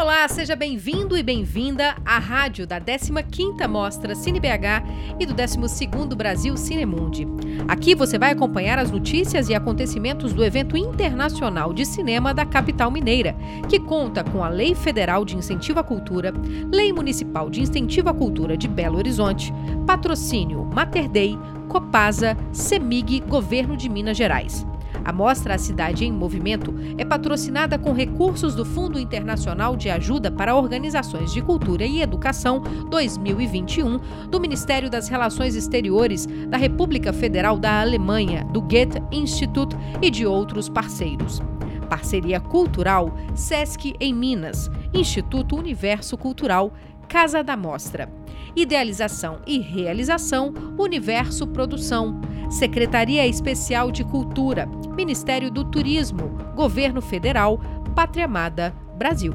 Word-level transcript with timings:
Olá, 0.00 0.28
seja 0.28 0.54
bem-vindo 0.54 1.16
e 1.16 1.24
bem-vinda 1.24 1.96
à 2.04 2.20
rádio 2.20 2.64
da 2.64 2.80
15ª 2.80 3.66
Mostra 3.66 4.14
CineBH 4.14 4.84
e 5.18 5.26
do 5.26 5.34
12º 5.34 6.14
Brasil 6.14 6.56
Cinemundi. 6.56 7.26
Aqui 7.66 7.96
você 7.96 8.16
vai 8.16 8.30
acompanhar 8.30 8.78
as 8.78 8.92
notícias 8.92 9.48
e 9.48 9.56
acontecimentos 9.56 10.32
do 10.32 10.44
evento 10.44 10.76
internacional 10.76 11.72
de 11.72 11.84
cinema 11.84 12.32
da 12.32 12.46
capital 12.46 12.92
mineira, 12.92 13.34
que 13.68 13.80
conta 13.80 14.22
com 14.22 14.44
a 14.44 14.48
Lei 14.48 14.72
Federal 14.72 15.24
de 15.24 15.36
Incentivo 15.36 15.80
à 15.80 15.82
Cultura, 15.82 16.32
Lei 16.72 16.92
Municipal 16.92 17.50
de 17.50 17.60
Incentivo 17.60 18.08
à 18.08 18.14
Cultura 18.14 18.56
de 18.56 18.68
Belo 18.68 18.98
Horizonte, 18.98 19.52
patrocínio 19.84 20.64
Mater 20.72 21.08
Dei, 21.08 21.36
Copasa, 21.68 22.36
Semig, 22.52 23.18
Governo 23.26 23.76
de 23.76 23.88
Minas 23.88 24.16
Gerais. 24.16 24.64
A 25.08 25.12
mostra 25.12 25.54
A 25.54 25.58
Cidade 25.58 26.04
em 26.04 26.12
Movimento 26.12 26.74
é 26.98 27.02
patrocinada 27.02 27.78
com 27.78 27.94
recursos 27.94 28.54
do 28.54 28.62
Fundo 28.62 28.98
Internacional 28.98 29.74
de 29.74 29.88
Ajuda 29.88 30.30
para 30.30 30.54
Organizações 30.54 31.32
de 31.32 31.40
Cultura 31.40 31.86
e 31.86 32.02
Educação 32.02 32.60
2021 32.90 33.98
do 34.28 34.38
Ministério 34.38 34.90
das 34.90 35.08
Relações 35.08 35.54
Exteriores 35.54 36.26
da 36.26 36.58
República 36.58 37.10
Federal 37.10 37.58
da 37.58 37.80
Alemanha, 37.80 38.44
do 38.52 38.60
Goethe 38.60 39.02
Institut 39.10 39.74
e 40.02 40.10
de 40.10 40.26
outros 40.26 40.68
parceiros. 40.68 41.40
Parceria 41.88 42.38
Cultural 42.38 43.16
SESC 43.34 43.94
em 43.98 44.12
Minas, 44.12 44.70
Instituto 44.92 45.56
Universo 45.56 46.18
Cultural, 46.18 46.70
Casa 47.08 47.42
da 47.42 47.56
Mostra. 47.56 48.12
Idealização 48.58 49.38
e 49.46 49.60
realização 49.60 50.52
Universo 50.76 51.46
Produção. 51.46 52.20
Secretaria 52.50 53.24
Especial 53.24 53.92
de 53.92 54.02
Cultura, 54.02 54.66
Ministério 54.96 55.48
do 55.48 55.62
Turismo, 55.64 56.36
Governo 56.56 57.00
Federal, 57.00 57.60
Pátria 57.94 58.24
Amada, 58.24 58.74
Brasil. 58.96 59.32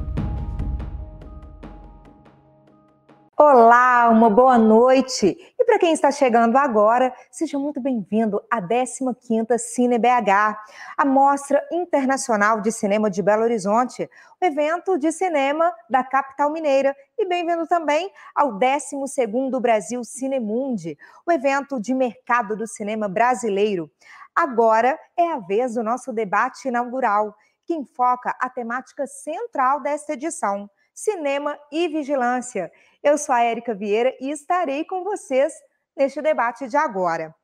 Olá, 3.36 4.10
uma 4.10 4.30
boa 4.30 4.60
noite. 4.60 5.36
E 5.60 5.66
para 5.66 5.80
quem 5.80 5.92
está 5.92 6.12
chegando 6.12 6.56
agora, 6.56 7.12
seja 7.32 7.58
muito 7.58 7.82
bem-vindo 7.82 8.40
à 8.50 8.62
15ª 8.62 9.58
Cine 9.58 9.98
BH, 9.98 10.56
a 10.96 11.04
Mostra 11.04 11.68
Internacional 11.72 12.62
de 12.62 12.72
Cinema 12.72 13.10
de 13.10 13.24
Belo 13.24 13.42
Horizonte, 13.42 14.08
o 14.40 14.46
evento 14.46 15.00
de 15.00 15.12
cinema 15.12 15.74
da 15.90 16.04
capital 16.04 16.52
mineira. 16.52 16.96
E 17.18 17.26
bem-vindo 17.26 17.66
também 17.66 18.12
ao 18.36 18.60
12º 18.60 19.60
Brasil 19.60 20.04
Cinemundi, 20.04 20.96
o 21.26 21.32
evento 21.32 21.82
de 21.82 21.96
mercado 21.96 22.56
do 22.56 22.68
cinema 22.68 23.10
brasileiro. 23.10 23.90
Agora 24.36 24.96
é 25.18 25.32
a 25.32 25.40
vez 25.40 25.74
do 25.74 25.82
nosso 25.82 26.14
debate 26.14 26.68
inaugural, 26.68 27.36
que 27.66 27.74
enfoca 27.74 28.36
a 28.40 28.48
temática 28.48 29.08
central 29.08 29.82
desta 29.82 30.14
edição, 30.14 30.70
cinema 30.94 31.58
e 31.72 31.88
vigilância. 31.88 32.72
Eu 33.04 33.18
sou 33.18 33.36
a 33.36 33.42
Érica 33.44 33.76
Vieira 33.76 34.16
e 34.22 34.32
estarei 34.32 34.86
com 34.86 35.04
vocês 35.04 35.54
neste 35.94 36.22
debate 36.22 36.70
de 36.70 36.78
agora. 36.78 37.36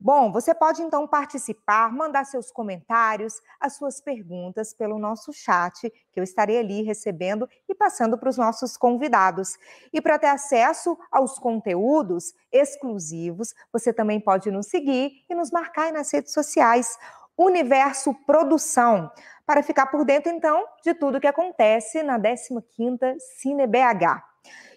Bom, 0.00 0.32
você 0.32 0.54
pode 0.54 0.80
então 0.80 1.06
participar, 1.06 1.92
mandar 1.92 2.24
seus 2.24 2.50
comentários, 2.50 3.34
as 3.60 3.76
suas 3.76 4.00
perguntas 4.00 4.72
pelo 4.72 4.98
nosso 4.98 5.30
chat, 5.30 5.90
que 6.10 6.18
eu 6.18 6.24
estarei 6.24 6.58
ali 6.58 6.82
recebendo 6.82 7.46
e 7.68 7.74
passando 7.74 8.16
para 8.16 8.30
os 8.30 8.38
nossos 8.38 8.78
convidados. 8.78 9.58
E 9.92 10.00
para 10.00 10.18
ter 10.18 10.28
acesso 10.28 10.96
aos 11.12 11.38
conteúdos 11.38 12.32
exclusivos, 12.50 13.54
você 13.70 13.92
também 13.92 14.18
pode 14.18 14.50
nos 14.50 14.68
seguir 14.68 15.22
e 15.28 15.34
nos 15.34 15.50
marcar 15.50 15.92
nas 15.92 16.10
redes 16.10 16.32
sociais. 16.32 16.96
Universo 17.36 18.14
Produção, 18.24 19.12
para 19.44 19.62
ficar 19.62 19.86
por 19.86 20.04
dentro, 20.04 20.32
então, 20.32 20.64
de 20.82 20.94
tudo 20.94 21.20
que 21.20 21.26
acontece 21.26 22.02
na 22.02 22.18
15ª 22.18 23.16
Cine 23.38 23.66
BH. 23.66 24.27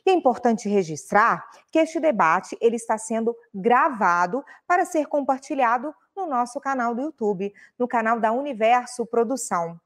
E 0.05 0.09
é 0.09 0.13
importante 0.13 0.67
registrar 0.67 1.47
que 1.71 1.79
este 1.79 1.99
debate 1.99 2.57
ele 2.59 2.75
está 2.75 2.97
sendo 2.97 3.35
gravado 3.53 4.43
para 4.67 4.85
ser 4.85 5.07
compartilhado 5.07 5.93
no 6.15 6.25
nosso 6.25 6.59
canal 6.59 6.95
do 6.95 7.01
YouTube, 7.01 7.53
no 7.77 7.87
canal 7.87 8.19
da 8.19 8.31
Universo 8.31 9.05
Produção. 9.05 9.79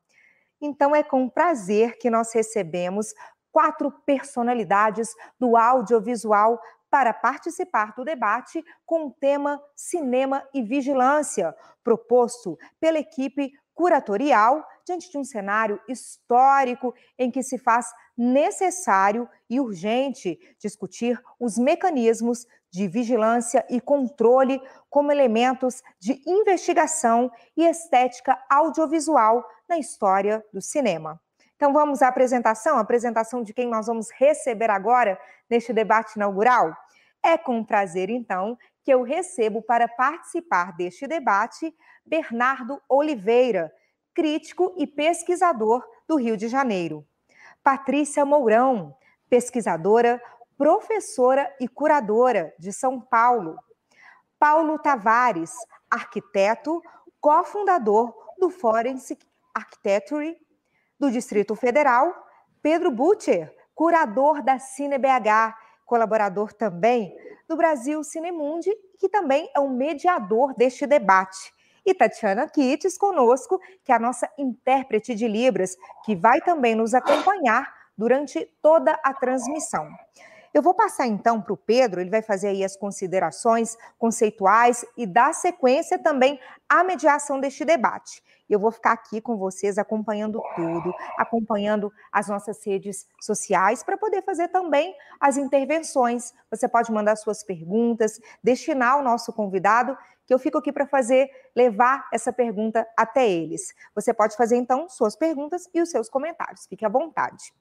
Então 0.62 0.96
é 0.96 1.04
com 1.04 1.30
prazer 1.30 1.98
que 1.98 2.10
nós 2.10 2.34
recebemos 2.34 3.14
quatro 3.52 3.92
personalidades 4.06 5.14
do 5.40 5.56
audiovisual 5.56 6.60
para 6.90 7.14
participar 7.14 7.94
do 7.94 8.06
debate 8.06 8.64
com 8.86 9.08
o 9.08 9.12
tema 9.12 9.62
Cinema 9.76 10.48
e 10.54 10.62
Vigilância, 10.62 11.56
proposto 11.84 12.58
pela 12.80 12.98
equipe 12.98 13.52
curatorial 13.76 14.66
diante 14.86 15.12
de 15.12 15.18
um 15.18 15.24
cenário 15.24 15.80
histórico 15.88 16.96
em 17.20 17.30
que 17.30 17.44
se 17.44 17.58
faz 17.58 17.92
necessário 18.18 19.30
e 19.50 19.60
urgente 19.60 20.40
discutir 20.58 21.22
os 21.40 21.58
mecanismos 21.58 22.48
de 22.72 22.88
vigilância 22.88 23.66
e 23.70 23.80
controle 23.80 24.62
como 24.90 25.12
elementos 25.12 25.84
de 26.00 26.22
investigação 26.26 27.32
e 27.56 27.66
estética 27.66 28.42
audiovisual 28.50 29.46
na 29.68 29.78
história 29.78 30.44
do 30.54 30.62
cinema. 30.62 31.20
Então 31.56 31.72
vamos 31.72 32.02
à 32.02 32.08
apresentação, 32.08 32.78
a 32.78 32.82
apresentação 32.82 33.44
de 33.44 33.54
quem 33.54 33.68
nós 33.68 33.88
vamos 33.88 34.10
receber 34.12 34.70
agora 34.70 35.20
neste 35.50 35.72
debate 35.74 36.16
inaugural. 36.16 36.76
É 37.24 37.38
com 37.38 37.64
prazer, 37.64 38.10
então, 38.10 38.58
que 38.86 38.94
eu 38.94 39.02
recebo 39.02 39.64
para 39.64 39.88
participar 39.88 40.72
deste 40.78 41.08
debate 41.08 41.76
Bernardo 42.06 42.80
Oliveira, 42.88 43.74
crítico 44.14 44.76
e 44.78 44.86
pesquisador 44.86 45.84
do 46.08 46.18
Rio 46.18 46.38
de 46.38 46.48
Janeiro. 46.48 47.04
Patrícia 47.64 48.24
Mourão, 48.24 48.96
pesquisadora, 49.28 50.22
professora 50.56 51.52
e 51.60 51.68
curadora 51.68 52.54
de 52.60 52.72
São 52.72 53.02
Paulo. 53.02 53.58
Paulo 54.38 54.78
Tavares, 54.78 55.52
arquiteto, 55.90 56.80
cofundador 57.20 58.14
do 58.38 58.52
Forensic 58.52 59.26
Architecture 59.52 60.38
do 61.00 61.10
Distrito 61.10 61.56
Federal. 61.56 62.14
Pedro 62.62 62.92
Butcher, 62.92 63.52
curador 63.74 64.44
da 64.44 64.60
CineBH, 64.60 65.58
colaborador 65.88 66.54
também 66.54 67.25
do 67.48 67.56
Brasil 67.56 68.04
Cinemundi, 68.04 68.72
que 69.00 69.10
também 69.10 69.50
é 69.56 69.60
um 69.60 69.70
mediador 69.70 70.54
deste 70.56 70.86
debate 70.86 71.54
e 71.86 71.94
Tatiana 71.94 72.50
Kittes 72.50 72.98
conosco, 72.98 73.62
que 73.84 73.92
é 73.92 73.96
a 73.96 74.00
nossa 74.00 74.28
intérprete 74.38 75.14
de 75.14 75.28
Libras, 75.28 75.78
que 76.04 76.16
vai 76.16 76.42
também 76.42 76.74
nos 76.74 76.94
acompanhar 76.94 77.72
durante 77.96 78.50
toda 78.62 79.00
a 79.04 79.14
transmissão. 79.14 79.88
Eu 80.56 80.62
vou 80.62 80.74
passar 80.74 81.06
então 81.06 81.42
para 81.42 81.52
o 81.52 81.58
Pedro, 81.58 82.00
ele 82.00 82.10
vai 82.10 82.22
fazer 82.22 82.48
aí 82.48 82.64
as 82.64 82.78
considerações 82.78 83.78
conceituais 84.00 84.86
e 84.96 85.06
dar 85.06 85.34
sequência 85.34 86.00
também 86.00 86.40
à 86.70 86.82
mediação 86.82 87.42
deste 87.42 87.66
debate. 87.66 88.24
Eu 88.50 88.58
vou 88.58 88.72
ficar 88.72 88.94
aqui 88.94 89.20
com 89.20 89.36
vocês 89.36 89.78
acompanhando 89.78 90.42
tudo, 90.56 90.94
acompanhando 91.18 91.92
as 92.10 92.30
nossas 92.30 92.66
redes 92.66 93.06
sociais 93.20 93.84
para 93.84 93.98
poder 93.98 94.24
fazer 94.24 94.48
também 94.48 94.96
as 95.20 95.36
intervenções. 95.36 96.34
Você 96.50 96.70
pode 96.70 96.90
mandar 96.90 97.18
suas 97.18 97.44
perguntas, 97.44 98.18
destinar 98.42 98.98
o 98.98 99.04
nosso 99.04 99.34
convidado 99.34 99.98
que 100.26 100.34
eu 100.34 100.40
fico 100.40 100.58
aqui 100.58 100.72
para 100.72 100.88
fazer, 100.88 101.30
levar 101.54 102.08
essa 102.14 102.32
pergunta 102.32 102.88
até 102.98 103.30
eles. 103.30 103.74
Você 103.94 104.14
pode 104.14 104.38
fazer, 104.38 104.56
então, 104.56 104.88
suas 104.88 105.18
perguntas 105.18 105.70
e 105.74 105.82
os 105.82 105.90
seus 105.90 106.10
comentários. 106.10 106.66
Fique 106.66 106.86
à 106.86 106.90
vontade. 106.90 107.54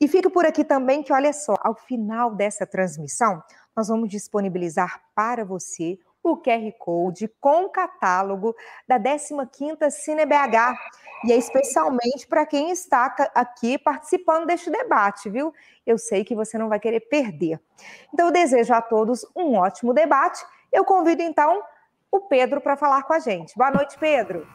E 0.00 0.06
fique 0.06 0.30
por 0.30 0.46
aqui 0.46 0.64
também 0.64 1.02
que, 1.02 1.12
olha 1.12 1.32
só, 1.32 1.54
ao 1.60 1.74
final 1.74 2.34
dessa 2.34 2.66
transmissão, 2.66 3.42
nós 3.76 3.88
vamos 3.88 4.08
disponibilizar 4.08 5.02
para 5.14 5.44
você 5.44 5.98
o 6.22 6.36
QR 6.36 6.72
Code 6.78 7.28
com 7.40 7.68
catálogo 7.68 8.54
da 8.86 8.98
15ª 8.98 9.90
CineBH. 9.90 10.76
E 11.24 11.32
é 11.32 11.36
especialmente 11.36 12.26
para 12.28 12.46
quem 12.46 12.70
está 12.70 13.14
aqui 13.34 13.76
participando 13.76 14.46
deste 14.46 14.70
debate, 14.70 15.28
viu? 15.28 15.52
Eu 15.86 15.98
sei 15.98 16.24
que 16.24 16.34
você 16.34 16.56
não 16.56 16.68
vai 16.68 16.78
querer 16.78 17.00
perder. 17.00 17.60
Então, 18.12 18.26
eu 18.26 18.32
desejo 18.32 18.72
a 18.72 18.80
todos 18.80 19.26
um 19.34 19.56
ótimo 19.56 19.92
debate. 19.92 20.44
Eu 20.72 20.84
convido, 20.84 21.22
então, 21.22 21.62
o 22.10 22.20
Pedro 22.20 22.60
para 22.60 22.76
falar 22.76 23.02
com 23.02 23.14
a 23.14 23.18
gente. 23.18 23.56
Boa 23.56 23.70
noite, 23.70 23.98
Pedro. 23.98 24.46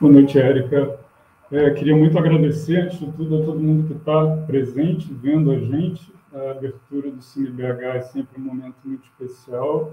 Boa 0.00 0.12
noite, 0.12 0.38
Érica. 0.38 1.09
É, 1.52 1.68
queria 1.70 1.96
muito 1.96 2.16
agradecer, 2.16 2.76
antes 2.76 3.00
de 3.00 3.10
tudo, 3.10 3.42
a 3.42 3.44
todo 3.44 3.58
mundo 3.58 3.88
que 3.88 3.94
está 3.94 4.36
presente, 4.46 5.12
vendo 5.12 5.50
a 5.50 5.58
gente. 5.58 6.12
A 6.32 6.52
abertura 6.52 7.10
do 7.10 7.20
Cine 7.20 7.50
BH 7.50 7.82
é 7.82 8.00
sempre 8.02 8.40
um 8.40 8.44
momento 8.44 8.76
muito 8.84 9.02
especial, 9.02 9.92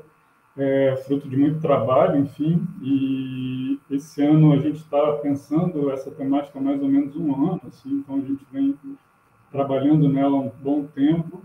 é, 0.56 0.96
fruto 1.08 1.28
de 1.28 1.36
muito 1.36 1.60
trabalho, 1.60 2.20
enfim. 2.20 2.62
E 2.80 3.80
esse 3.90 4.22
ano 4.22 4.54
a 4.54 4.58
gente 4.58 4.76
está 4.76 5.14
pensando 5.14 5.90
essa 5.90 6.12
temática 6.12 6.60
há 6.60 6.62
mais 6.62 6.80
ou 6.80 6.88
menos 6.88 7.16
um 7.16 7.34
ano, 7.34 7.62
assim, 7.66 7.90
então 7.90 8.18
a 8.18 8.22
gente 8.22 8.46
vem 8.52 8.78
trabalhando 9.52 10.08
nela 10.08 10.38
há 10.38 10.42
um 10.42 10.52
bom 10.62 10.84
tempo. 10.84 11.42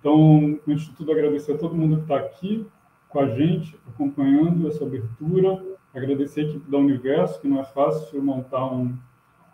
Então, 0.00 0.58
antes 0.66 0.86
de 0.86 0.96
tudo, 0.96 1.12
agradecer 1.12 1.52
a 1.52 1.58
todo 1.58 1.76
mundo 1.76 1.98
que 1.98 2.02
está 2.02 2.16
aqui, 2.16 2.66
com 3.08 3.20
a 3.20 3.28
gente, 3.28 3.78
acompanhando 3.86 4.66
essa 4.66 4.84
abertura. 4.84 5.64
Agradecer 5.94 6.40
a 6.40 6.44
equipe 6.44 6.68
da 6.68 6.78
Universo, 6.78 7.40
que 7.40 7.46
não 7.46 7.60
é 7.60 7.64
fácil 7.64 8.20
montar 8.20 8.66
um, 8.66 8.98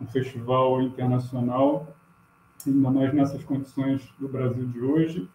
um 0.00 0.06
festival 0.06 0.81
internacional 0.82 1.87
ainda 2.67 2.91
mais 2.91 3.14
nessas 3.14 3.43
condições 3.44 4.02
do 4.19 4.29
Brasil 4.29 4.67
de 4.67 4.81
hoje. 4.81 5.29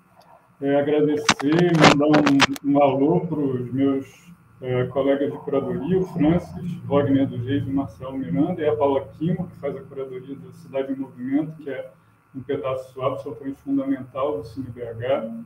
É, 0.62 0.80
agradecer, 0.80 1.72
mandar 1.78 2.08
um, 2.08 2.72
um 2.72 2.82
alô 2.82 3.22
para 3.22 3.40
os 3.40 3.72
meus 3.74 4.26
é, 4.62 4.86
colegas 4.86 5.32
de 5.32 5.38
curadoria, 5.40 6.00
o 6.00 6.06
Francis, 6.08 6.78
Wagner 6.86 7.28
dos 7.28 7.46
Reis 7.46 7.68
e 7.68 7.70
Marcelo 7.70 8.18
Miranda, 8.18 8.62
e 8.62 8.68
a 8.68 8.76
Paula 8.76 9.08
Quimo, 9.18 9.48
que 9.48 9.56
faz 9.58 9.76
a 9.76 9.82
curadoria 9.82 10.36
da 10.36 10.52
Cidade 10.54 10.94
em 10.94 10.96
Movimento, 10.96 11.58
que 11.58 11.70
é 11.70 11.92
um 12.34 12.42
pedaço 12.42 13.02
absolutamente 13.02 13.58
fundamental 13.62 14.38
do 14.38 14.46
CineBH. 14.46 15.44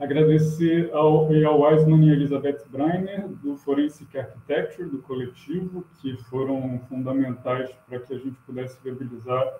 Agradecer 0.00 0.90
ao, 0.94 1.28
ao 1.46 1.60
Wiseman 1.60 2.06
e 2.06 2.10
Elizabeth 2.10 2.64
Breiner, 2.70 3.28
do 3.28 3.54
Forensic 3.58 4.18
Architecture, 4.18 4.88
do 4.88 5.02
coletivo, 5.02 5.84
que 6.00 6.16
foram 6.24 6.80
fundamentais 6.88 7.70
para 7.86 7.98
que 7.98 8.14
a 8.14 8.18
gente 8.18 8.36
pudesse 8.46 8.78
viabilizar 8.82 9.58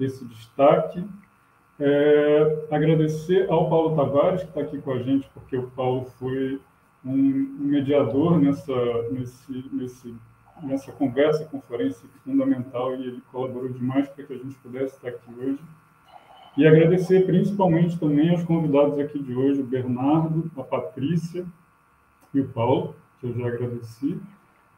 esse 0.00 0.24
destaque. 0.24 1.04
É, 1.78 2.66
agradecer 2.70 3.50
ao 3.50 3.68
Paulo 3.68 3.94
Tavares, 3.94 4.42
que 4.42 4.48
está 4.48 4.62
aqui 4.62 4.80
com 4.80 4.92
a 4.92 5.02
gente, 5.02 5.28
porque 5.34 5.58
o 5.58 5.70
Paulo 5.72 6.06
foi 6.18 6.58
um 7.04 7.20
mediador 7.58 8.40
nessa, 8.40 8.74
nesse, 9.10 9.64
nesse, 9.72 10.14
nessa 10.62 10.90
conversa 10.92 11.44
com 11.44 11.58
o 11.58 11.62
Forensic 11.62 12.08
fundamental 12.24 12.96
e 12.96 13.08
ele 13.08 13.22
colaborou 13.30 13.68
demais 13.68 14.08
para 14.08 14.24
que 14.24 14.32
a 14.32 14.38
gente 14.38 14.54
pudesse 14.60 14.96
estar 14.96 15.08
aqui 15.08 15.30
hoje. 15.38 15.60
E 16.56 16.66
agradecer 16.66 17.24
principalmente 17.24 17.98
também 17.98 18.30
aos 18.30 18.44
convidados 18.44 18.98
aqui 18.98 19.18
de 19.18 19.34
hoje, 19.34 19.60
o 19.60 19.66
Bernardo, 19.66 20.50
a 20.56 20.62
Patrícia 20.62 21.46
e 22.34 22.40
o 22.40 22.48
Paulo, 22.48 22.94
que 23.20 23.26
eu 23.26 23.34
já 23.34 23.46
agradeci. 23.46 24.18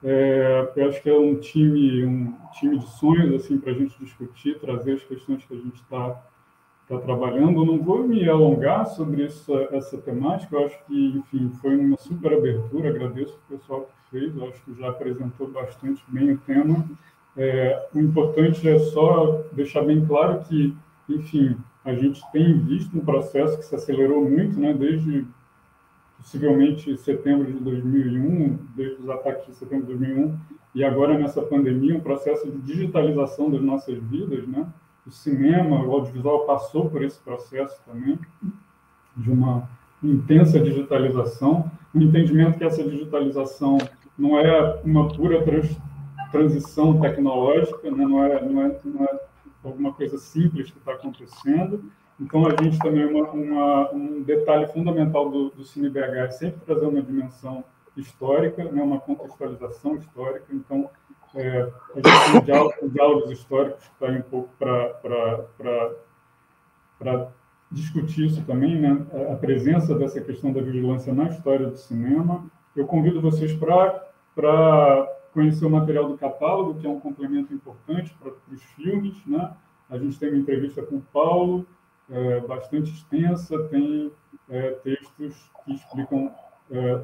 É, 0.02 0.70
eu 0.76 0.88
acho 0.88 1.02
que 1.02 1.08
é 1.08 1.18
um 1.18 1.34
time, 1.36 2.04
um 2.04 2.34
time 2.52 2.78
de 2.78 2.86
sonhos 2.90 3.34
assim 3.34 3.58
para 3.58 3.72
a 3.72 3.74
gente 3.74 3.98
discutir, 3.98 4.58
trazer 4.60 4.92
as 4.92 5.02
questões 5.02 5.44
que 5.44 5.54
a 5.54 5.56
gente 5.56 5.76
está 5.76 6.22
tá 6.88 6.98
trabalhando. 6.98 7.60
Eu 7.60 7.66
não 7.66 7.78
vou 7.82 8.06
me 8.06 8.28
alongar 8.28 8.86
sobre 8.86 9.24
essa, 9.24 9.68
essa 9.72 9.98
temática. 9.98 10.54
Eu 10.54 10.66
acho 10.66 10.78
que, 10.86 11.16
enfim, 11.16 11.50
foi 11.60 11.76
uma 11.76 11.96
super 11.96 12.34
abertura. 12.34 12.90
Agradeço 12.90 13.36
o 13.48 13.56
pessoal 13.56 13.88
que 13.88 14.10
fez. 14.10 14.36
Eu 14.36 14.48
acho 14.48 14.62
que 14.62 14.74
já 14.78 14.90
apresentou 14.90 15.48
bastante 15.48 16.04
bem 16.06 16.32
o 16.32 16.38
tema. 16.38 16.84
É, 17.36 17.88
o 17.94 17.98
importante 17.98 18.68
é 18.68 18.78
só 18.78 19.42
deixar 19.52 19.82
bem 19.82 20.04
claro 20.04 20.40
que 20.44 20.76
enfim, 21.08 21.56
a 21.84 21.94
gente 21.94 22.22
tem 22.32 22.58
visto 22.60 22.96
um 22.96 23.04
processo 23.04 23.58
que 23.58 23.64
se 23.64 23.74
acelerou 23.74 24.28
muito, 24.28 24.58
né, 24.58 24.72
desde 24.72 25.26
possivelmente 26.16 26.96
setembro 26.96 27.52
de 27.52 27.58
2001, 27.58 28.58
desde 28.74 29.02
os 29.02 29.10
ataques 29.10 29.46
de 29.46 29.54
setembro 29.54 29.86
de 29.86 29.98
2001, 29.98 30.38
e 30.74 30.82
agora 30.82 31.18
nessa 31.18 31.42
pandemia, 31.42 31.96
um 31.96 32.00
processo 32.00 32.50
de 32.50 32.58
digitalização 32.58 33.50
das 33.50 33.60
nossas 33.60 34.02
vidas, 34.02 34.46
né? 34.48 34.66
O 35.06 35.10
cinema, 35.10 35.84
o 35.84 35.92
audiovisual 35.92 36.46
passou 36.46 36.88
por 36.88 37.02
esse 37.02 37.20
processo 37.20 37.78
também, 37.84 38.18
de 39.16 39.30
uma 39.30 39.68
intensa 40.02 40.58
digitalização, 40.58 41.70
o 41.94 42.00
entendimento 42.00 42.58
que 42.58 42.64
essa 42.64 42.82
digitalização 42.82 43.78
não 44.18 44.38
é 44.38 44.80
uma 44.82 45.08
pura 45.08 45.42
trans, 45.44 45.76
transição 46.32 46.98
tecnológica, 47.00 47.90
né? 47.90 48.04
não, 48.04 48.24
é, 48.24 48.44
não, 48.44 48.62
é, 48.62 48.80
não 48.84 49.04
é 49.04 49.20
alguma 49.68 49.92
coisa 49.92 50.18
simples 50.18 50.70
que 50.70 50.78
está 50.78 50.92
acontecendo. 50.92 51.90
Então, 52.20 52.46
a 52.46 52.62
gente 52.62 52.78
também, 52.78 53.04
uma, 53.06 53.30
uma, 53.30 53.92
um 53.92 54.22
detalhe 54.22 54.66
fundamental 54.68 55.30
do, 55.30 55.50
do 55.50 55.64
CineBH 55.64 56.16
é 56.16 56.30
sempre 56.30 56.60
trazer 56.60 56.86
uma 56.86 57.02
dimensão 57.02 57.64
histórica, 57.96 58.64
né, 58.64 58.82
uma 58.82 59.00
contextualização 59.00 59.96
histórica. 59.96 60.46
Então, 60.52 60.88
é, 61.34 61.68
a 61.94 61.96
gente 61.96 62.42
tem 62.80 62.90
diálogos, 62.90 63.30
históricos 63.30 63.84
que 63.88 63.92
está 63.94 64.06
um 64.06 64.22
pouco 64.22 64.50
para 64.58 65.72
discutir 67.70 68.26
isso 68.26 68.44
também, 68.44 68.80
né, 68.80 69.04
a 69.32 69.36
presença 69.36 69.94
dessa 69.96 70.20
questão 70.20 70.52
da 70.52 70.60
vigilância 70.60 71.12
na 71.12 71.24
história 71.24 71.66
do 71.68 71.76
cinema. 71.76 72.44
Eu 72.76 72.86
convido 72.86 73.20
vocês 73.20 73.52
para 73.52 75.08
conhecer 75.34 75.66
o 75.66 75.70
material 75.70 76.08
do 76.08 76.16
catálogo, 76.16 76.80
que 76.80 76.86
é 76.86 76.90
um 76.90 77.00
complemento 77.00 77.52
importante 77.52 78.14
para 78.22 78.32
os 78.50 78.62
filmes. 78.76 79.14
Né? 79.26 79.52
A 79.90 79.98
gente 79.98 80.18
tem 80.18 80.30
uma 80.30 80.38
entrevista 80.38 80.80
com 80.82 80.96
o 80.96 81.02
Paulo, 81.12 81.66
é, 82.08 82.40
bastante 82.40 82.92
extensa, 82.92 83.58
tem 83.64 84.12
é, 84.48 84.70
textos 84.84 85.50
que 85.64 85.74
explicam 85.74 86.32
é, 86.70 87.02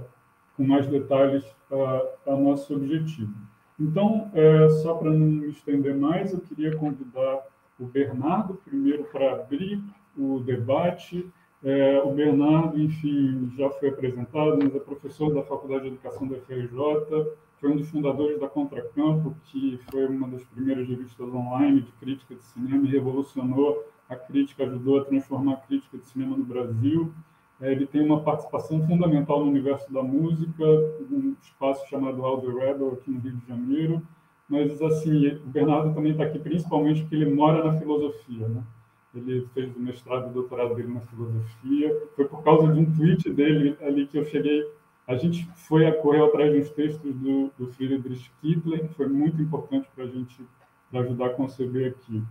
com 0.57 0.65
mais 0.65 0.87
detalhes 0.87 1.45
a, 1.71 2.33
a 2.33 2.37
nosso 2.37 2.75
objetivo. 2.75 3.35
Então, 3.79 4.31
é, 4.33 4.69
só 4.69 4.95
para 4.95 5.11
não 5.11 5.27
me 5.27 5.49
estender 5.49 5.97
mais, 5.97 6.33
eu 6.33 6.41
queria 6.41 6.77
convidar 6.77 7.47
o 7.79 7.87
Bernardo 7.87 8.55
primeiro 8.65 9.05
para 9.05 9.33
abrir 9.33 9.83
o 10.17 10.39
debate. 10.41 11.27
É, 11.65 12.01
o 12.03 12.13
Bernardo, 12.13 12.81
enfim, 12.81 13.51
já 13.57 13.69
foi 13.71 13.89
apresentado, 13.89 14.59
mas 14.63 14.75
é 14.75 14.79
professor 14.79 15.33
da 15.35 15.43
Faculdade 15.43 15.83
de 15.83 15.89
Educação 15.89 16.29
da 16.29 16.37
FRJ, 16.37 17.27
foi 17.61 17.71
um 17.71 17.77
dos 17.77 17.91
fundadores 17.91 18.41
da 18.41 18.49
Contracampo, 18.49 19.37
que 19.45 19.79
foi 19.91 20.07
uma 20.07 20.27
das 20.29 20.43
primeiras 20.45 20.89
revistas 20.89 21.29
online 21.29 21.83
de 21.83 21.93
crítica 21.93 22.35
de 22.35 22.43
cinema 22.43 22.87
e 22.87 22.91
revolucionou 22.91 23.85
a 24.09 24.17
crítica, 24.17 24.65
ajudou 24.65 25.01
a 25.01 25.05
transformar 25.05 25.53
a 25.53 25.57
crítica 25.59 25.99
de 25.99 26.07
cinema 26.07 26.37
no 26.37 26.45
Brasil. 26.45 27.13
É, 27.61 27.71
ele 27.71 27.87
tem 27.87 28.03
uma 28.03 28.23
participação 28.23 28.85
fundamental 28.87 29.45
no 29.45 29.51
universo 29.51 29.93
da 29.93 30.03
música, 30.03 30.65
um 31.11 31.37
espaço 31.43 31.87
chamado 31.89 32.17
the 32.41 32.49
Rebel, 32.49 32.95
aqui 32.95 33.11
no 33.11 33.21
Rio 33.21 33.37
de 33.37 33.47
Janeiro. 33.47 34.03
Mas, 34.49 34.81
assim, 34.81 35.29
o 35.29 35.47
Bernardo 35.47 35.95
também 35.95 36.13
está 36.13 36.25
aqui 36.25 36.39
principalmente 36.39 37.03
porque 37.03 37.15
ele 37.15 37.33
mora 37.33 37.63
na 37.63 37.79
filosofia, 37.79 38.49
né? 38.49 38.65
Ele 39.15 39.47
fez 39.53 39.77
o 39.77 39.81
mestrado 39.81 40.31
e 40.31 40.33
doutorado 40.33 40.75
dele 40.75 40.93
na 40.93 41.01
filosofia. 41.01 42.09
Foi 42.17 42.25
por 42.25 42.43
causa 42.43 42.73
de 42.73 42.81
um 42.81 42.91
tweet 42.97 43.29
dele 43.31 43.77
ali 43.83 44.07
que 44.07 44.19
eu 44.19 44.25
cheguei 44.25 44.67
a 45.11 45.17
gente 45.17 45.45
foi 45.57 45.87
a 45.87 45.93
correr 45.93 46.25
atrás 46.25 46.53
dos 46.53 46.71
textos 46.71 47.13
do, 47.17 47.51
do 47.59 47.67
Friedrich 47.73 48.31
Kittler, 48.41 48.87
que 48.87 48.95
foi 48.95 49.09
muito 49.09 49.43
importante 49.43 49.89
para 49.93 50.05
a 50.05 50.07
gente 50.07 50.47
pra 50.89 51.01
ajudar 51.01 51.27
a 51.27 51.35
conceber 51.35 51.91
aqui. 51.91 52.23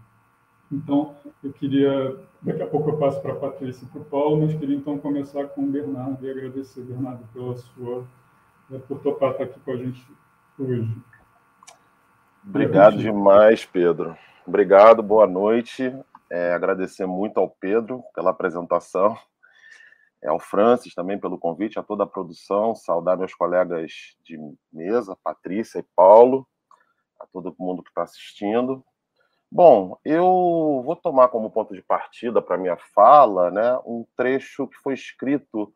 Então, 0.71 1.13
eu 1.43 1.51
queria, 1.51 2.15
daqui 2.41 2.61
a 2.61 2.67
pouco 2.67 2.91
eu 2.91 2.97
passo 2.97 3.21
para 3.21 3.33
a 3.33 3.35
Patrícia 3.35 3.83
e 3.83 3.87
para 3.89 4.01
o 4.01 4.05
Paulo, 4.05 4.41
mas 4.41 4.57
queria 4.57 4.77
então 4.77 4.97
começar 4.97 5.45
com 5.47 5.63
o 5.63 5.67
Bernardo 5.67 6.25
e 6.25 6.31
agradecer, 6.31 6.81
Bernardo, 6.81 7.27
pela 7.33 7.57
sua, 7.57 8.07
né, 8.69 8.79
por 8.87 8.99
topar 8.99 9.31
estar 9.31 9.43
aqui 9.43 9.59
com 9.59 9.71
a 9.71 9.75
gente 9.75 10.07
hoje. 10.57 10.89
Obrigado 12.47 12.97
demais, 12.97 13.65
Pedro. 13.65 14.15
Obrigado, 14.47 15.03
boa 15.03 15.27
noite. 15.27 15.93
É, 16.29 16.53
agradecer 16.53 17.05
muito 17.05 17.39
ao 17.41 17.49
Pedro 17.49 18.01
pela 18.15 18.29
apresentação 18.29 19.17
ao 20.27 20.39
Francis 20.39 20.93
também 20.93 21.19
pelo 21.19 21.37
convite, 21.37 21.79
a 21.79 21.83
toda 21.83 22.03
a 22.03 22.07
produção, 22.07 22.75
saudar 22.75 23.17
meus 23.17 23.33
colegas 23.33 23.91
de 24.23 24.37
mesa, 24.71 25.17
Patrícia 25.23 25.79
e 25.79 25.85
Paulo, 25.95 26.47
a 27.19 27.25
todo 27.27 27.55
mundo 27.59 27.83
que 27.83 27.89
está 27.89 28.03
assistindo. 28.03 28.83
Bom, 29.51 29.97
eu 30.05 30.83
vou 30.85 30.95
tomar 30.95 31.29
como 31.29 31.49
ponto 31.49 31.73
de 31.73 31.81
partida 31.81 32.41
para 32.41 32.57
minha 32.57 32.77
fala 32.93 33.49
né, 33.49 33.79
um 33.85 34.05
trecho 34.15 34.67
que 34.67 34.77
foi 34.77 34.93
escrito 34.93 35.73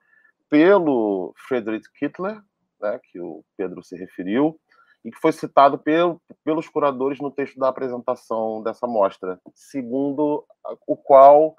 pelo 0.50 1.34
Friedrich 1.48 1.92
Kittler, 1.98 2.40
né, 2.80 3.00
que 3.12 3.20
o 3.20 3.44
Pedro 3.58 3.84
se 3.84 3.96
referiu, 3.98 4.60
e 5.04 5.12
que 5.12 5.20
foi 5.20 5.32
citado 5.32 5.78
pelo, 5.78 6.22
pelos 6.44 6.68
curadores 6.70 7.20
no 7.20 7.32
texto 7.32 7.60
da 7.60 7.70
apresentação 7.70 8.62
dessa 8.62 8.86
mostra, 8.86 9.40
segundo 9.56 10.46
o 10.88 10.96
qual 10.96 11.56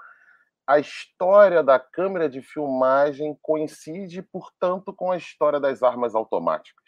a 0.67 0.79
história 0.79 1.63
da 1.63 1.79
câmera 1.79 2.29
de 2.29 2.41
filmagem 2.41 3.37
coincide, 3.43 4.23
portanto, 4.23 4.93
com 4.93 5.11
a 5.11 5.17
história 5.17 5.61
das 5.61 5.83
armas 5.83 6.15
automáticas. 6.15 6.85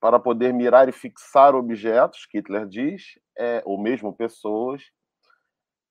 Para 0.00 0.20
poder 0.20 0.52
mirar 0.52 0.88
e 0.88 0.92
fixar 0.92 1.54
objetos, 1.54 2.26
Hitler 2.32 2.66
diz, 2.66 3.02
é, 3.36 3.62
ou 3.64 3.80
mesmo 3.80 4.14
pessoas, 4.14 4.82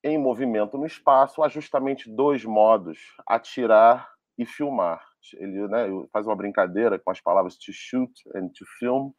em 0.04 0.18
movimento 0.18 0.78
no 0.78 0.86
espaço, 0.86 1.44
há 1.44 1.50
justamente 1.50 2.10
dois 2.10 2.46
modos: 2.46 3.00
atirar 3.28 4.08
e 4.38 4.46
filmar. 4.46 5.04
Ele 5.34 5.68
né, 5.68 5.88
faz 6.14 6.28
uma 6.28 6.36
brincadeira 6.36 7.00
com 7.00 7.10
as 7.10 7.20
palavras 7.20 7.58
to 7.58 7.74
shoot 7.74 8.12
and 8.36 8.50
to 8.50 8.66
film, 8.78 9.12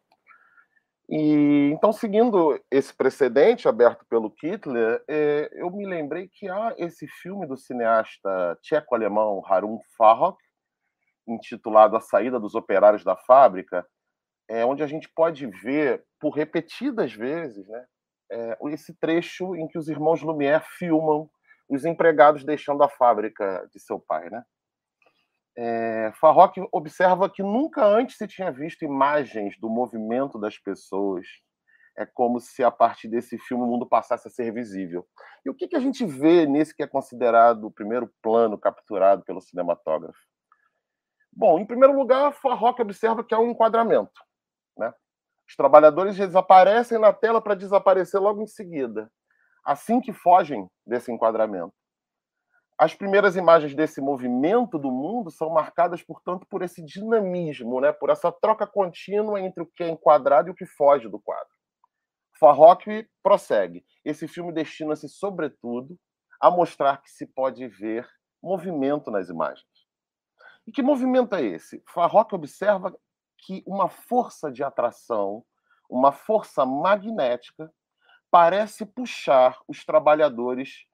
e 1.09 1.71
então, 1.73 1.93
seguindo 1.93 2.61
esse 2.71 2.93
precedente 2.93 3.69
aberto 3.69 4.05
pelo 4.07 4.31
Kittler, 4.31 5.03
é, 5.09 5.49
eu 5.53 5.71
me 5.71 5.87
lembrei 5.87 6.29
que 6.29 6.49
há 6.49 6.75
esse 6.79 7.07
filme 7.07 7.47
do 7.47 7.57
cineasta 7.57 8.59
tcheco-alemão 8.61 9.43
Harun 9.47 9.79
Farrock, 9.97 10.39
intitulado 11.27 11.97
A 11.97 12.01
Saída 12.01 12.41
dos 12.41 12.55
Operários 12.55 13.05
da 13.05 13.17
Fábrica, 13.17 13.87
é, 14.49 14.65
onde 14.65 14.83
a 14.83 14.87
gente 14.87 15.09
pode 15.15 15.47
ver, 15.47 16.05
por 16.21 16.31
repetidas 16.31 17.13
vezes, 17.13 17.67
né, 17.69 17.85
é, 18.31 18.59
esse 18.71 18.95
trecho 18.99 19.55
em 19.55 19.69
que 19.69 19.79
os 19.79 19.89
irmãos 19.89 20.23
Lumière 20.23 20.65
filmam 20.79 21.29
os 21.69 21.85
empregados 21.85 22.45
deixando 22.45 22.83
a 22.83 22.89
fábrica 22.89 23.69
de 23.73 23.81
seu 23.81 23.99
pai. 24.01 24.29
Né? 24.31 24.43
É, 25.57 26.13
Farrock 26.21 26.61
observa 26.71 27.31
que 27.31 27.43
nunca 27.43 27.85
antes 27.85 28.17
se 28.17 28.27
tinha 28.27 28.51
visto 28.53 28.85
imagens 28.85 29.59
do 29.59 29.71
movimento 29.71 30.39
das 30.39 30.59
pessoas 30.59 31.27
é 31.97 32.05
como 32.05 32.39
se 32.39 32.63
a 32.63 32.71
partir 32.71 33.09
desse 33.09 33.39
filme 33.39 33.65
o 33.65 33.67
mundo 33.67 33.87
passasse 33.87 34.29
a 34.29 34.31
ser 34.31 34.53
visível. 34.53 35.07
E 35.45 35.51
o 35.51 35.55
que, 35.55 35.67
que 35.67 35.77
a 35.77 35.81
gente 35.81 36.05
vê 36.05 36.47
nesse 36.47 36.77
que 36.77 36.83
é 36.83 36.87
considerado 36.87 37.65
o 37.65 37.71
primeiro 37.71 38.13
plano 38.23 38.59
capturado 38.59 39.25
pelo 39.25 39.41
cinematógrafo? 39.41 40.19
Bom, 41.33 41.59
em 41.59 41.67
primeiro 41.67 41.97
lugar, 41.97 42.33
Farrock 42.33 42.81
observa 42.81 43.25
que 43.25 43.35
há 43.35 43.39
um 43.39 43.51
enquadramento. 43.51 44.21
Né? 44.77 44.93
Os 45.49 45.57
trabalhadores 45.57 46.17
desaparecem 46.17 46.99
na 46.99 47.13
tela 47.13 47.41
para 47.41 47.55
desaparecer 47.55 48.21
logo 48.21 48.43
em 48.43 48.47
seguida, 48.47 49.11
assim 49.65 50.01
que 50.01 50.13
fogem 50.13 50.69
desse 50.87 51.11
enquadramento. 51.11 51.75
As 52.78 52.95
primeiras 52.95 53.37
imagens 53.37 53.75
desse 53.75 54.02
movimento 54.02 54.78
do 54.78 54.90
mundo 54.90 55.30
são 55.30 55.49
marcadas, 55.49 56.02
portanto, 56.02 56.47
por 56.47 56.62
esse 56.62 56.83
dinamismo, 56.83 57.80
né? 57.80 57.90
por 57.90 58.11
essa 58.11 58.30
troca 58.30 58.66
contínua 58.66 59.40
entre 59.40 59.62
o 59.62 59.66
que 59.66 59.83
é 59.83 59.88
enquadrado 59.88 60.49
e 60.49 60.52
o 60.52 60.54
que 60.54 60.66
foge 60.66 61.09
do 61.09 61.18
quadro. 61.18 61.54
Farrock 62.38 63.09
prossegue. 63.23 63.83
Esse 64.04 64.28
filme 64.28 64.52
destina-se, 64.52 65.09
sobretudo, 65.09 65.99
a 66.38 66.50
mostrar 66.50 67.00
que 67.00 67.11
se 67.11 67.26
pode 67.26 67.66
ver 67.66 68.06
movimento 68.42 69.11
nas 69.11 69.30
imagens. 69.30 69.66
E 70.66 70.73
que 70.73 70.83
movimento 70.83 71.35
é 71.35 71.42
esse? 71.42 71.83
Farrock 71.88 72.35
observa 72.35 72.95
que 73.38 73.62
uma 73.66 73.88
força 73.88 74.52
de 74.52 74.62
atração, 74.62 75.45
uma 75.88 76.12
força 76.12 76.66
magnética, 76.66 77.73
parece 78.30 78.85
puxar 78.85 79.59
os 79.66 79.85
trabalhadores 79.85 80.85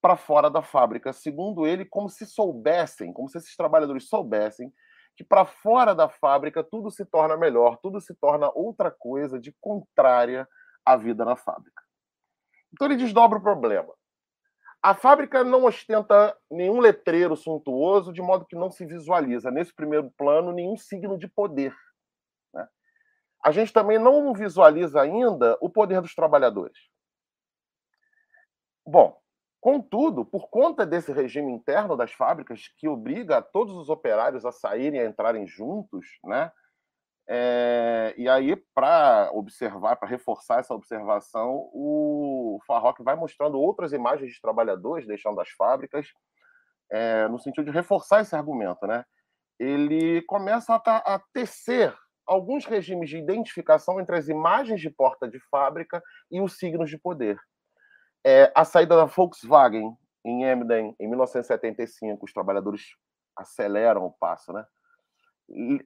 para 0.00 0.16
fora 0.16 0.48
da 0.48 0.62
fábrica, 0.62 1.12
segundo 1.12 1.66
ele, 1.66 1.84
como 1.84 2.08
se 2.08 2.26
soubessem, 2.26 3.12
como 3.12 3.28
se 3.28 3.38
esses 3.38 3.56
trabalhadores 3.56 4.08
soubessem 4.08 4.72
que 5.18 5.24
para 5.24 5.44
fora 5.44 5.96
da 5.96 6.08
fábrica 6.08 6.62
tudo 6.62 6.92
se 6.92 7.04
torna 7.04 7.36
melhor, 7.36 7.76
tudo 7.78 8.00
se 8.00 8.14
torna 8.14 8.52
outra 8.54 8.88
coisa 8.88 9.40
de 9.40 9.52
contrária 9.60 10.48
à 10.84 10.96
vida 10.96 11.24
na 11.24 11.34
fábrica. 11.34 11.82
Então 12.72 12.86
ele 12.86 12.96
desdobra 12.96 13.36
o 13.36 13.42
problema. 13.42 13.92
A 14.80 14.94
fábrica 14.94 15.42
não 15.42 15.64
ostenta 15.64 16.38
nenhum 16.48 16.78
letreiro 16.78 17.36
suntuoso, 17.36 18.12
de 18.12 18.22
modo 18.22 18.46
que 18.46 18.54
não 18.54 18.70
se 18.70 18.86
visualiza, 18.86 19.50
nesse 19.50 19.74
primeiro 19.74 20.08
plano, 20.16 20.52
nenhum 20.52 20.76
signo 20.76 21.18
de 21.18 21.26
poder. 21.26 21.74
Né? 22.54 22.68
A 23.44 23.50
gente 23.50 23.72
também 23.72 23.98
não 23.98 24.32
visualiza 24.32 25.00
ainda 25.00 25.58
o 25.60 25.68
poder 25.68 26.00
dos 26.00 26.14
trabalhadores. 26.14 26.78
Bom, 28.86 29.20
Contudo, 29.60 30.24
por 30.24 30.48
conta 30.48 30.86
desse 30.86 31.12
regime 31.12 31.52
interno 31.52 31.96
das 31.96 32.12
fábricas 32.12 32.68
que 32.78 32.86
obriga 32.88 33.42
todos 33.42 33.74
os 33.74 33.88
operários 33.88 34.44
a 34.44 34.52
saírem, 34.52 35.00
a 35.00 35.06
entrarem 35.06 35.46
juntos, 35.46 36.06
né? 36.24 36.52
É, 37.30 38.14
e 38.16 38.26
aí, 38.26 38.56
para 38.74 39.30
observar, 39.34 39.96
para 39.96 40.08
reforçar 40.08 40.60
essa 40.60 40.72
observação, 40.72 41.68
o 41.74 42.58
Farrock 42.66 43.02
vai 43.02 43.16
mostrando 43.16 43.60
outras 43.60 43.92
imagens 43.92 44.32
de 44.32 44.40
trabalhadores 44.40 45.06
deixando 45.06 45.38
as 45.40 45.50
fábricas, 45.50 46.08
é, 46.90 47.28
no 47.28 47.38
sentido 47.38 47.66
de 47.66 47.70
reforçar 47.70 48.22
esse 48.22 48.34
argumento. 48.34 48.86
Né? 48.86 49.04
Ele 49.58 50.22
começa 50.22 50.74
a, 50.74 51.14
a 51.14 51.20
tecer 51.34 51.94
alguns 52.26 52.64
regimes 52.64 53.10
de 53.10 53.18
identificação 53.18 54.00
entre 54.00 54.16
as 54.16 54.28
imagens 54.28 54.80
de 54.80 54.88
porta 54.88 55.28
de 55.28 55.38
fábrica 55.50 56.02
e 56.30 56.40
os 56.40 56.56
signos 56.56 56.88
de 56.88 56.96
poder. 56.96 57.38
É, 58.24 58.52
a 58.54 58.64
saída 58.64 58.96
da 58.96 59.04
Volkswagen 59.04 59.96
em 60.24 60.44
Emden, 60.44 60.94
em 60.98 61.08
1975, 61.08 62.24
os 62.24 62.32
trabalhadores 62.32 62.96
aceleram 63.36 64.04
o 64.04 64.12
passo, 64.12 64.52
né? 64.52 64.66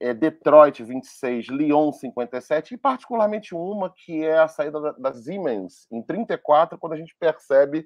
É 0.01 0.13
Detroit 0.13 0.83
26, 0.83 1.47
Lyon 1.47 1.93
57, 1.93 2.73
e 2.73 2.77
particularmente 2.77 3.55
uma 3.55 3.89
que 3.89 4.25
é 4.25 4.39
a 4.39 4.47
saída 4.47 4.81
da, 4.81 4.91
da 4.91 5.13
Siemens 5.13 5.87
em 5.89 6.01
34, 6.01 6.77
quando 6.77 6.93
a 6.93 6.97
gente 6.97 7.15
percebe 7.17 7.85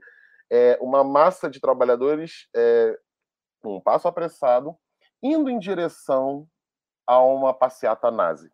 é, 0.50 0.78
uma 0.82 1.04
massa 1.04 1.48
de 1.48 1.60
trabalhadores 1.60 2.48
é, 2.56 2.98
com 3.62 3.76
um 3.76 3.82
passo 3.82 4.08
apressado 4.08 4.76
indo 5.22 5.50
em 5.50 5.60
direção 5.60 6.48
a 7.06 7.22
uma 7.22 7.54
passeata 7.54 8.10
nazi. 8.10 8.52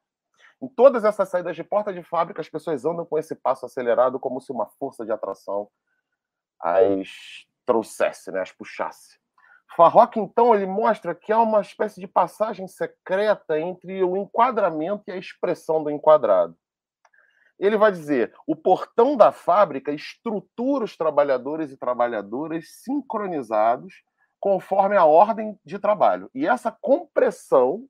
Em 0.61 0.67
todas 0.67 1.03
essas 1.03 1.29
saídas 1.29 1.55
de 1.55 1.63
porta 1.63 1.93
de 1.93 2.03
fábrica, 2.03 2.41
as 2.41 2.49
pessoas 2.49 2.85
andam 2.85 3.05
com 3.05 3.17
esse 3.17 3.35
passo 3.35 3.65
acelerado 3.65 4.19
como 4.19 4.39
se 4.41 4.51
uma 4.51 4.65
força 4.79 5.05
de 5.05 5.11
atração 5.11 5.69
as 6.63 7.45
trouxesse, 7.65 8.31
né, 8.31 8.41
as 8.41 8.51
puxasse. 8.51 9.17
Farrock, 9.75 10.19
então, 10.19 10.53
ele 10.53 10.65
mostra 10.65 11.15
que 11.15 11.31
há 11.31 11.39
uma 11.39 11.61
espécie 11.61 11.99
de 11.99 12.07
passagem 12.07 12.67
secreta 12.67 13.59
entre 13.59 14.03
o 14.03 14.15
enquadramento 14.15 15.03
e 15.07 15.11
a 15.11 15.17
expressão 15.17 15.83
do 15.83 15.89
enquadrado. 15.89 16.55
Ele 17.59 17.77
vai 17.77 17.91
dizer: 17.91 18.33
o 18.45 18.55
portão 18.55 19.17
da 19.17 19.31
fábrica 19.31 19.91
estrutura 19.91 20.85
os 20.85 20.95
trabalhadores 20.95 21.71
e 21.71 21.77
trabalhadoras 21.77 22.65
sincronizados 22.83 24.03
conforme 24.39 24.95
a 24.97 25.05
ordem 25.05 25.57
de 25.65 25.79
trabalho. 25.79 26.29
E 26.35 26.45
essa 26.45 26.71
compressão 26.71 27.87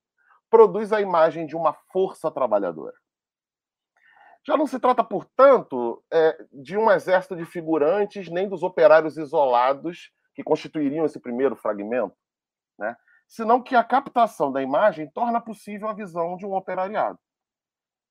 produz 0.49 0.93
a 0.93 1.01
imagem 1.01 1.47
de 1.47 1.55
uma 1.55 1.73
força 1.91 2.29
trabalhadora. 2.29 2.95
Já 4.45 4.57
não 4.57 4.67
se 4.67 4.79
trata, 4.79 5.03
portanto, 5.03 6.03
é, 6.11 6.45
de 6.51 6.77
um 6.77 6.91
exército 6.91 7.35
de 7.35 7.45
figurantes 7.45 8.29
nem 8.29 8.47
dos 8.47 8.61
operários 8.61 9.17
isolados 9.17 10.11
que 10.35 10.43
constituiriam 10.43 11.05
esse 11.05 11.19
primeiro 11.19 11.55
fragmento, 11.55 12.15
né? 12.77 12.95
senão 13.27 13.61
que 13.61 13.75
a 13.75 13.83
captação 13.83 14.51
da 14.51 14.61
imagem 14.61 15.09
torna 15.11 15.39
possível 15.39 15.87
a 15.87 15.93
visão 15.93 16.35
de 16.35 16.45
um 16.45 16.53
operariado. 16.53 17.17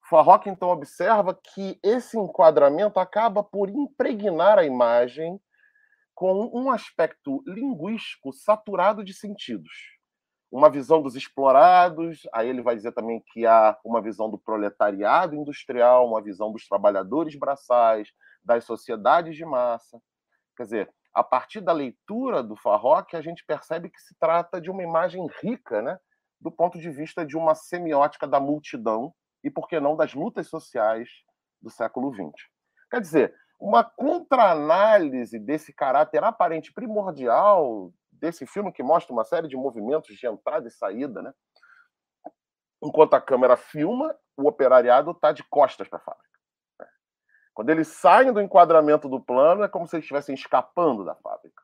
Farrock, 0.09 0.49
então, 0.49 0.71
observa 0.71 1.35
que 1.35 1.79
esse 1.83 2.19
enquadramento 2.19 2.99
acaba 2.99 3.43
por 3.43 3.69
impregnar 3.69 4.59
a 4.59 4.65
imagem 4.65 5.41
com 6.15 6.51
um 6.53 6.71
aspecto 6.71 7.43
linguístico 7.47 8.33
saturado 8.33 9.05
de 9.05 9.15
sentidos 9.15 9.92
uma 10.53 10.69
visão 10.69 11.01
dos 11.01 11.17
explorados, 11.17 12.29
aí 12.31 12.47
ele 12.47 12.61
vai 12.61 12.77
dizer 12.77 12.93
também 12.93 13.23
que 13.33 13.47
há 13.47 13.75
uma 13.83 14.03
visão 14.03 14.29
do 14.29 14.39
proletariado 14.39 15.35
industrial, 15.35 16.07
uma 16.07 16.21
visão 16.21 16.53
dos 16.53 16.69
trabalhadores 16.69 17.35
braçais, 17.35 18.13
das 18.45 18.65
sociedades 18.65 19.35
de 19.35 19.47
massa. 19.47 19.99
Quer 20.55 20.65
dizer, 20.65 20.95
a 21.15 21.25
partir 21.25 21.63
da 21.63 21.73
leitura 21.73 22.43
do 22.43 22.55
Farrock, 22.55 23.17
a 23.17 23.23
gente 23.23 23.43
percebe 23.47 23.89
que 23.89 23.99
se 23.99 24.15
trata 24.19 24.61
de 24.61 24.71
uma 24.71 24.83
imagem 24.83 25.27
rica, 25.41 25.81
né, 25.81 25.99
do 26.39 26.51
ponto 26.51 26.79
de 26.79 26.91
vista 26.91 27.25
de 27.25 27.35
uma 27.35 27.55
semiótica 27.55 28.27
da 28.27 28.39
multidão 28.39 29.15
e, 29.43 29.51
por 29.51 29.67
que 29.67 29.81
não, 29.81 29.97
das 29.97 30.13
lutas 30.13 30.49
sociais 30.49 31.09
do 31.63 31.71
século 31.71 32.13
XX. 32.13 32.31
Quer 32.91 33.01
dizer, 33.01 33.35
uma 33.59 33.83
contraanálise 33.83 35.39
desse 35.39 35.73
caráter 35.73 36.23
aparente 36.23 36.75
primordial 36.75 37.91
desse 38.23 38.47
filme 38.47 38.73
que 38.73 38.85
mostra 38.85 39.12
uma 39.12 39.25
série 39.25 39.49
de 39.49 39.57
movimentos 39.57 40.14
de 40.14 40.26
entrada 40.29 40.69
e 40.69 40.71
saída, 40.71 41.21
né? 41.21 41.35
Enquanto 42.81 43.14
a 43.14 43.21
câmera 43.21 43.57
filma, 43.57 44.17
o 44.37 44.47
operariado 44.47 45.11
está 45.11 45.33
de 45.33 45.43
costas 45.43 45.88
para 45.88 45.99
a 45.99 46.02
fábrica. 46.02 46.38
Né? 46.79 46.87
Quando 47.52 47.71
eles 47.71 47.88
saem 47.88 48.33
do 48.33 48.41
enquadramento 48.41 49.09
do 49.09 49.21
plano, 49.21 49.64
é 49.64 49.69
como 49.69 49.88
se 49.88 49.97
eles 49.97 50.05
estivessem 50.05 50.37
escapando 50.37 51.05
da 51.05 51.17
fábrica. 51.17 51.62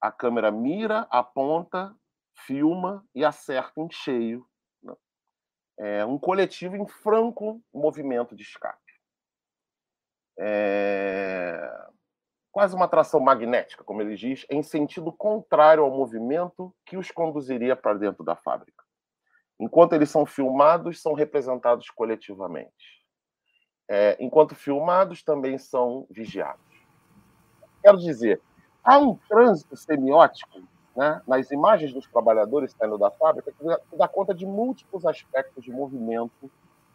A 0.00 0.10
câmera 0.10 0.50
mira, 0.50 1.06
aponta, 1.10 1.94
filma 2.44 3.06
e 3.14 3.24
acerta 3.24 3.80
em 3.80 3.88
cheio. 3.90 4.44
Né? 4.82 4.96
É 5.78 6.04
um 6.04 6.18
coletivo 6.18 6.76
em 6.76 6.88
franco 6.88 7.62
movimento 7.72 8.34
de 8.34 8.42
escape. 8.42 8.80
É 10.38 11.91
quase 12.52 12.76
uma 12.76 12.84
atração 12.84 13.18
magnética, 13.18 13.82
como 13.82 14.02
ele 14.02 14.14
diz, 14.14 14.44
em 14.50 14.62
sentido 14.62 15.10
contrário 15.10 15.82
ao 15.82 15.90
movimento 15.90 16.72
que 16.84 16.98
os 16.98 17.10
conduziria 17.10 17.74
para 17.74 17.94
dentro 17.94 18.22
da 18.22 18.36
fábrica. 18.36 18.84
Enquanto 19.58 19.94
eles 19.94 20.10
são 20.10 20.26
filmados, 20.26 21.00
são 21.00 21.14
representados 21.14 21.88
coletivamente. 21.88 23.02
É, 23.88 24.16
enquanto 24.20 24.54
filmados, 24.54 25.22
também 25.22 25.56
são 25.56 26.06
vigiados. 26.10 26.60
Quero 27.82 27.96
dizer, 27.96 28.40
há 28.84 28.98
um 28.98 29.16
trânsito 29.28 29.76
semiótico 29.76 30.60
né, 30.94 31.22
nas 31.26 31.50
imagens 31.50 31.92
dos 31.92 32.06
trabalhadores 32.06 32.72
saindo 32.72 32.98
da 32.98 33.10
fábrica 33.10 33.52
que 33.52 33.96
dá 33.96 34.06
conta 34.06 34.34
de 34.34 34.44
múltiplos 34.44 35.06
aspectos 35.06 35.64
de 35.64 35.70
movimento 35.70 36.50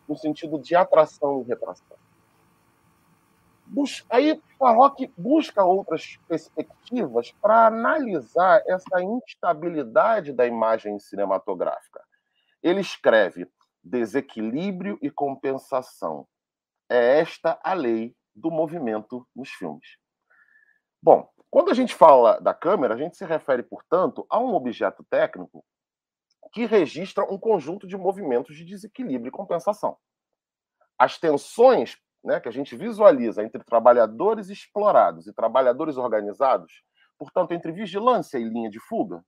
no 0.07 0.15
sentido 0.15 0.59
de 0.59 0.75
atração 0.75 1.41
e 1.41 1.45
retração. 1.45 1.97
Aí 4.09 4.41
Farrock 4.57 5.11
busca 5.17 5.63
outras 5.63 6.17
perspectivas 6.27 7.31
para 7.41 7.67
analisar 7.67 8.63
essa 8.67 9.01
instabilidade 9.01 10.31
da 10.31 10.45
imagem 10.45 10.97
cinematográfica. 10.99 12.03
Ele 12.63 12.81
escreve 12.81 13.49
desequilíbrio 13.83 14.97
e 15.01 15.09
compensação. 15.09 16.27
É 16.89 17.19
esta 17.19 17.59
a 17.63 17.73
lei 17.73 18.15
do 18.33 18.49
movimento 18.49 19.27
nos 19.35 19.49
filmes. 19.49 19.97
Bom, 21.01 21.29
quando 21.49 21.69
a 21.69 21.73
gente 21.73 21.93
fala 21.93 22.39
da 22.39 22.53
câmera, 22.53 22.93
a 22.93 22.97
gente 22.97 23.17
se 23.17 23.25
refere, 23.25 23.63
portanto, 23.63 24.25
a 24.29 24.39
um 24.39 24.53
objeto 24.53 25.03
técnico 25.09 25.63
que 26.51 26.65
registra 26.65 27.23
um 27.23 27.37
conjunto 27.37 27.87
de 27.87 27.97
movimentos 27.97 28.55
de 28.55 28.65
desequilíbrio 28.65 29.29
e 29.29 29.31
compensação. 29.31 29.97
As 30.97 31.17
tensões 31.17 31.97
né, 32.27 32.41
que 32.41 32.49
a 32.49 32.51
gente 32.51 32.75
visualiza 32.75 33.41
entre 33.41 33.63
trabalhadores 33.63 34.49
explorados 34.49 35.27
e 35.27 35.33
trabalhadores 35.33 35.95
organizados, 35.95 36.83
portanto, 37.17 37.53
entre 37.53 37.71
vigilância 37.71 38.37
e 38.37 38.43
linha 38.43 38.69
de 38.69 38.81
fuga, 38.81 39.23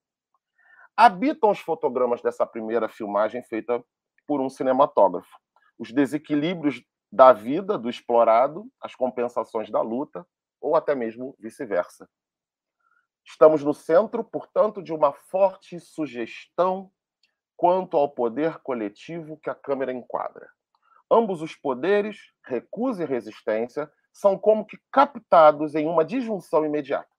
habitam 0.98 1.50
os 1.50 1.60
fotogramas 1.60 2.22
dessa 2.22 2.46
primeira 2.46 2.89
filmagem 2.89 3.41
feita 3.41 3.82
por 4.27 4.41
um 4.41 4.50
cinematógrafo. 4.50 5.32
Os 5.79 5.94
desequilíbrios 5.94 6.84
da 7.10 7.32
vida 7.32 7.77
do 7.77 7.89
explorado, 7.89 8.68
as 8.82 8.94
compensações 8.94 9.72
da 9.72 9.82
luta, 9.82 10.27
ou 10.60 10.75
até 10.75 10.94
mesmo 10.94 11.34
vice-versa. 11.39 12.06
Estamos 13.25 13.63
no 13.63 13.74
centro, 13.74 14.25
portanto, 14.25 14.84
de 14.84 14.91
uma 14.91 15.13
forte 15.13 15.79
sugestão 15.79 16.91
quanto 17.56 17.96
ao 17.96 18.10
poder 18.10 18.60
coletivo 18.60 19.39
que 19.41 19.50
a 19.50 19.56
câmera 19.56 19.94
enquadra. 19.94 20.50
Ambos 21.12 21.42
os 21.42 21.56
poderes, 21.56 22.18
recusa 22.46 23.04
e 23.04 23.08
resistência, 23.08 23.92
são 24.12 24.38
como 24.38 24.66
que 24.66 24.78
captados 24.92 25.75
em 25.75 25.88
uma 25.88 26.06
disjunção 26.06 26.66
imediata. 26.66 27.10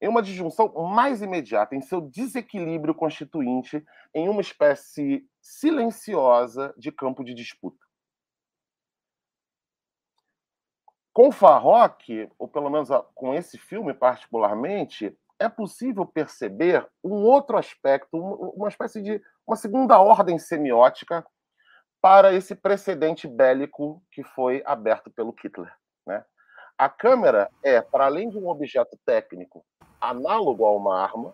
Em 0.00 0.08
uma 0.08 0.22
disjunção 0.22 0.72
mais 0.74 1.22
imediata, 1.22 1.74
em 1.74 1.80
seu 1.80 2.00
desequilíbrio 2.00 2.94
constituinte, 2.94 3.84
em 4.14 4.28
uma 4.28 4.40
espécie 4.40 5.28
silenciosa 5.40 6.74
de 6.76 6.92
campo 6.92 7.24
de 7.24 7.34
disputa. 7.34 7.84
Com 11.12 11.30
Farrock, 11.30 12.28
ou 12.38 12.48
pelo 12.48 12.68
menos 12.68 12.88
com 13.14 13.32
esse 13.34 13.56
filme 13.56 13.94
particularmente, 13.94 15.16
é 15.38 15.48
possível 15.48 16.04
perceber 16.04 16.88
um 17.02 17.24
outro 17.24 17.56
aspecto, 17.56 18.16
uma 18.16 18.68
espécie 18.68 19.00
de 19.00 19.22
uma 19.46 19.56
segunda 19.56 20.00
ordem 20.00 20.38
semiótica 20.38 21.24
para 22.04 22.34
esse 22.34 22.54
precedente 22.54 23.26
bélico 23.26 24.02
que 24.12 24.22
foi 24.22 24.62
aberto 24.66 25.10
pelo 25.10 25.34
Hitler. 25.42 25.72
Né? 26.06 26.22
A 26.76 26.86
câmera 26.86 27.50
é, 27.62 27.80
para 27.80 28.04
além 28.04 28.28
de 28.28 28.36
um 28.36 28.46
objeto 28.46 28.94
técnico 29.06 29.64
análogo 29.98 30.66
a 30.66 30.76
uma 30.76 31.02
arma, 31.02 31.32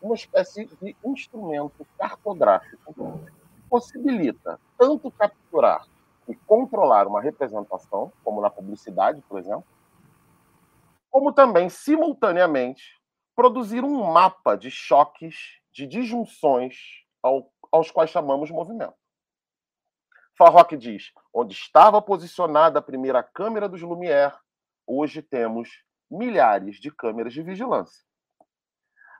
uma 0.00 0.14
espécie 0.14 0.64
de 0.64 0.96
instrumento 1.04 1.86
cartográfico 1.98 2.94
que 2.94 3.62
possibilita 3.68 4.58
tanto 4.78 5.10
capturar 5.10 5.86
e 6.26 6.34
controlar 6.34 7.06
uma 7.06 7.20
representação, 7.20 8.10
como 8.24 8.40
na 8.40 8.48
publicidade, 8.48 9.20
por 9.28 9.38
exemplo, 9.38 9.66
como 11.10 11.30
também, 11.30 11.68
simultaneamente, 11.68 12.98
produzir 13.36 13.84
um 13.84 14.10
mapa 14.10 14.56
de 14.56 14.70
choques, 14.70 15.60
de 15.70 15.86
disjunções 15.86 17.04
ao, 17.22 17.52
aos 17.70 17.90
quais 17.90 18.08
chamamos 18.08 18.50
movimento. 18.50 18.98
Farrock 20.40 20.74
diz: 20.74 21.12
onde 21.34 21.52
estava 21.52 22.00
posicionada 22.00 22.78
a 22.78 22.82
primeira 22.82 23.22
câmera 23.22 23.68
dos 23.68 23.82
Lumière, 23.82 24.32
hoje 24.86 25.20
temos 25.20 25.68
milhares 26.10 26.76
de 26.76 26.90
câmeras 26.90 27.34
de 27.34 27.42
vigilância. 27.42 28.02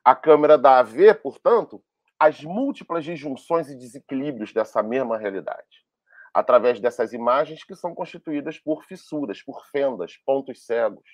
A 0.02 0.16
câmera 0.16 0.56
dá 0.56 0.78
a 0.78 0.82
ver, 0.82 1.20
portanto, 1.20 1.84
as 2.18 2.42
múltiplas 2.42 3.04
disjunções 3.04 3.68
e 3.68 3.76
desequilíbrios 3.76 4.54
dessa 4.54 4.82
mesma 4.82 5.18
realidade, 5.18 5.84
através 6.32 6.80
dessas 6.80 7.12
imagens 7.12 7.64
que 7.64 7.76
são 7.76 7.94
constituídas 7.94 8.58
por 8.58 8.82
fissuras, 8.84 9.42
por 9.42 9.66
fendas, 9.66 10.16
pontos 10.24 10.64
cegos, 10.64 11.06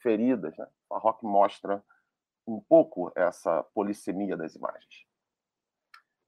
feridas. 0.00 0.56
Né? 0.56 0.68
Mostra 1.20 1.82
um 2.46 2.60
pouco 2.60 3.10
essa 3.16 3.64
polissemia 3.74 4.36
das 4.36 4.54
imagens. 4.54 5.04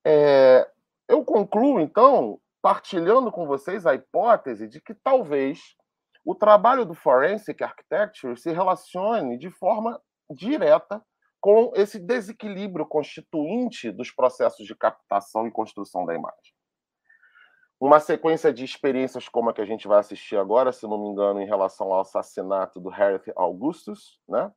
É, 0.05 0.69
eu 1.07 1.25
concluo, 1.25 1.79
então, 1.79 2.41
partilhando 2.63 3.31
com 3.33 3.47
vocês 3.47 3.87
a 3.87 3.95
hipótese 3.95 4.69
de 4.69 4.81
que 4.81 4.95
talvez 4.95 5.77
o 6.25 6.35
trabalho 6.35 6.85
do 6.85 6.95
Forensic 6.95 7.63
Architecture 7.63 8.37
se 8.37 8.51
relacione 8.51 9.39
de 9.39 9.51
forma 9.51 10.01
direta 10.31 11.03
com 11.41 11.73
esse 11.75 11.99
desequilíbrio 11.99 12.85
constituinte 12.85 13.91
dos 13.91 14.11
processos 14.11 14.67
de 14.67 14.75
captação 14.75 15.47
e 15.47 15.51
construção 15.51 16.05
da 16.05 16.15
imagem. 16.15 16.55
Uma 17.81 17.99
sequência 17.99 18.53
de 18.53 18.63
experiências 18.63 19.27
como 19.27 19.49
a 19.49 19.55
que 19.55 19.63
a 19.63 19.65
gente 19.67 19.89
vai 19.89 20.01
assistir 20.01 20.37
agora, 20.37 20.71
se 20.71 20.87
não 20.87 21.03
me 21.03 21.09
engano, 21.09 21.41
em 21.41 21.47
relação 21.47 21.91
ao 21.91 22.01
assassinato 22.01 22.79
do 22.79 22.91
Harry 22.91 23.19
Augustus, 23.35 24.21
né? 24.29 24.53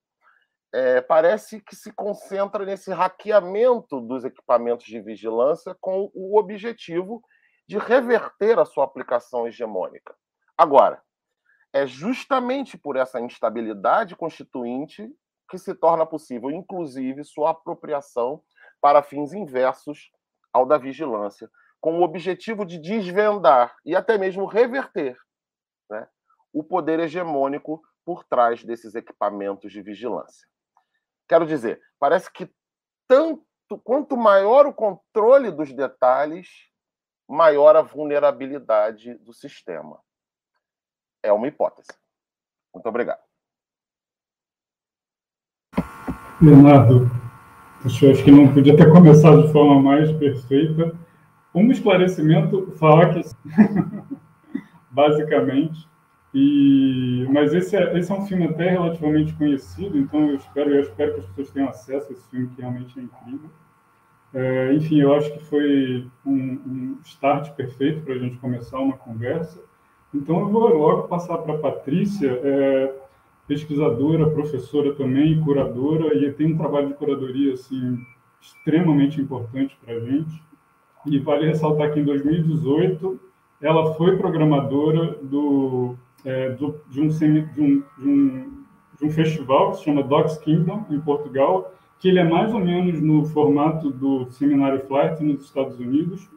É, 0.73 0.99
parece 1.01 1.61
que 1.61 1.75
se 1.75 1.93
concentra 1.93 2.65
nesse 2.65 2.91
hackeamento 2.91 4.01
dos 4.01 4.25
equipamentos 4.25 4.85
de 4.85 4.99
vigilância 4.99 5.77
com 5.79 6.11
o 6.13 6.37
objetivo 6.37 7.23
de 7.67 7.77
reverter 7.77 8.59
a 8.59 8.65
sua 8.65 8.83
aplicação 8.83 9.47
hegemônica. 9.47 10.15
Agora, 10.57 11.01
é 11.71 11.87
justamente 11.87 12.77
por 12.77 12.95
essa 12.95 13.19
instabilidade 13.19 14.15
constituinte 14.15 15.11
que 15.49 15.57
se 15.57 15.73
torna 15.73 16.05
possível, 16.05 16.51
inclusive, 16.51 17.23
sua 17.23 17.51
apropriação 17.51 18.43
para 18.79 19.03
fins 19.03 19.33
inversos 19.33 20.11
ao 20.51 20.65
da 20.65 20.77
vigilância, 20.77 21.49
com 21.81 21.99
o 21.99 22.03
objetivo 22.03 22.65
de 22.65 22.77
desvendar 22.77 23.75
e 23.83 23.95
até 23.95 24.17
mesmo 24.17 24.45
reverter 24.45 25.17
né, 25.89 26.07
o 26.53 26.63
poder 26.63 26.99
hegemônico 26.99 27.81
por 28.05 28.23
trás 28.23 28.63
desses 28.63 28.95
equipamentos 28.95 29.71
de 29.71 29.81
vigilância. 29.81 30.47
Quero 31.27 31.45
dizer, 31.45 31.81
parece 31.99 32.31
que 32.31 32.53
tanto 33.07 33.43
quanto 33.83 34.15
maior 34.15 34.65
o 34.67 34.73
controle 34.73 35.49
dos 35.49 35.73
detalhes, 35.73 36.47
maior 37.27 37.75
a 37.75 37.81
vulnerabilidade 37.81 39.15
do 39.15 39.33
sistema. 39.33 39.99
É 41.21 41.31
uma 41.31 41.47
hipótese. 41.47 41.91
Muito 42.73 42.87
obrigado. 42.87 43.21
Leonardo, 46.41 47.09
eu 47.85 48.11
acho 48.11 48.23
que 48.23 48.31
não 48.31 48.53
podia 48.53 48.75
ter 48.75 48.91
começado 48.91 49.45
de 49.45 49.53
forma 49.53 49.81
mais 49.81 50.11
perfeita. 50.13 50.97
Um 51.55 51.71
esclarecimento, 51.71 52.71
falar 52.77 53.13
que, 53.13 53.21
basicamente, 54.91 55.87
e, 56.33 57.27
mas 57.31 57.53
esse 57.53 57.75
é, 57.77 57.97
esse 57.97 58.11
é 58.11 58.15
um 58.15 58.25
filme 58.25 58.45
até 58.45 58.71
relativamente 58.71 59.33
conhecido, 59.33 59.97
então 59.97 60.29
eu 60.29 60.35
espero, 60.35 60.73
eu 60.73 60.81
espero 60.81 61.13
que 61.13 61.19
as 61.19 61.25
pessoas 61.27 61.51
tenham 61.51 61.69
acesso 61.69 62.09
a 62.09 62.13
esse 62.13 62.27
filme, 62.29 62.49
que 62.49 62.61
realmente 62.61 62.99
é 62.99 63.03
incrível. 63.03 63.49
É, 64.33 64.73
enfim, 64.73 64.99
eu 64.99 65.13
acho 65.13 65.31
que 65.31 65.43
foi 65.45 66.07
um, 66.25 66.33
um 66.33 66.97
start 67.05 67.51
perfeito 67.51 68.01
para 68.01 68.15
a 68.15 68.17
gente 68.17 68.37
começar 68.37 68.79
uma 68.79 68.97
conversa. 68.97 69.61
Então, 70.13 70.39
eu 70.39 70.49
vou 70.49 70.67
logo 70.75 71.07
passar 71.07 71.37
para 71.39 71.53
a 71.53 71.57
Patrícia, 71.57 72.31
é, 72.43 72.95
pesquisadora, 73.47 74.29
professora 74.29 74.93
também, 74.93 75.39
curadora, 75.41 76.15
e 76.15 76.31
tem 76.33 76.53
um 76.53 76.57
trabalho 76.57 76.87
de 76.87 76.93
curadoria 76.95 77.53
assim, 77.53 77.99
extremamente 78.41 79.21
importante 79.21 79.77
para 79.83 79.95
a 79.95 79.99
gente. 79.99 80.41
E 81.05 81.19
vale 81.19 81.45
ressaltar 81.45 81.93
que 81.93 81.99
em 81.99 82.03
2018 82.03 83.19
ela 83.61 83.93
foi 83.93 84.17
programadora 84.17 85.17
do, 85.21 85.95
é, 86.25 86.49
do 86.51 86.75
de, 86.89 87.01
um, 87.01 87.07
de, 87.07 87.25
um, 87.25 87.83
de, 87.97 88.09
um, 88.09 88.63
de 88.99 89.05
um 89.05 89.11
festival 89.11 89.71
que 89.71 89.77
se 89.77 89.83
chama 89.85 90.03
Docs 90.03 90.37
Kingdom, 90.39 90.85
em 90.89 90.99
Portugal, 90.99 91.73
que 92.03 92.09
ele 92.09 92.19
é 92.19 92.23
mais 92.25 92.53
ou 92.53 92.59
menos 92.59 93.01
no 93.01 93.23
formato 93.23 93.89
do 93.89 94.29
Seminário 94.29 94.85
Flight 94.87 95.23
nos 95.23 95.45
Estados 95.45 95.79
Unidos. 95.79 96.29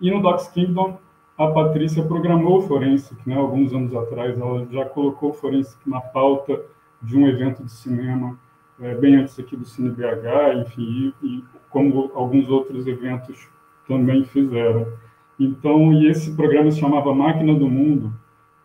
E 0.00 0.10
no 0.10 0.22
Docs 0.22 0.48
Kingdom, 0.48 0.98
a 1.36 1.48
Patrícia 1.48 2.02
programou 2.02 2.60
o 2.60 2.62
Forensic, 2.62 3.14
né, 3.28 3.36
alguns 3.36 3.74
anos 3.74 3.94
atrás. 3.94 4.40
Ela 4.40 4.66
já 4.70 4.86
colocou 4.86 5.32
o 5.32 5.34
Forensic 5.34 5.78
na 5.86 6.00
pauta 6.00 6.62
de 7.02 7.14
um 7.14 7.28
evento 7.28 7.62
de 7.62 7.70
cinema, 7.72 8.38
é, 8.80 8.94
bem 8.94 9.16
antes 9.16 9.38
aqui 9.38 9.54
do 9.54 9.66
Cine 9.66 9.90
BH, 9.90 10.62
enfim, 10.62 11.12
e, 11.22 11.26
e 11.26 11.44
como 11.68 12.10
alguns 12.14 12.48
outros 12.48 12.86
eventos 12.86 13.50
também 13.86 14.24
fizeram. 14.24 14.86
Então, 15.38 15.92
e 15.92 16.08
esse 16.08 16.34
programa 16.34 16.70
se 16.70 16.80
chamava 16.80 17.14
Máquina 17.14 17.54
do 17.54 17.68
Mundo, 17.68 18.14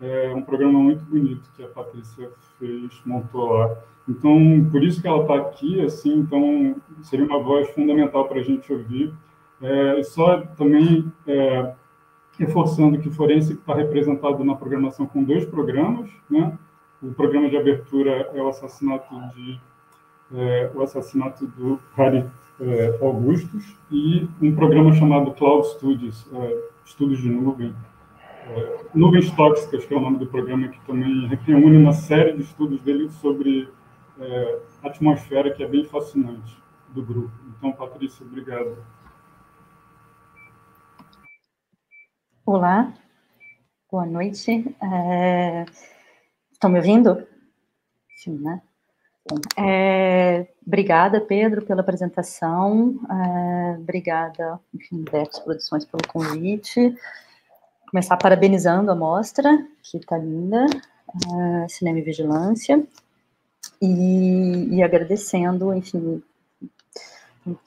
é 0.02 0.34
um 0.34 0.42
programa 0.42 0.80
muito 0.80 1.04
bonito 1.06 1.50
que 1.56 1.64
a 1.64 1.68
Patrícia 1.68 2.30
fez, 2.58 3.02
montou 3.06 3.54
lá. 3.54 3.78
Então, 4.10 4.68
por 4.72 4.84
isso 4.84 5.02
que 5.02 5.08
ela 5.08 5.22
está 5.22 5.36
aqui, 5.36 5.80
assim, 5.82 6.16
então 6.16 6.76
seria 7.04 7.26
uma 7.26 7.40
voz 7.42 7.70
fundamental 7.70 8.28
para 8.28 8.40
a 8.40 8.44
gente 8.44 8.74
ouvir. 8.74 9.14
É, 9.62 10.02
só 10.04 10.42
também 10.58 11.12
é, 11.28 11.74
reforçando 12.38 12.98
que 12.98 13.10
o 13.10 13.12
Forense 13.12 13.54
está 13.54 13.76
representado 13.76 14.44
na 14.44 14.56
programação 14.56 15.06
com 15.06 15.24
dois 15.24 15.46
programas, 15.46 16.10
né? 16.30 16.58
O 17.02 17.14
programa 17.14 17.50
de 17.50 17.58
abertura 17.58 18.30
é 18.34 18.42
o 18.42 18.48
assassinato 18.48 19.14
de 19.36 19.60
é, 20.34 20.72
o 20.74 20.82
assassinato 20.82 21.46
do 21.46 21.80
Harry 21.96 22.26
é, 22.60 22.98
Augustus 23.02 23.76
e 23.92 24.28
um 24.42 24.56
programa 24.56 24.94
chamado 24.94 25.32
Cloud 25.32 25.68
Studios, 25.68 26.26
é, 26.34 26.58
estudos 26.86 27.20
de 27.20 27.30
nuvem, 27.30 27.76
nuvens 28.94 29.32
tóxicas, 29.32 29.86
que 29.86 29.94
é 29.94 29.98
o 29.98 30.02
nome 30.02 30.18
do 30.18 30.28
programa, 30.28 30.68
que 30.68 30.80
também 30.86 31.28
reúne 31.46 31.78
uma 31.78 31.94
série 31.94 32.34
de 32.34 32.44
estudos 32.44 32.82
dele 32.82 33.10
sobre 33.10 33.70
é, 34.20 34.60
atmosfera 34.84 35.52
que 35.52 35.64
é 35.64 35.68
bem 35.68 35.86
fascinante 35.86 36.58
do 36.90 37.04
grupo. 37.04 37.32
Então, 37.58 37.72
Patrícia, 37.72 38.26
obrigado. 38.26 38.78
Olá, 42.46 42.94
Boa 43.92 44.06
noite. 44.06 44.74
É... 44.82 45.66
Estão 46.50 46.70
me 46.70 46.78
ouvindo? 46.78 47.28
Sim, 48.16 48.40
né? 48.40 48.62
É... 49.58 50.48
Obrigada, 50.66 51.20
Pedro, 51.20 51.66
pela 51.66 51.82
apresentação. 51.82 52.98
É... 53.10 53.78
Obrigada, 53.78 54.62
enfim, 54.74 55.04
Betos 55.12 55.40
Produções, 55.40 55.84
pelo 55.84 56.08
convite. 56.08 56.96
Começar 57.92 58.16
parabenizando 58.16 58.90
a 58.90 58.96
mostra, 58.96 59.68
que 59.84 59.98
está 59.98 60.18
linda, 60.18 60.66
é... 60.66 61.68
Cinema 61.68 62.00
e 62.00 62.02
Vigilância, 62.02 62.82
e, 63.82 64.76
e 64.76 64.82
agradecendo, 64.82 65.74
enfim, 65.74 66.24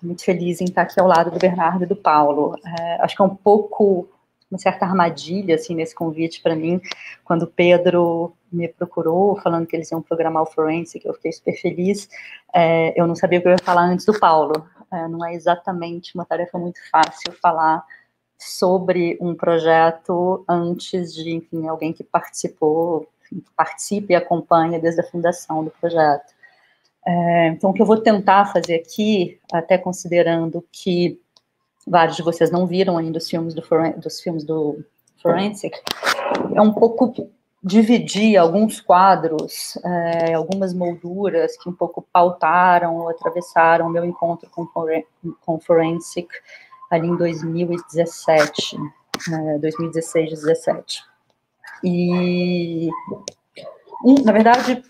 muito 0.02 0.24
feliz 0.24 0.62
em 0.62 0.64
estar 0.64 0.82
aqui 0.82 0.98
ao 0.98 1.06
lado 1.06 1.30
do 1.30 1.38
Bernardo 1.38 1.84
e 1.84 1.87
do 1.87 1.94
Paulo. 1.94 2.56
É, 2.64 3.02
acho 3.02 3.14
que 3.14 3.20
é 3.22 3.24
um 3.24 3.37
pouco 3.37 4.08
uma 4.50 4.58
certa 4.58 4.87
armadilha 4.87 5.56
assim 5.56 5.74
nesse 5.74 5.94
convite 5.94 6.40
para 6.40 6.54
mim, 6.54 6.80
quando 7.24 7.42
o 7.42 7.46
Pedro 7.46 8.32
me 8.52 8.68
procurou 8.68 9.37
falando 9.40 9.66
que 9.66 9.74
eles 9.74 9.90
iam 9.90 10.00
programar 10.00 10.42
o 10.42 10.46
Forensic, 10.46 11.04
eu 11.04 11.14
fiquei 11.14 11.32
super 11.32 11.54
feliz. 11.60 12.08
É, 12.54 12.98
eu 12.98 13.06
não 13.06 13.16
sabia 13.16 13.40
o 13.40 13.42
que 13.42 13.48
eu 13.48 13.52
ia 13.52 13.58
falar 13.58 13.82
antes 13.82 14.06
do 14.06 14.18
Paulo. 14.18 14.66
É, 14.92 15.08
não 15.08 15.26
é 15.26 15.34
exatamente 15.34 16.14
uma 16.14 16.24
tarefa 16.24 16.56
muito 16.56 16.78
fácil 16.88 17.32
falar 17.42 17.84
sobre 18.44 19.16
um 19.20 19.35
projeto 19.35 20.44
antes 20.48 21.14
de, 21.14 21.30
enfim, 21.30 21.66
alguém 21.66 21.92
que 21.92 22.04
participou, 22.04 23.09
que 23.28 23.42
participe 23.57 24.12
e 24.12 24.16
acompanha 24.16 24.78
desde 24.78 25.00
a 25.00 25.04
fundação 25.04 25.64
do 25.64 25.70
projeto. 25.70 26.33
É, 27.07 27.48
então, 27.48 27.70
o 27.70 27.72
que 27.72 27.83
eu 27.83 27.87
vou 27.87 27.98
tentar 27.98 28.46
fazer 28.46 28.76
aqui, 28.76 29.38
até 29.52 29.76
considerando 29.76 30.64
que 30.72 31.20
vários 31.87 32.16
de 32.16 32.22
vocês 32.22 32.50
não 32.50 32.66
viram 32.66 32.96
ainda 32.96 33.18
os 33.18 33.28
filmes 33.28 33.54
do, 33.54 33.62
dos 33.98 34.20
filmes 34.20 34.44
do 34.44 34.85
Forensic, 35.22 35.78
é 36.54 36.61
um 36.61 36.72
pouco 36.72 37.30
dividir 37.62 38.37
alguns 38.37 38.78
quadros, 38.78 39.78
é, 39.83 40.35
algumas 40.35 40.74
molduras 40.74 41.57
que 41.57 41.68
um 41.68 41.72
pouco 41.72 42.07
pautaram 42.12 42.96
ou 42.96 43.09
atravessaram 43.09 43.87
o 43.87 43.90
meu 43.90 44.04
encontro 44.04 44.50
com, 44.50 44.66
com 45.40 45.59
Forensic 45.59 46.28
ali 46.94 47.09
em 47.09 47.16
2017, 47.16 48.76
é, 49.33 49.59
2016, 49.59 50.30
2017. 50.30 51.02
E, 51.83 52.88
um, 54.04 54.14
na 54.24 54.33
verdade, 54.33 54.83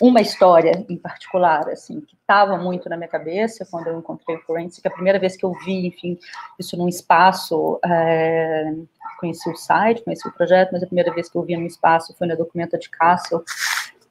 uma 0.00 0.20
história 0.20 0.84
em 0.88 0.96
particular, 0.96 1.68
assim, 1.68 2.00
que 2.00 2.14
estava 2.14 2.56
muito 2.56 2.88
na 2.88 2.96
minha 2.96 3.08
cabeça 3.08 3.66
quando 3.68 3.88
eu 3.88 3.98
encontrei 3.98 4.36
o 4.36 4.40
Forensic, 4.42 4.86
a 4.86 4.90
primeira 4.90 5.18
vez 5.18 5.36
que 5.36 5.44
eu 5.44 5.52
vi, 5.64 5.86
enfim, 5.86 6.18
isso 6.58 6.76
num 6.76 6.88
espaço, 6.88 7.80
é, 7.84 8.74
conheci 9.18 9.50
o 9.50 9.56
site, 9.56 10.04
conheci 10.04 10.26
o 10.28 10.32
projeto, 10.32 10.70
mas 10.72 10.82
a 10.82 10.86
primeira 10.86 11.12
vez 11.12 11.28
que 11.28 11.36
eu 11.36 11.42
vi 11.42 11.56
num 11.56 11.66
espaço 11.66 12.14
foi 12.16 12.26
na 12.26 12.36
Documenta 12.36 12.78
de 12.78 12.88
Castle, 12.88 13.42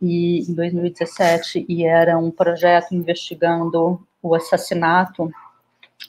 e, 0.01 0.41
em 0.41 0.53
2017, 0.53 1.65
e 1.67 1.85
era 1.85 2.17
um 2.17 2.29
projeto 2.29 2.93
investigando 2.93 3.99
o 4.21 4.35
assassinato 4.35 5.31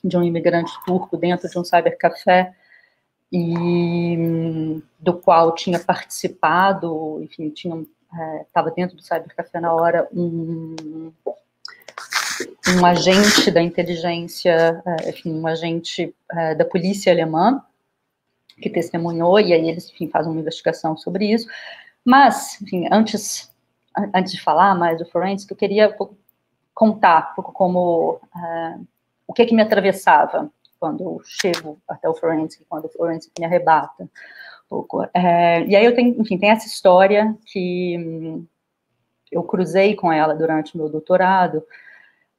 de 0.03 0.16
um 0.16 0.22
imigrante 0.22 0.72
turco 0.85 1.16
dentro 1.16 1.48
de 1.48 1.59
um 1.59 1.64
cybercafé, 1.64 2.55
e 3.31 4.83
do 4.98 5.14
qual 5.14 5.55
tinha 5.55 5.79
participado, 5.79 7.20
enfim, 7.22 7.51
tinham 7.51 7.87
estava 8.46 8.70
é, 8.70 8.72
dentro 8.72 8.96
do 8.96 9.03
Cybercafé 9.03 9.61
na 9.61 9.72
hora 9.72 10.09
um, 10.12 11.12
um 12.68 12.87
agente 12.87 13.51
da 13.51 13.62
inteligência, 13.62 14.83
é, 14.85 15.11
enfim, 15.11 15.33
um 15.33 15.46
agente 15.46 16.14
é, 16.33 16.55
da 16.55 16.64
polícia 16.64 17.12
alemã, 17.12 17.62
que 18.61 18.70
testemunhou, 18.70 19.38
e 19.38 19.53
aí 19.53 19.68
eles, 19.68 19.90
enfim, 19.90 20.09
fazem 20.09 20.33
uma 20.33 20.40
investigação 20.40 20.96
sobre 20.96 21.27
isso. 21.33 21.46
Mas, 22.05 22.61
enfim, 22.62 22.88
antes, 22.90 23.53
antes 24.14 24.33
de 24.33 24.40
falar 24.40 24.74
mais 24.74 24.98
do 24.98 25.07
Forensic, 25.07 25.51
eu 25.51 25.57
queria 25.57 25.94
contar 26.74 27.31
um 27.33 27.35
pouco 27.37 27.53
como, 27.53 28.20
uh, 28.35 28.87
o 29.29 29.33
que 29.33 29.47
que 29.47 29.55
me 29.55 29.62
atravessava 29.62 30.51
quando 30.81 31.05
eu 31.05 31.21
chego 31.25 31.79
até 31.87 32.09
o 32.09 32.14
Forensic, 32.14 32.64
quando 32.69 32.87
o 32.87 32.88
Forensic 32.88 33.33
me 33.38 33.45
arrebata 33.45 34.09
pouco. 34.69 35.03
É, 35.14 35.64
e 35.64 35.75
aí 35.75 35.85
eu 35.85 35.95
tenho, 35.95 36.21
enfim, 36.21 36.38
tem 36.38 36.51
essa 36.51 36.67
história 36.67 37.35
que 37.47 37.97
hum, 37.99 38.47
eu 39.33 39.43
cruzei 39.43 39.95
com 39.95 40.12
ela 40.12 40.35
durante 40.35 40.75
o 40.75 40.79
meu 40.79 40.88
doutorado, 40.88 41.64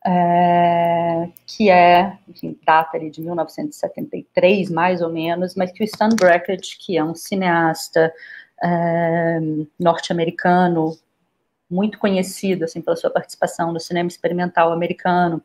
é, 0.05 1.29
que 1.45 1.69
é, 1.69 2.17
enfim, 2.27 2.57
data 2.65 2.95
ali 2.95 3.09
de 3.09 3.21
1973, 3.21 4.69
mais 4.69 5.01
ou 5.01 5.09
menos, 5.09 5.55
mas 5.55 5.71
que 5.71 5.83
o 5.83 5.85
Stan 5.85 6.09
Brakhage, 6.09 6.77
que 6.79 6.97
é 6.97 7.03
um 7.03 7.15
cineasta 7.15 8.13
é, 8.63 9.39
norte-americano, 9.79 10.97
muito 11.69 11.99
conhecido, 11.99 12.63
assim, 12.63 12.81
pela 12.81 12.95
sua 12.95 13.09
participação 13.09 13.71
no 13.71 13.79
cinema 13.79 14.07
experimental 14.07 14.71
americano, 14.71 15.41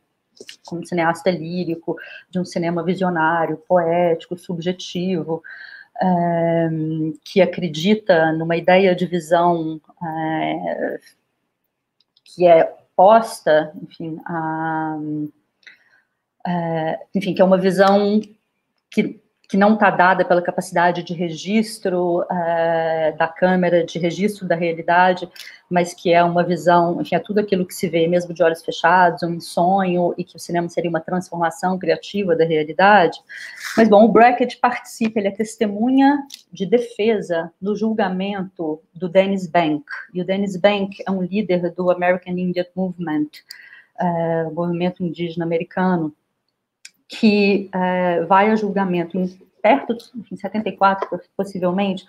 como 0.67 0.87
cineasta 0.87 1.31
lírico, 1.31 1.97
de 2.31 2.39
um 2.39 2.45
cinema 2.45 2.83
visionário, 2.83 3.57
poético, 3.69 4.37
subjetivo, 4.39 5.43
é, 6.01 6.69
que 7.25 7.41
acredita 7.41 8.33
numa 8.33 8.57
ideia 8.57 8.95
de 8.95 9.07
visão 9.07 9.81
é, 10.03 11.01
que 12.25 12.47
é 12.47 12.65
posta, 12.97 13.73
enfim, 13.83 14.19
a, 14.27 14.97
é, 16.47 17.01
enfim, 17.15 17.35
que 17.35 17.43
é 17.43 17.45
uma 17.45 17.59
visão 17.59 18.21
que 18.91 19.24
que 19.49 19.57
não 19.57 19.75
está 19.75 19.91
dada 19.91 20.25
pela 20.25 20.41
capacidade 20.41 21.03
de 21.03 21.13
registro 21.13 22.25
é, 22.31 23.13
da 23.13 23.29
câmera, 23.29 23.85
de 23.85 23.99
registro 23.99 24.47
da 24.47 24.55
realidade, 24.55 25.29
mas 25.69 25.93
que 25.93 26.13
é 26.13 26.23
uma 26.23 26.43
visão, 26.43 27.01
enfim, 27.01 27.15
é 27.15 27.19
tudo 27.19 27.41
aquilo 27.41 27.67
que 27.67 27.75
se 27.75 27.89
vê 27.89 28.07
mesmo 28.07 28.33
de 28.33 28.43
olhos 28.43 28.65
fechados, 28.65 29.23
um 29.23 29.41
sonho, 29.41 30.15
e 30.17 30.25
que 30.25 30.37
o 30.37 30.39
cinema 30.39 30.69
seria 30.69 30.89
uma 30.89 31.01
transformação 31.01 31.79
criativa 31.79 32.35
da 32.35 32.45
realidade. 32.45 33.19
Mas, 33.77 33.89
bom, 33.89 34.05
o 34.05 34.09
Brackett 34.09 34.57
participa, 34.59 35.19
ele 35.19 35.29
é 35.29 35.33
testemunha 35.33 36.23
de 36.53 36.65
defesa 36.65 37.53
no 37.61 37.77
julgamento 37.77 38.81
do 38.95 39.09
Dennis 39.09 39.47
Bank, 39.47 39.85
e 40.13 40.23
o 40.23 40.25
Dennis 40.25 40.57
Bank 40.57 41.03
é 41.07 41.11
um 41.11 41.23
líder 41.23 41.71
do 41.73 41.91
American 41.91 42.37
Indian 42.37 42.67
Movement, 42.75 43.29
é, 43.99 44.45
movimento 44.45 45.03
indígena 45.03 45.45
americano, 45.45 46.15
que 47.19 47.69
é, 47.73 48.25
vai 48.25 48.51
a 48.51 48.57
julgamento 48.57 49.19
perto 49.63 49.97
de 50.15 50.37
74, 50.37 51.21
possivelmente, 51.37 52.05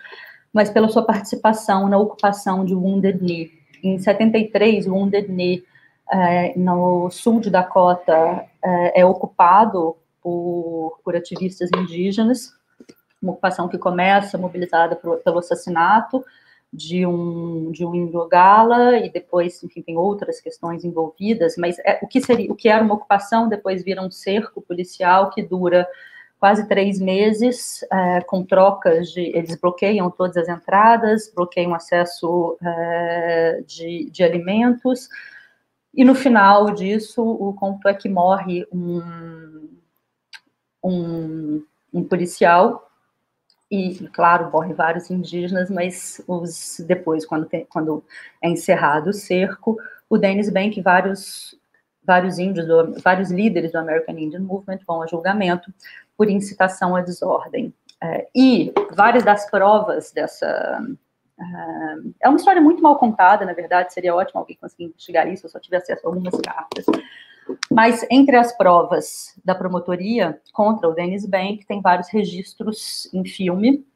mas 0.52 0.70
pela 0.70 0.88
sua 0.88 1.02
participação 1.04 1.88
na 1.88 1.98
ocupação 1.98 2.64
de 2.64 2.74
Wounded 2.74 3.18
Knee. 3.18 3.50
Em 3.82 3.98
73, 3.98 4.86
Wounded 4.86 5.28
Knee, 5.28 5.64
é, 6.10 6.58
no 6.58 7.10
sul 7.10 7.40
de 7.40 7.50
Dakota, 7.50 8.44
é, 8.62 9.00
é 9.00 9.04
ocupado 9.04 9.96
por, 10.22 10.98
por, 11.04 11.16
ativistas 11.16 11.70
indígenas, 11.76 12.52
uma 13.22 13.32
ocupação 13.32 13.68
que 13.68 13.78
começa 13.78 14.36
mobilizada 14.36 14.96
pelo 14.96 15.38
assassinato 15.38 16.24
de 16.76 17.06
um 17.06 17.70
de 17.72 17.84
um 17.86 17.94
Indogala 17.94 18.98
e 18.98 19.10
depois 19.10 19.62
enfim 19.64 19.80
tem 19.80 19.96
outras 19.96 20.40
questões 20.40 20.84
envolvidas 20.84 21.56
mas 21.56 21.78
é, 21.78 21.98
o 22.02 22.06
que 22.06 22.20
seria 22.20 22.52
o 22.52 22.54
que 22.54 22.68
era 22.68 22.84
uma 22.84 22.94
ocupação 22.94 23.48
depois 23.48 23.82
vira 23.82 24.02
um 24.02 24.10
cerco 24.10 24.60
policial 24.60 25.30
que 25.30 25.42
dura 25.42 25.88
quase 26.38 26.68
três 26.68 27.00
meses 27.00 27.82
é, 27.90 28.20
com 28.20 28.44
trocas 28.44 29.10
de 29.10 29.22
eles 29.34 29.58
bloqueiam 29.58 30.10
todas 30.10 30.36
as 30.36 30.48
entradas 30.48 31.32
bloqueiam 31.34 31.74
acesso 31.74 32.58
é, 32.62 33.62
de, 33.66 34.10
de 34.10 34.22
alimentos 34.22 35.08
e 35.94 36.04
no 36.04 36.14
final 36.14 36.72
disso 36.72 37.22
o 37.22 37.54
conto 37.54 37.88
é 37.88 37.94
que 37.94 38.08
morre 38.08 38.66
um, 38.70 39.70
um, 40.84 41.64
um 41.92 42.04
policial 42.04 42.85
e, 43.70 43.94
claro, 44.08 44.50
morre 44.50 44.72
vários 44.72 45.10
indígenas, 45.10 45.70
mas 45.70 46.20
os, 46.26 46.80
depois, 46.86 47.26
quando, 47.26 47.46
tem, 47.46 47.64
quando 47.66 48.04
é 48.42 48.48
encerrado 48.48 49.10
o 49.10 49.12
cerco, 49.12 49.76
o 50.08 50.16
Dennis 50.16 50.50
Bank 50.50 50.78
e 50.78 50.82
vários, 50.82 51.58
vários 52.02 52.38
índios, 52.38 52.66
vários 53.02 53.30
líderes 53.30 53.72
do 53.72 53.78
American 53.78 54.16
Indian 54.16 54.40
Movement 54.40 54.78
vão 54.86 55.02
a 55.02 55.06
julgamento 55.06 55.72
por 56.16 56.30
incitação 56.30 56.94
à 56.94 57.00
desordem. 57.00 57.74
É, 58.02 58.28
e 58.34 58.72
várias 58.92 59.24
das 59.24 59.50
provas 59.50 60.12
dessa. 60.12 60.80
Uh, 61.38 62.14
é 62.20 62.28
uma 62.28 62.36
história 62.36 62.62
muito 62.62 62.82
mal 62.82 62.96
contada, 62.98 63.44
na 63.44 63.52
verdade, 63.52 63.92
seria 63.92 64.14
ótimo 64.14 64.40
alguém 64.40 64.56
conseguir 64.56 64.84
investigar 64.84 65.28
isso, 65.28 65.44
eu 65.44 65.50
só 65.50 65.58
tive 65.58 65.76
acesso 65.76 66.06
a 66.06 66.08
algumas 66.08 66.34
cartas. 66.40 66.86
Mas 67.70 68.04
entre 68.10 68.36
as 68.36 68.56
provas 68.56 69.38
da 69.44 69.54
promotoria 69.54 70.40
contra 70.52 70.88
o 70.88 70.94
Dennis 70.94 71.26
Bank, 71.26 71.64
tem 71.66 71.80
vários 71.80 72.08
registros 72.08 73.08
em 73.12 73.24
filme, 73.24 73.86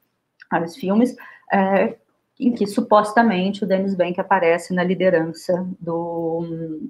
vários 0.50 0.76
filmes, 0.76 1.16
é, 1.52 1.96
em 2.38 2.52
que 2.52 2.66
supostamente 2.66 3.64
o 3.64 3.66
Dennis 3.66 3.94
Bank 3.94 4.20
aparece 4.20 4.74
na 4.74 4.82
liderança 4.82 5.66
do, 5.78 6.88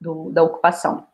do, 0.00 0.30
da 0.30 0.42
ocupação. 0.42 1.06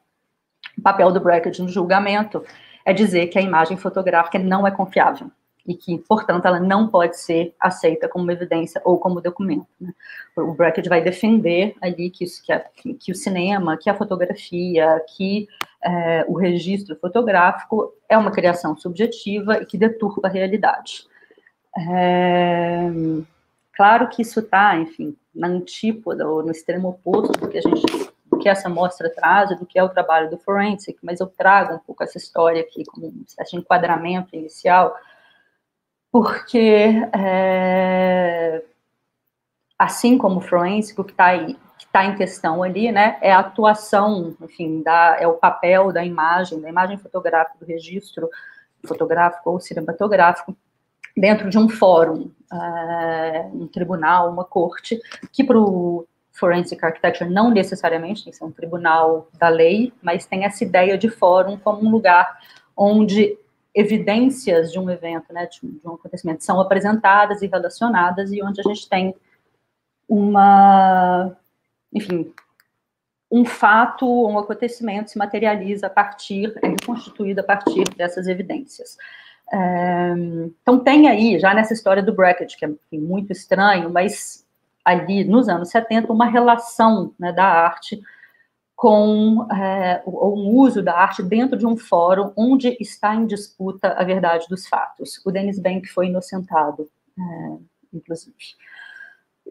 O 0.76 0.82
papel 0.82 1.12
do 1.12 1.20
Brackett 1.20 1.62
no 1.62 1.68
julgamento 1.68 2.44
é 2.84 2.92
dizer 2.92 3.28
que 3.28 3.38
a 3.38 3.42
imagem 3.42 3.76
fotográfica 3.76 4.38
não 4.38 4.66
é 4.66 4.70
confiável. 4.70 5.30
E 5.66 5.74
que, 5.74 5.98
portanto, 5.98 6.46
ela 6.46 6.58
não 6.58 6.88
pode 6.88 7.18
ser 7.18 7.54
aceita 7.60 8.08
como 8.08 8.30
evidência 8.30 8.80
ou 8.84 8.98
como 8.98 9.20
documento. 9.20 9.66
Né? 9.80 9.92
O 10.36 10.54
Brackett 10.54 10.88
vai 10.88 11.02
defender 11.02 11.74
ali 11.80 12.10
que, 12.10 12.24
isso, 12.24 12.42
que, 12.44 12.52
a, 12.52 12.60
que, 12.60 13.12
o 13.12 13.14
cinema, 13.14 13.76
que 13.76 13.90
a 13.90 13.94
fotografia, 13.94 15.00
que 15.16 15.48
é, 15.82 16.24
o 16.28 16.34
registro 16.34 16.96
fotográfico 16.96 17.92
é 18.08 18.16
uma 18.16 18.30
criação 18.30 18.76
subjetiva 18.76 19.58
e 19.62 19.66
que 19.66 19.78
deturpa 19.78 20.28
a 20.28 20.30
realidade. 20.30 21.06
É, 21.76 22.90
claro 23.74 24.08
que 24.08 24.22
isso 24.22 24.40
está, 24.40 24.76
enfim, 24.76 25.16
na 25.34 25.46
antípoda 25.46 26.28
ou 26.28 26.42
no 26.42 26.50
extremo 26.50 26.88
oposto 26.88 27.32
do 27.38 27.48
que 27.48 27.58
a 27.58 27.62
gente 27.62 28.10
que 28.40 28.48
essa 28.48 28.68
mostra 28.68 29.08
traz, 29.10 29.56
do 29.56 29.66
que 29.66 29.78
é 29.78 29.84
o 29.84 29.88
trabalho 29.88 30.30
do 30.30 30.38
forensic, 30.38 30.98
mas 31.02 31.20
eu 31.20 31.26
trago 31.26 31.74
um 31.74 31.78
pouco 31.78 32.02
essa 32.02 32.18
história 32.18 32.62
aqui 32.62 32.84
como 32.84 33.06
um 33.06 33.24
certo 33.26 33.56
enquadramento 33.56 34.34
inicial, 34.34 34.96
porque 36.12 36.92
é, 37.16 38.62
assim 39.78 40.18
como 40.18 40.38
o 40.38 40.42
forensic, 40.42 41.00
o 41.00 41.04
que 41.04 41.12
está 41.12 41.34
está 41.90 42.04
em 42.04 42.14
questão 42.14 42.62
ali, 42.62 42.92
né, 42.92 43.18
é 43.20 43.32
a 43.32 43.40
atuação, 43.40 44.36
enfim, 44.40 44.80
da, 44.80 45.16
é 45.18 45.26
o 45.26 45.34
papel 45.34 45.92
da 45.92 46.04
imagem, 46.04 46.60
da 46.60 46.68
imagem 46.68 46.96
fotográfica, 46.98 47.58
do 47.58 47.66
registro 47.66 48.28
fotográfico 48.86 49.50
ou 49.50 49.60
cinematográfico, 49.60 50.56
dentro 51.16 51.50
de 51.50 51.58
um 51.58 51.68
fórum, 51.68 52.30
uh, 52.52 53.62
um 53.62 53.66
tribunal, 53.66 54.30
uma 54.30 54.44
corte, 54.44 55.00
que 55.32 55.42
para 55.42 55.58
o 55.58 56.06
Forensic 56.32 56.82
Architecture 56.84 57.28
não 57.28 57.50
necessariamente 57.50 58.22
tem 58.22 58.30
que 58.30 58.38
ser 58.38 58.44
um 58.44 58.52
tribunal 58.52 59.28
da 59.36 59.48
lei, 59.48 59.92
mas 60.00 60.24
tem 60.24 60.44
essa 60.44 60.62
ideia 60.62 60.96
de 60.96 61.10
fórum 61.10 61.56
como 61.58 61.84
um 61.84 61.90
lugar 61.90 62.38
onde 62.76 63.36
evidências 63.74 64.72
de 64.72 64.78
um 64.78 64.90
evento, 64.90 65.33
né, 65.33 65.46
de, 65.46 65.61
de 65.61 65.87
um 65.87 65.94
acontecimento, 65.94 66.44
são 66.44 66.61
apresentadas 66.61 67.42
e 67.42 67.46
relacionadas 67.46 68.33
e 68.33 68.42
onde 68.42 68.61
a 68.61 68.64
gente 68.64 68.88
tem 68.88 69.14
uma, 70.09 71.37
enfim, 71.92 72.33
um 73.30 73.44
fato, 73.44 74.06
um 74.06 74.38
acontecimento 74.38 75.11
se 75.11 75.18
materializa 75.18 75.87
a 75.87 75.90
partir, 75.90 76.52
é 76.62 76.68
reconstituído 76.68 77.40
a 77.40 77.44
partir 77.44 77.85
dessas 77.96 78.26
evidências. 78.26 78.96
É, 79.52 80.14
então 80.62 80.80
tem 80.80 81.09
aí, 81.09 81.38
já 81.38 81.54
nessa 81.54 81.72
história 81.72 82.02
do 82.02 82.12
bracket, 82.12 82.56
que 82.56 82.64
é 82.64 82.70
muito 82.92 83.30
estranho, 83.30 83.88
mas 83.88 84.44
ali 84.85 85.22
nos 85.24 85.48
anos 85.48 85.70
70, 85.70 86.12
uma 86.12 86.26
relação 86.26 87.14
né, 87.18 87.33
da 87.33 87.44
arte 87.44 88.00
com 88.80 89.46
é, 89.52 90.02
um 90.06 90.56
uso 90.56 90.82
da 90.82 90.96
arte 90.96 91.22
dentro 91.22 91.58
de 91.58 91.66
um 91.66 91.76
fórum 91.76 92.32
onde 92.34 92.78
está 92.80 93.14
em 93.14 93.26
disputa 93.26 93.92
a 93.92 94.02
verdade 94.04 94.46
dos 94.48 94.66
fatos. 94.66 95.20
O 95.22 95.30
Dennis 95.30 95.58
Bank 95.58 95.86
foi 95.86 96.06
inocentado, 96.06 96.88
é, 97.18 97.56
inclusive. 97.92 98.34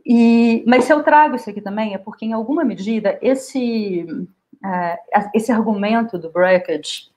E, 0.04 0.64
mas 0.66 0.86
se 0.86 0.92
eu 0.92 1.04
trago 1.04 1.36
isso 1.36 1.48
aqui 1.48 1.62
também 1.62 1.94
é 1.94 2.00
porque, 2.00 2.26
em 2.26 2.34
alguma 2.34 2.64
medida, 2.66 3.20
esse, 3.22 4.04
é, 4.66 4.98
esse 5.36 5.52
argumento 5.52 6.18
do 6.18 6.32
Brackage 6.32 7.12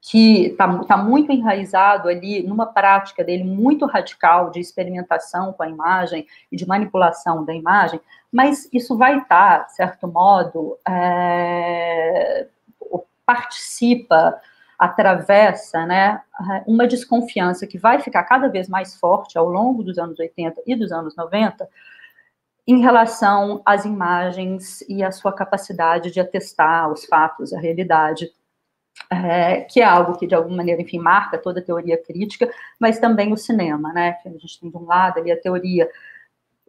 que 0.00 0.46
está 0.46 0.84
tá 0.84 0.96
muito 0.96 1.30
enraizado 1.30 2.08
ali 2.08 2.42
numa 2.42 2.66
prática 2.66 3.22
dele 3.22 3.44
muito 3.44 3.84
radical 3.84 4.50
de 4.50 4.58
experimentação 4.58 5.52
com 5.52 5.62
a 5.62 5.68
imagem 5.68 6.26
e 6.50 6.56
de 6.56 6.66
manipulação 6.66 7.44
da 7.44 7.54
imagem, 7.54 8.00
mas 8.32 8.68
isso 8.72 8.96
vai 8.96 9.18
estar, 9.18 9.58
tá, 9.58 9.64
de 9.64 9.74
certo 9.74 10.08
modo, 10.08 10.78
é, 10.88 12.46
participa, 13.26 14.40
atravessa 14.78 15.84
né, 15.84 16.22
uma 16.66 16.86
desconfiança 16.86 17.66
que 17.66 17.76
vai 17.76 18.00
ficar 18.00 18.22
cada 18.24 18.48
vez 18.48 18.68
mais 18.68 18.96
forte 18.96 19.36
ao 19.36 19.46
longo 19.46 19.82
dos 19.82 19.98
anos 19.98 20.18
80 20.18 20.62
e 20.66 20.74
dos 20.74 20.90
anos 20.90 21.14
90 21.14 21.68
em 22.66 22.80
relação 22.80 23.60
às 23.66 23.84
imagens 23.84 24.80
e 24.88 25.02
à 25.02 25.10
sua 25.10 25.32
capacidade 25.32 26.10
de 26.10 26.20
atestar 26.20 26.90
os 26.90 27.04
fatos, 27.04 27.52
a 27.52 27.58
realidade 27.58 28.32
é, 29.08 29.62
que 29.62 29.80
é 29.80 29.84
algo 29.84 30.18
que, 30.18 30.26
de 30.26 30.34
alguma 30.34 30.58
maneira, 30.58 30.82
enfim, 30.82 30.98
marca 30.98 31.38
toda 31.38 31.60
a 31.60 31.64
teoria 31.64 31.96
crítica, 31.96 32.52
mas 32.78 32.98
também 32.98 33.32
o 33.32 33.36
cinema, 33.36 33.92
né? 33.92 34.16
A 34.24 34.28
gente 34.30 34.60
tem, 34.60 34.70
de 34.70 34.76
um 34.76 34.84
lado, 34.84 35.18
ali 35.18 35.32
a 35.32 35.40
teoria 35.40 35.88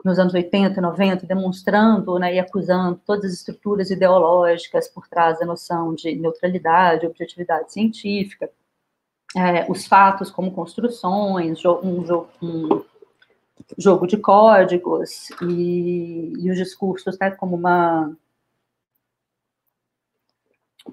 nos 0.04 0.17
anos 0.17 0.34
80, 0.34 0.82
90, 0.82 1.28
demonstrando 1.28 2.17
né, 2.17 2.34
e 2.36 2.39
acusando 2.39 3.00
todas 3.06 3.26
as 3.26 3.34
estruturas 3.34 3.91
ideológicas 3.91 4.88
por 4.88 5.08
trás 5.08 5.39
da 5.39 5.46
noção 5.46 5.94
de 5.94 6.15
neutralidade, 6.15 7.06
objetividade 7.06 7.72
científica, 7.72 8.50
é, 9.36 9.70
os 9.70 9.86
fatos 9.86 10.32
como 10.32 10.52
construções, 10.52 11.63
um, 11.63 12.04
um 12.41 12.84
jogo 13.78 14.08
de 14.08 14.17
códigos 14.17 15.30
e, 15.41 16.34
e 16.38 16.52
os 16.52 16.58
discursos 16.58 17.17
né, 17.20 17.32
como 17.32 17.56
uma 17.56 18.12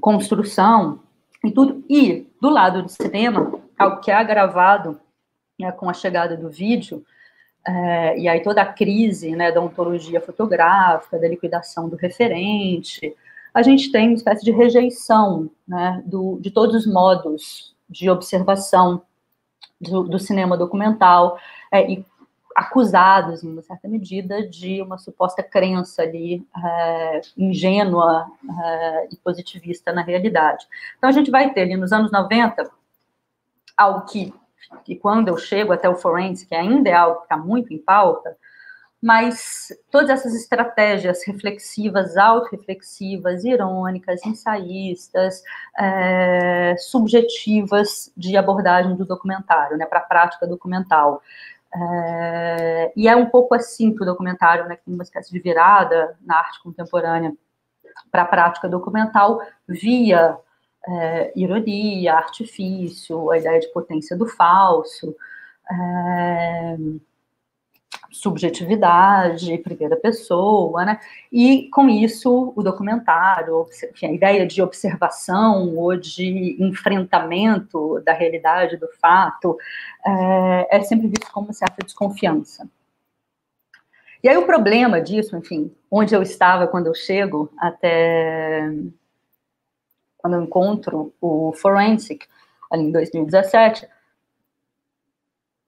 construção 0.01 1.01
e 1.44 1.51
tudo. 1.51 1.85
E 1.88 2.27
do 2.40 2.48
lado 2.48 2.83
do 2.83 2.88
cinema, 2.88 3.53
algo 3.79 4.01
que 4.01 4.11
é 4.11 4.14
agravado 4.14 5.01
né, 5.59 5.72
com 5.72 5.88
a 5.88 5.94
chegada 5.94 6.37
do 6.37 6.48
vídeo, 6.48 7.05
é, 7.66 8.18
e 8.18 8.29
aí 8.29 8.40
toda 8.42 8.62
a 8.62 8.72
crise 8.72 9.35
né, 9.35 9.53
da 9.53 9.61
ontologia 9.61 10.20
fotográfica, 10.20 11.18
da 11.18 11.29
liquidação 11.29 11.88
do 11.88 11.96
referente, 11.96 13.14
a 13.53 13.62
gente 13.62 13.90
tem 13.90 14.09
uma 14.09 14.14
espécie 14.14 14.44
de 14.44 14.53
rejeição 14.53 15.51
né, 15.66 16.03
do, 16.07 16.38
de 16.40 16.51
todos 16.51 16.74
os 16.74 16.87
modos 16.87 17.74
de 17.88 18.09
observação 18.09 19.03
do, 19.81 20.05
do 20.05 20.18
cinema 20.18 20.57
documental, 20.57 21.38
é, 21.70 21.90
e 21.90 22.05
acusados, 22.58 23.44
em 23.44 23.52
uma 23.52 23.62
certa 23.62 23.86
medida, 23.86 24.44
de 24.44 24.82
uma 24.82 24.98
suposta 24.98 25.44
crença 25.44 26.02
ali 26.02 26.44
é, 26.56 27.20
ingênua 27.36 28.26
é, 28.64 29.08
e 29.12 29.16
positivista 29.18 29.92
na 29.92 30.02
realidade. 30.02 30.66
Então, 30.96 31.08
a 31.08 31.12
gente 31.12 31.30
vai 31.30 31.52
ter 31.52 31.60
ali 31.62 31.76
nos 31.76 31.92
anos 31.92 32.10
90 32.10 32.68
algo 33.76 34.06
que, 34.06 34.34
que 34.84 34.96
quando 34.96 35.28
eu 35.28 35.38
chego 35.38 35.72
até 35.72 35.88
o 35.88 35.94
forensic, 35.94 36.52
ainda 36.52 36.90
é 36.90 36.94
algo 36.94 37.18
que 37.18 37.22
está 37.26 37.36
muito 37.36 37.72
em 37.72 37.78
pauta, 37.78 38.36
mas 39.00 39.68
todas 39.88 40.10
essas 40.10 40.34
estratégias 40.34 41.24
reflexivas, 41.24 42.16
autorreflexivas, 42.16 43.44
irônicas, 43.44 44.26
ensaístas, 44.26 45.44
é, 45.78 46.74
subjetivas 46.76 48.12
de 48.16 48.36
abordagem 48.36 48.96
do 48.96 49.04
documentário, 49.04 49.76
né, 49.76 49.86
para 49.86 50.00
a 50.00 50.02
prática 50.02 50.44
documental. 50.44 51.22
É, 51.74 52.92
e 52.96 53.09
é 53.09 53.14
um 53.14 53.26
pouco 53.26 53.54
assim 53.54 53.94
que 53.94 54.02
o 54.02 54.07
documentário, 54.07 54.66
né, 54.66 54.76
que 54.76 54.85
tem 54.85 54.94
uma 54.94 55.02
espécie 55.02 55.31
de 55.31 55.38
virada 55.38 56.16
na 56.22 56.38
arte 56.38 56.62
contemporânea 56.62 57.33
para 58.11 58.22
a 58.22 58.26
prática 58.26 58.68
documental, 58.68 59.40
via 59.66 60.38
é, 60.87 61.33
ironia, 61.37 62.14
artifício, 62.14 63.31
a 63.31 63.38
ideia 63.38 63.61
de 63.61 63.68
potência 63.72 64.16
do 64.16 64.26
falso, 64.26 65.14
é, 65.70 66.76
subjetividade, 68.10 69.58
primeira 69.58 69.96
pessoa, 69.96 70.84
né? 70.84 71.00
E 71.30 71.68
com 71.70 71.88
isso 71.88 72.52
o 72.56 72.62
documentário, 72.62 73.66
a 74.02 74.12
ideia 74.12 74.46
de 74.46 74.62
observação 74.62 75.76
ou 75.76 75.96
de 75.96 76.56
enfrentamento 76.58 78.00
da 78.04 78.12
realidade 78.12 78.76
do 78.76 78.88
fato 79.00 79.56
é, 80.04 80.78
é 80.78 80.80
sempre 80.82 81.08
visto 81.08 81.30
como 81.32 81.48
uma 81.48 81.52
certa 81.52 81.84
desconfiança. 81.84 82.68
E 84.22 84.28
aí 84.28 84.36
o 84.36 84.46
problema 84.46 85.00
disso, 85.00 85.36
enfim, 85.36 85.72
onde 85.90 86.14
eu 86.14 86.22
estava 86.22 86.66
quando 86.66 86.86
eu 86.86 86.94
chego 86.94 87.52
até 87.56 88.68
quando 90.16 90.34
eu 90.34 90.42
encontro 90.42 91.14
o 91.20 91.52
Forensic 91.52 92.26
ali 92.70 92.82
em 92.82 92.92
2017 92.92 93.86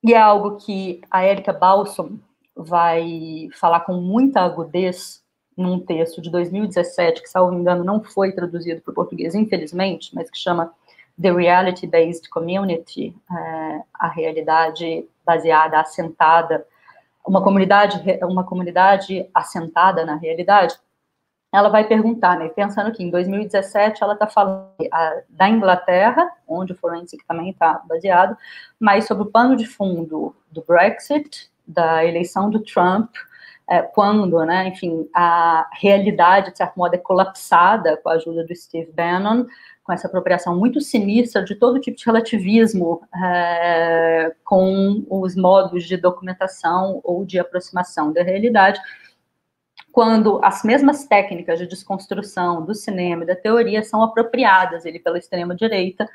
e 0.03 0.15
é 0.15 0.19
algo 0.19 0.57
que 0.57 1.01
a 1.11 1.25
Erika 1.25 1.53
Balsom 1.53 2.19
vai 2.57 3.49
falar 3.55 3.81
com 3.81 3.95
muita 3.95 4.41
agudez 4.41 5.23
num 5.57 5.79
texto 5.81 6.21
de 6.21 6.31
2017, 6.31 7.23
que, 7.23 7.29
salvo 7.29 7.55
engano, 7.55 7.85
não 7.85 8.03
foi 8.03 8.33
traduzido 8.33 8.81
para 8.81 8.93
o 8.93 8.95
português, 8.95 9.35
infelizmente, 9.35 10.15
mas 10.15 10.31
que 10.31 10.39
chama 10.39 10.73
The 11.21 11.33
Reality 11.33 11.87
Based 11.87 12.29
Community, 12.31 13.15
é, 13.31 13.83
a 13.95 14.09
realidade 14.09 15.07
baseada, 15.25 15.81
assentada, 15.81 16.67
uma 17.27 17.43
comunidade, 17.43 18.03
uma 18.23 18.45
comunidade 18.45 19.29
assentada 19.35 20.05
na 20.05 20.17
realidade, 20.17 20.79
ela 21.53 21.69
vai 21.69 21.85
perguntar, 21.85 22.39
né, 22.39 22.49
pensando 22.49 22.93
que 22.93 23.03
em 23.03 23.11
2017 23.11 24.03
ela 24.03 24.15
está 24.15 24.27
falando 24.27 24.71
da 25.29 25.49
Inglaterra, 25.49 26.31
onde 26.47 26.73
o 26.73 26.77
Forensic 26.77 27.25
também 27.27 27.51
está 27.51 27.83
baseado, 27.89 28.37
mas 28.79 29.07
sobre 29.07 29.25
o 29.25 29.31
pano 29.31 29.57
de 29.57 29.67
fundo 29.67 30.35
do 30.51 30.63
Brexit, 30.63 31.51
da 31.71 32.05
eleição 32.05 32.51
do 32.51 32.61
Trump 32.61 33.11
é, 33.71 33.83
quando, 33.83 34.45
né, 34.45 34.67
enfim, 34.67 35.09
a 35.15 35.69
realidade, 35.81 36.51
de 36.51 36.59
certo 36.59 36.77
modo, 36.77 36.93
é 36.93 36.99
colapsada 36.99 37.97
com 37.99 38.09
a 38.09 38.15
ajuda 38.15 38.45
do 38.45 38.55
Steve 38.55 38.91
Bannon, 38.91 39.47
com 39.85 39.93
essa 39.93 40.09
apropriação 40.09 40.59
muito 40.59 40.81
sinistra 40.81 41.45
de 41.45 41.55
todo 41.55 41.81
tipo 41.81 41.97
de 41.97 42.05
relativismo 42.05 43.01
é, 43.15 44.35
com 44.45 45.07
os 45.09 45.37
modos 45.37 45.85
de 45.85 45.97
documentação 45.97 47.01
ou 47.05 47.25
de 47.25 47.39
aproximação 47.39 48.13
da 48.13 48.25
realidade, 48.25 48.81
quando 49.93 50.41
as 50.43 50.65
mesmas 50.65 51.07
técnicas 51.07 51.61
de 51.61 51.67
desconstrução 51.69 52.65
do 52.65 52.75
cinema 52.75 53.23
e 53.23 53.27
da 53.27 53.37
teoria 53.37 53.85
são 53.85 54.03
apropriadas 54.03 54.85
ele 54.85 54.99
pela 54.99 55.19
extrema 55.19 55.55
direita 55.55 56.09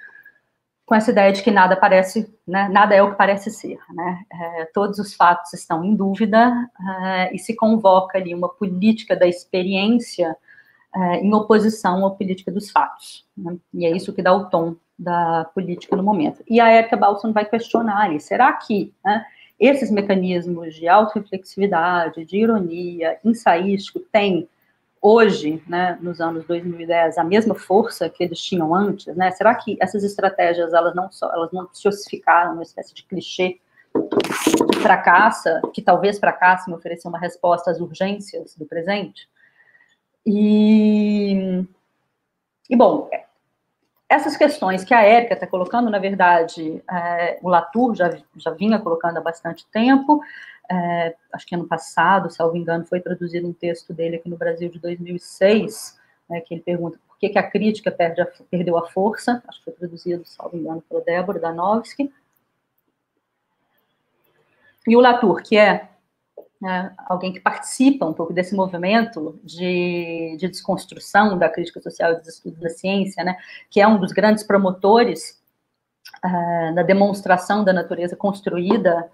com 0.86 0.94
essa 0.94 1.12
ideia 1.12 1.32
de 1.32 1.42
que 1.42 1.50
nada 1.50 1.76
parece, 1.76 2.32
né, 2.48 2.70
nada 2.70 2.94
é 2.94 3.02
o 3.02 3.12
que 3.12 3.18
parece 3.18 3.50
ser, 3.50 3.80
né? 3.94 4.24
É, 4.32 4.66
todos 4.66 5.00
os 5.00 5.16
fatos 5.16 5.52
estão 5.54 5.84
em 5.84 5.96
dúvida 5.96 6.54
é, 7.08 7.36
e 7.36 7.40
se 7.40 7.56
convoca 7.56 8.20
ali 8.20 8.36
uma 8.36 8.50
política 8.50 9.16
da 9.16 9.26
experiência 9.26 10.38
é, 10.96 11.20
em 11.22 11.34
oposição 11.34 12.06
à 12.06 12.12
política 12.12 12.52
dos 12.52 12.70
fatos. 12.70 13.26
Né? 13.36 13.58
E 13.74 13.86
é 13.86 13.92
isso 13.92 14.14
que 14.14 14.22
dá 14.22 14.34
o 14.34 14.46
tom 14.46 14.76
da 14.98 15.46
política 15.56 15.96
no 15.96 16.04
momento. 16.04 16.44
E 16.48 16.60
a 16.60 16.72
Erika 16.72 16.96
Balson 16.96 17.34
vai 17.34 17.46
questionar 17.46 18.04
ali, 18.04 18.20
será 18.20 18.54
que 18.54 18.94
né, 19.04 19.26
esses 19.60 19.90
mecanismos 19.90 20.76
de 20.76 20.88
auto-reflexividade, 20.88 22.26
de 22.26 22.38
ironia, 22.38 23.18
ensaístico, 23.24 24.00
têm 24.12 24.48
hoje, 25.06 25.62
né, 25.68 26.00
nos 26.02 26.20
anos 26.20 26.46
2010, 26.46 27.20
a 27.20 27.24
mesma 27.24 27.54
força 27.54 28.10
que 28.10 28.24
eles 28.24 28.42
tinham 28.42 28.74
antes, 28.74 29.16
né? 29.16 29.30
Será 29.30 29.54
que 29.54 29.78
essas 29.80 30.04
estratégias 30.04 30.74
elas 30.74 30.96
não 30.96 31.12
só 31.12 31.32
elas 31.32 31.52
não 31.52 31.70
se 31.72 31.88
ossificaram 31.88 32.54
numa 32.54 32.64
espécie 32.64 32.92
de 32.92 33.04
clichê 33.04 33.60
que 34.74 34.80
fracassa, 34.80 35.62
que 35.72 35.80
talvez 35.80 36.18
fracasse 36.18 36.72
em 36.72 36.74
oferecer 36.74 37.08
uma 37.08 37.20
resposta 37.20 37.70
às 37.70 37.80
urgências 37.80 38.56
do 38.56 38.66
presente? 38.66 39.30
E, 40.26 41.64
e 42.68 42.76
bom, 42.76 43.08
essas 44.08 44.38
questões 44.38 44.84
que 44.84 44.94
a 44.94 45.02
Érica 45.02 45.34
está 45.34 45.48
colocando, 45.48 45.90
na 45.90 45.98
verdade, 45.98 46.84
é, 46.90 47.40
o 47.42 47.50
Latour 47.50 47.96
já, 47.96 48.16
já 48.38 48.52
vinha 48.52 48.80
colocando 48.80 49.18
há 49.18 49.22
bastante 49.22 49.66
tempo, 49.68 50.22
é, 50.70 51.16
acho 51.34 51.46
que 51.46 51.56
ano 51.56 51.68
passado, 51.68 52.32
salvo 52.32 52.58
engano, 52.58 52.86
foi 52.86 53.00
traduzido 53.00 53.48
um 53.48 53.54
texto 53.54 53.94
dele 53.94 54.18
aqui 54.18 54.30
no 54.30 54.38
Brasil 54.38 54.70
de 54.70 54.80
2006, 54.80 56.00
né, 56.30 56.42
que 56.42 56.54
ele 56.54 56.62
pergunta 56.62 57.00
por 57.08 57.18
que, 57.18 57.30
que 57.30 57.38
a 57.38 57.50
crítica 57.50 57.92
perde 57.92 58.22
a, 58.22 58.28
perdeu 58.50 58.78
a 58.78 58.88
força, 58.88 59.44
acho 59.48 59.60
que 59.60 59.66
foi 59.66 59.74
traduzido, 59.74 60.26
salvo 60.26 60.58
engano, 60.58 60.84
pela 60.88 61.02
Débora 61.02 61.40
Danowski. 61.40 62.12
E 64.88 64.96
o 64.96 65.00
Latour, 65.00 65.42
que 65.42 65.58
é 65.58 65.90
né, 66.62 66.94
alguém 67.08 67.34
que 67.34 67.40
participa 67.40 68.06
um 68.06 68.14
pouco 68.14 68.34
desse 68.34 68.56
movimento 68.56 69.40
de, 69.44 70.36
de 70.40 70.48
desconstrução 70.48 71.38
da 71.38 71.50
crítica 71.50 71.82
social 71.82 72.14
e 72.14 72.16
dos 72.18 72.28
estudos 72.28 72.60
da 72.60 72.70
ciência, 72.70 73.24
né, 73.24 73.38
que 73.70 73.82
é 73.82 73.88
um 73.88 74.00
dos 74.00 74.12
grandes 74.12 74.44
promotores 74.44 75.42
uh, 76.24 76.74
da 76.74 76.84
demonstração 76.84 77.64
da 77.64 77.74
natureza 77.74 78.16
construída 78.16 79.10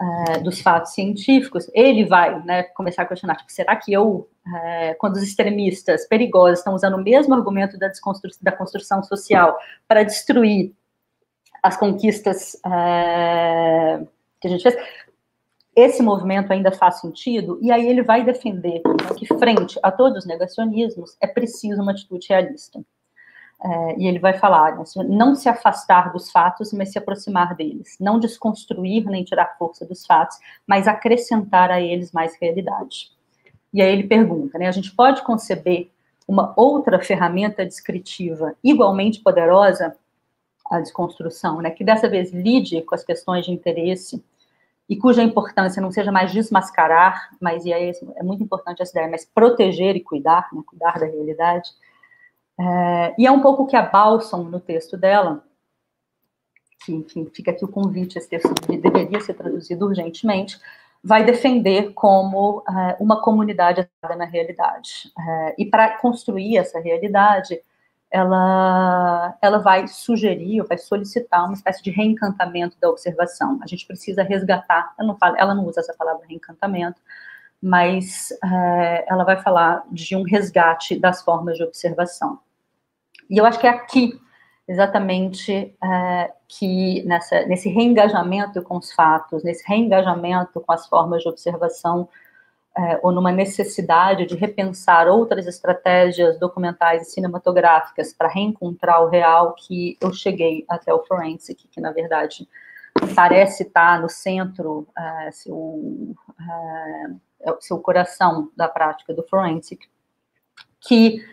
uh, 0.00 0.42
dos 0.42 0.60
fatos 0.60 0.92
científicos, 0.92 1.70
ele 1.74 2.04
vai 2.04 2.42
né, 2.44 2.62
começar 2.62 3.02
a 3.02 3.06
questionar, 3.06 3.36
tipo, 3.36 3.52
será 3.52 3.74
que 3.76 3.92
eu, 3.92 4.28
uh, 4.46 4.96
quando 4.98 5.16
os 5.16 5.22
extremistas 5.22 6.06
perigosos 6.06 6.60
estão 6.60 6.74
usando 6.74 6.94
o 6.94 7.02
mesmo 7.02 7.34
argumento 7.34 7.78
da, 7.78 7.90
da 8.42 8.52
construção 8.52 9.02
social 9.02 9.58
para 9.88 10.02
destruir 10.02 10.72
as 11.62 11.76
conquistas 11.76 12.52
que 14.40 14.46
a 14.46 14.50
gente 14.50 14.62
fez, 14.62 14.76
esse 15.76 16.02
movimento 16.02 16.50
ainda 16.50 16.72
faz 16.72 17.00
sentido? 17.00 17.58
E 17.60 17.70
aí 17.70 17.86
ele 17.86 18.02
vai 18.02 18.24
defender 18.24 18.80
que, 19.14 19.26
frente 19.26 19.78
a 19.82 19.92
todos 19.92 20.20
os 20.20 20.26
negacionismos, 20.26 21.18
é 21.20 21.26
preciso 21.26 21.82
uma 21.82 21.92
atitude 21.92 22.26
realista. 22.30 22.82
É, 23.62 23.98
e 23.98 24.06
ele 24.06 24.18
vai 24.18 24.34
falar, 24.38 24.76
né, 24.76 24.84
não 25.08 25.34
se 25.34 25.48
afastar 25.48 26.12
dos 26.12 26.30
fatos, 26.30 26.72
mas 26.72 26.92
se 26.92 26.98
aproximar 26.98 27.54
deles. 27.54 27.96
Não 28.00 28.18
desconstruir 28.18 29.04
nem 29.04 29.22
tirar 29.22 29.56
força 29.58 29.84
dos 29.84 30.06
fatos, 30.06 30.38
mas 30.66 30.88
acrescentar 30.88 31.70
a 31.70 31.80
eles 31.80 32.10
mais 32.10 32.34
realidade. 32.40 33.10
E 33.72 33.82
aí 33.82 33.92
ele 33.92 34.04
pergunta, 34.04 34.58
né, 34.58 34.68
a 34.68 34.72
gente 34.72 34.94
pode 34.94 35.22
conceber 35.22 35.90
uma 36.26 36.54
outra 36.56 36.98
ferramenta 37.00 37.64
descritiva 37.64 38.54
igualmente 38.64 39.20
poderosa, 39.20 39.94
a 40.70 40.80
desconstrução, 40.80 41.60
né, 41.60 41.70
que 41.70 41.84
dessa 41.84 42.08
vez 42.08 42.32
lide 42.32 42.80
com 42.82 42.94
as 42.94 43.04
questões 43.04 43.44
de 43.44 43.52
interesse 43.52 44.24
e 44.88 44.96
cuja 44.96 45.22
importância 45.22 45.82
não 45.82 45.90
seja 45.90 46.12
mais 46.12 46.32
desmascarar, 46.32 47.30
mas 47.40 47.64
e 47.64 47.72
aí 47.72 47.92
é 48.16 48.22
muito 48.22 48.42
importante 48.42 48.82
essa 48.82 48.92
ideia, 48.92 49.10
mas 49.10 49.24
proteger 49.24 49.96
e 49.96 50.00
cuidar, 50.00 50.48
né, 50.52 50.62
cuidar 50.66 50.98
da 50.98 51.06
realidade, 51.06 51.70
é, 52.58 53.14
e 53.18 53.26
é 53.26 53.30
um 53.30 53.40
pouco 53.40 53.66
que 53.66 53.76
a 53.76 53.82
Balsam, 53.82 54.44
no 54.44 54.60
texto 54.60 54.96
dela, 54.96 55.44
que, 56.84 56.92
enfim, 56.92 57.26
fica 57.34 57.50
aqui 57.50 57.64
o 57.64 57.68
convite, 57.68 58.16
esse 58.16 58.28
texto 58.28 58.52
deveria 58.80 59.20
ser 59.20 59.34
traduzido 59.34 59.86
urgentemente, 59.86 60.58
vai 61.02 61.24
defender 61.24 61.92
como 61.92 62.62
é, 62.68 62.96
uma 62.98 63.20
comunidade 63.20 63.88
na 64.02 64.24
realidade. 64.24 65.12
É, 65.18 65.54
e 65.58 65.66
para 65.66 65.98
construir 65.98 66.56
essa 66.56 66.80
realidade, 66.80 67.60
ela, 68.16 69.36
ela 69.42 69.58
vai 69.58 69.86
sugerir, 69.86 70.62
vai 70.62 70.78
solicitar 70.78 71.44
uma 71.44 71.52
espécie 71.52 71.82
de 71.82 71.90
reencantamento 71.90 72.74
da 72.80 72.88
observação. 72.88 73.58
A 73.62 73.66
gente 73.66 73.86
precisa 73.86 74.22
resgatar, 74.22 74.94
ela 74.98 75.06
não, 75.06 75.18
fala, 75.18 75.38
ela 75.38 75.54
não 75.54 75.66
usa 75.66 75.80
essa 75.80 75.92
palavra 75.92 76.26
reencantamento, 76.26 76.98
mas 77.62 78.30
é, 78.42 79.04
ela 79.06 79.22
vai 79.22 79.36
falar 79.42 79.84
de 79.92 80.16
um 80.16 80.22
resgate 80.22 80.98
das 80.98 81.20
formas 81.20 81.58
de 81.58 81.62
observação. 81.62 82.38
E 83.28 83.36
eu 83.36 83.44
acho 83.44 83.60
que 83.60 83.66
é 83.66 83.70
aqui, 83.70 84.18
exatamente, 84.66 85.76
é, 85.84 86.32
que 86.48 87.02
nessa, 87.04 87.44
nesse 87.44 87.68
reengajamento 87.68 88.62
com 88.62 88.78
os 88.78 88.92
fatos, 88.94 89.44
nesse 89.44 89.62
reengajamento 89.68 90.58
com 90.58 90.72
as 90.72 90.86
formas 90.86 91.22
de 91.22 91.28
observação, 91.28 92.08
é, 92.76 93.00
ou 93.02 93.10
numa 93.10 93.32
necessidade 93.32 94.26
de 94.26 94.36
repensar 94.36 95.08
outras 95.08 95.46
estratégias 95.46 96.38
documentais 96.38 97.08
e 97.08 97.10
cinematográficas 97.10 98.12
para 98.12 98.28
reencontrar 98.28 99.02
o 99.02 99.08
real, 99.08 99.54
que 99.54 99.96
eu 100.00 100.12
cheguei 100.12 100.64
até 100.68 100.92
o 100.92 101.02
Forensic, 101.04 101.66
que 101.68 101.80
na 101.80 101.90
verdade 101.90 102.46
parece 103.14 103.62
estar 103.62 104.00
no 104.00 104.10
centro, 104.10 104.86
é, 104.96 105.30
seu, 105.30 106.14
é, 106.38 107.50
é 107.50 107.56
seu 107.60 107.78
coração 107.78 108.50
da 108.54 108.68
prática 108.68 109.14
do 109.14 109.22
Forensic, 109.22 109.88
que 110.80 111.24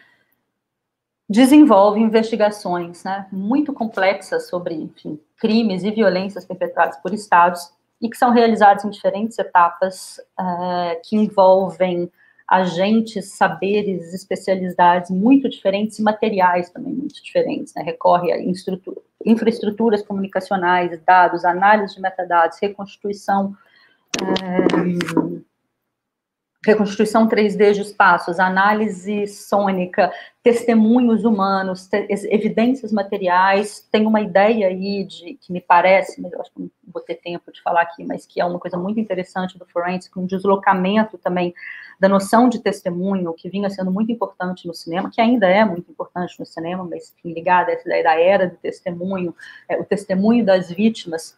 desenvolve 1.30 2.00
investigações 2.00 3.04
né, 3.04 3.28
muito 3.32 3.74
complexas 3.74 4.48
sobre 4.48 4.76
enfim, 4.76 5.20
crimes 5.38 5.84
e 5.84 5.92
violências 5.92 6.46
perpetrados 6.46 6.98
por 6.98 7.14
estados 7.14 7.74
e 8.02 8.10
que 8.10 8.18
são 8.18 8.32
realizados 8.32 8.84
em 8.84 8.90
diferentes 8.90 9.38
etapas 9.40 10.20
uh, 10.40 11.00
que 11.04 11.16
envolvem 11.16 12.12
agentes, 12.48 13.34
saberes, 13.34 14.14
especialidades 14.14 15.10
muito 15.10 15.50
diferentes 15.50 15.98
e 16.00 16.04
materiais 16.04 16.70
também 16.70 16.94
muito 16.94 17.24
diferentes. 17.24 17.74
Né? 17.74 17.84
Recorre 17.84 18.32
a 18.32 18.38
infraestruturas 19.26 20.04
comunicacionais, 20.04 21.00
dados, 21.06 21.46
análise 21.46 21.96
de 21.96 22.02
metadados, 22.02 22.60
reconstituição 22.62 23.56
uh, 24.22 25.44
reconstituição 26.66 27.28
3D 27.28 27.74
de 27.74 27.82
espaços, 27.82 28.40
análise 28.40 29.28
sônica, 29.28 30.12
testemunhos 30.44 31.24
humanos, 31.24 31.88
te 31.88 32.06
evidências 32.30 32.92
materiais, 32.92 33.88
tem 33.90 34.06
uma 34.06 34.20
ideia 34.20 34.68
aí 34.68 35.06
de 35.06 35.36
que 35.36 35.54
me 35.54 35.62
parece, 35.62 36.22
mas 36.22 36.34
eu 36.34 36.42
acho 36.42 36.52
que 36.52 36.60
não 36.60 36.70
vou 36.94 37.02
ter 37.02 37.16
tempo 37.16 37.50
de 37.50 37.62
falar 37.62 37.82
aqui, 37.82 38.04
mas 38.04 38.26
que 38.26 38.42
é 38.42 38.46
uma 38.46 38.60
coisa 38.60 38.76
muito 38.76 39.00
interessante 39.00 39.58
do 39.58 39.66
forensic, 39.66 40.20
um 40.20 40.26
deslocamento 40.26 41.18
também 41.18 41.54
da 41.98 42.10
noção 42.10 42.50
de 42.50 42.60
testemunho, 42.60 43.34
que 43.34 43.50
vinha 43.50 43.70
sendo 43.70 43.90
muito 43.90 44.12
importante 44.12 44.68
no 44.68 44.74
cinema, 44.74 45.10
que 45.10 45.22
ainda 45.22 45.48
é 45.48 45.64
muito 45.64 45.90
importante 45.90 46.38
no 46.38 46.46
cinema, 46.46 46.84
mas 46.84 47.16
ligada 47.24 47.72
a 47.72 47.76
essa 47.76 47.88
ideia 47.88 48.04
da 48.04 48.20
era 48.20 48.48
do 48.48 48.58
testemunho, 48.58 49.34
é, 49.70 49.80
o 49.80 49.86
testemunho 49.86 50.44
das 50.44 50.70
vítimas, 50.70 51.38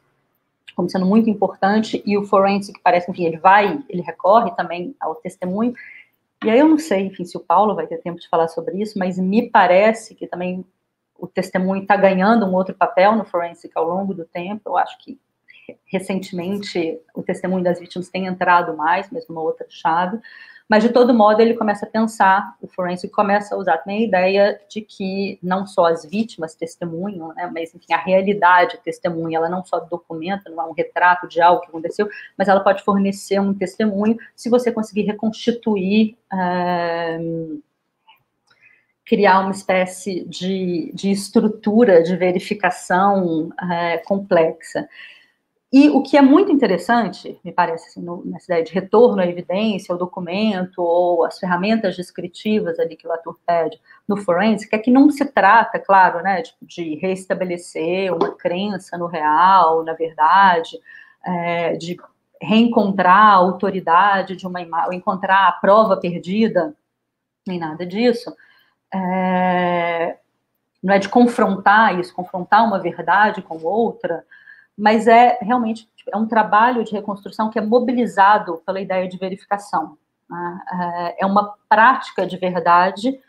como 0.75 0.89
sendo 0.89 1.05
muito 1.05 1.29
importante, 1.29 2.01
e 2.03 2.17
o 2.17 2.25
forensic 2.25 2.79
parece, 2.83 3.11
enfim, 3.11 3.25
ele 3.25 3.37
vai, 3.37 3.83
ele 3.87 4.01
recorre 4.01 4.49
também 4.55 4.95
ao 4.99 5.13
testemunho, 5.13 5.75
e 6.43 6.49
aí 6.49 6.59
eu 6.59 6.67
não 6.67 6.77
sei, 6.77 7.01
enfim, 7.01 7.25
se 7.25 7.37
o 7.37 7.39
Paulo 7.39 7.75
vai 7.75 7.87
ter 7.87 7.97
tempo 7.97 8.19
de 8.19 8.29
falar 8.29 8.47
sobre 8.47 8.81
isso, 8.81 8.99
mas 8.99 9.17
me 9.17 9.49
parece 9.49 10.15
que 10.15 10.27
também 10.27 10.65
o 11.17 11.27
testemunho 11.27 11.81
está 11.81 11.95
ganhando 11.95 12.45
um 12.45 12.53
outro 12.53 12.75
papel 12.75 13.15
no 13.15 13.25
forensic 13.25 13.71
ao 13.75 13.87
longo 13.87 14.13
do 14.13 14.25
tempo, 14.25 14.61
eu 14.65 14.77
acho 14.77 14.97
que 14.99 15.19
recentemente 15.85 16.99
o 17.13 17.23
testemunho 17.23 17.63
das 17.63 17.79
vítimas 17.79 18.09
tem 18.09 18.27
entrado 18.27 18.75
mais, 18.75 19.09
mas 19.11 19.27
numa 19.27 19.41
outra 19.41 19.65
chave, 19.69 20.19
Mas, 20.67 20.83
de 20.83 20.89
todo 20.89 21.13
modo, 21.13 21.39
ele 21.41 21.53
começa 21.53 21.85
a 21.85 21.89
pensar, 21.89 22.55
o 22.59 22.67
forense 22.67 23.07
começa 23.07 23.53
a 23.53 23.57
usar 23.57 23.77
também 23.77 23.99
a 23.99 24.07
ideia 24.07 24.61
de 24.67 24.81
que 24.81 25.37
não 25.41 25.67
só 25.67 25.85
as 25.85 26.03
vítimas 26.03 26.55
testemunham, 26.55 27.33
né, 27.35 27.49
mas, 27.53 27.73
enfim, 27.75 27.93
a 27.93 27.97
realidade 27.97 28.79
testemunha, 28.83 29.37
ela 29.37 29.47
não 29.47 29.63
só 29.63 29.79
documenta, 29.79 30.49
não 30.49 30.63
é 30.63 30.65
um 30.65 30.73
retrato 30.73 31.27
de 31.27 31.39
algo 31.39 31.61
que 31.61 31.67
aconteceu, 31.67 32.09
mas 32.35 32.47
ela 32.47 32.61
pode 32.61 32.83
fornecer 32.83 33.39
um 33.39 33.53
testemunho 33.53 34.17
se 34.35 34.49
você 34.49 34.71
conseguir 34.71 35.03
reconstituir, 35.03 36.17
é, 36.33 37.19
criar 39.05 39.41
uma 39.41 39.51
espécie 39.51 40.25
de, 40.25 40.91
de 40.95 41.11
estrutura 41.11 42.01
de 42.01 42.15
verificação 42.17 43.49
é, 43.71 43.99
complexa. 43.99 44.89
E 45.77 45.89
o 45.89 46.01
que 46.01 46.15
é 46.15 46.21
muito 46.21 46.53
interessante, 46.53 47.37
me 47.43 47.51
parece, 47.51 47.89
assim, 47.89 48.01
no, 48.01 48.23
nessa 48.25 48.45
ideia 48.45 48.63
de 48.63 48.71
retorno 48.71 49.21
à 49.21 49.27
evidência, 49.27 49.91
ao 49.91 49.99
documento, 49.99 50.81
ou 50.81 51.25
as 51.25 51.37
ferramentas 51.37 51.97
descritivas 51.97 52.79
ali 52.79 52.95
que 52.95 53.05
o 53.05 53.11
ator 53.11 53.37
pede 53.45 53.77
no 54.07 54.15
forensic, 54.15 54.73
é 54.73 54.79
que 54.79 54.89
não 54.89 55.11
se 55.11 55.25
trata, 55.25 55.77
claro, 55.77 56.23
né, 56.23 56.43
tipo, 56.43 56.65
de 56.65 56.95
restabelecer 56.95 58.13
uma 58.13 58.31
crença 58.31 58.97
no 58.97 59.05
real, 59.05 59.83
na 59.83 59.91
verdade, 59.91 60.79
é, 61.25 61.73
de 61.75 61.97
reencontrar 62.41 63.33
a 63.33 63.33
autoridade 63.33 64.37
de 64.37 64.47
uma 64.47 64.61
imagem, 64.61 64.97
encontrar 64.97 65.49
a 65.49 65.51
prova 65.51 65.97
perdida, 65.97 66.73
nem 67.45 67.59
nada 67.59 67.85
disso. 67.85 68.33
É, 68.93 70.19
não 70.81 70.93
é 70.93 70.99
de 70.99 71.09
confrontar 71.09 71.99
isso, 71.99 72.15
confrontar 72.15 72.65
uma 72.65 72.79
verdade 72.79 73.41
com 73.41 73.61
outra, 73.61 74.23
mas 74.77 75.07
é 75.07 75.37
realmente 75.41 75.87
é 76.13 76.17
um 76.17 76.27
trabalho 76.27 76.83
de 76.83 76.91
reconstrução 76.91 77.49
que 77.49 77.57
é 77.57 77.61
mobilizado 77.61 78.61
pela 78.65 78.79
ideia 78.79 79.07
de 79.07 79.17
verificação. 79.17 79.97
Né? 80.29 80.59
É, 81.17 81.23
é 81.23 81.25
uma 81.25 81.55
prática 81.67 82.25
de 82.25 82.37
verdade, 82.37 83.19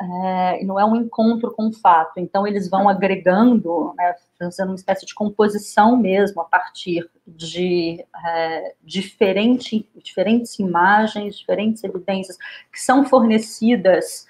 é, 0.00 0.64
não 0.64 0.80
é 0.80 0.84
um 0.84 0.96
encontro 0.96 1.52
com 1.52 1.68
o 1.68 1.72
fato. 1.72 2.18
Então, 2.18 2.46
eles 2.46 2.68
vão 2.68 2.88
agregando, 2.88 3.94
né, 3.96 4.14
fazendo 4.38 4.70
uma 4.70 4.76
espécie 4.76 5.06
de 5.06 5.14
composição 5.14 5.96
mesmo, 5.96 6.40
a 6.40 6.44
partir 6.44 7.08
de 7.26 8.04
é, 8.24 8.74
diferente, 8.82 9.88
diferentes 10.02 10.58
imagens, 10.58 11.38
diferentes 11.38 11.84
evidências 11.84 12.36
que 12.72 12.80
são 12.80 13.04
fornecidas 13.04 14.26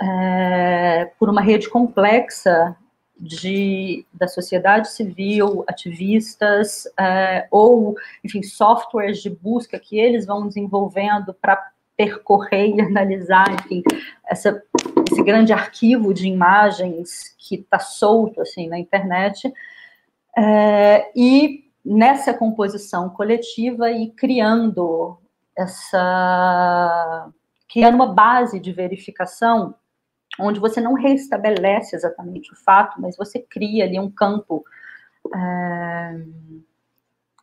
é, 0.00 1.10
por 1.18 1.30
uma 1.30 1.40
rede 1.40 1.70
complexa 1.70 2.76
de, 3.18 4.04
da 4.12 4.26
sociedade 4.26 4.90
civil, 4.90 5.64
ativistas, 5.66 6.84
é, 6.98 7.46
ou, 7.50 7.94
enfim, 8.24 8.42
softwares 8.42 9.22
de 9.22 9.30
busca 9.30 9.78
que 9.78 9.98
eles 9.98 10.26
vão 10.26 10.46
desenvolvendo 10.48 11.32
para 11.32 11.70
percorrer 11.96 12.74
e 12.74 12.80
analisar, 12.80 13.52
enfim, 13.52 13.82
essa, 14.26 14.62
esse 15.10 15.22
grande 15.22 15.52
arquivo 15.52 16.12
de 16.12 16.26
imagens 16.26 17.34
que 17.38 17.56
está 17.56 17.78
solto, 17.78 18.40
assim, 18.40 18.68
na 18.68 18.78
internet, 18.78 19.52
é, 20.36 21.10
e 21.14 21.64
nessa 21.84 22.34
composição 22.34 23.10
coletiva 23.10 23.90
e 23.90 24.10
criando 24.10 25.18
essa 25.56 27.30
criando 27.68 27.96
uma 27.96 28.12
base 28.12 28.60
de 28.60 28.72
verificação 28.72 29.74
onde 30.38 30.60
você 30.60 30.80
não 30.80 30.94
restabelece 30.94 31.94
exatamente 31.94 32.52
o 32.52 32.56
fato, 32.56 33.00
mas 33.00 33.16
você 33.16 33.38
cria 33.38 33.84
ali 33.84 33.98
um 33.98 34.10
campo, 34.10 34.64
é, 35.34 36.20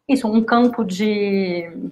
isso, 0.07 0.27
um 0.27 0.43
campo 0.43 0.83
de 0.83 1.91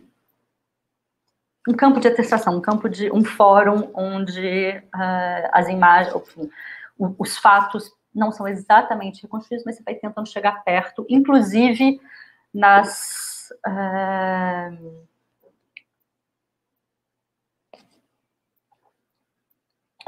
um 1.68 1.74
campo 1.74 2.00
de 2.00 2.08
atestação, 2.08 2.58
um 2.58 2.62
campo 2.62 2.90
de 2.90 3.12
um 3.12 3.24
fórum 3.24 3.92
onde 3.94 4.82
uh, 4.96 5.50
as 5.52 5.68
imagens, 5.68 6.16
enfim, 6.16 6.50
os 6.98 7.38
fatos 7.38 7.92
não 8.14 8.32
são 8.32 8.48
exatamente 8.48 9.22
reconstruídos, 9.22 9.66
mas 9.66 9.76
você 9.76 9.84
vai 9.84 9.96
tentando 9.96 10.28
chegar 10.28 10.64
perto, 10.64 11.06
inclusive 11.08 12.02
nas 12.54 13.50
uh, 13.68 15.06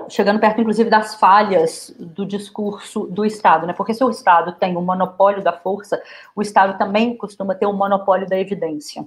chegando 0.10 0.40
perto, 0.40 0.62
inclusive, 0.62 0.90
das 0.90 1.16
falhas 1.16 1.94
do 2.00 2.26
discurso 2.26 3.06
do 3.08 3.26
Estado, 3.26 3.66
né? 3.66 3.74
Porque 3.74 3.94
se 3.94 4.04
o 4.04 4.10
Estado 4.10 4.54
tem 4.54 4.76
o 4.78 4.82
monopólio 4.82 5.44
da 5.44 5.54
força, 5.54 6.02
o 6.36 6.42
Estado 6.42 6.78
também 6.78 7.16
costuma 7.18 7.56
ter 7.56 7.66
o 7.66 7.74
monopólio 7.74 8.28
da 8.28 8.40
evidência. 8.40 9.06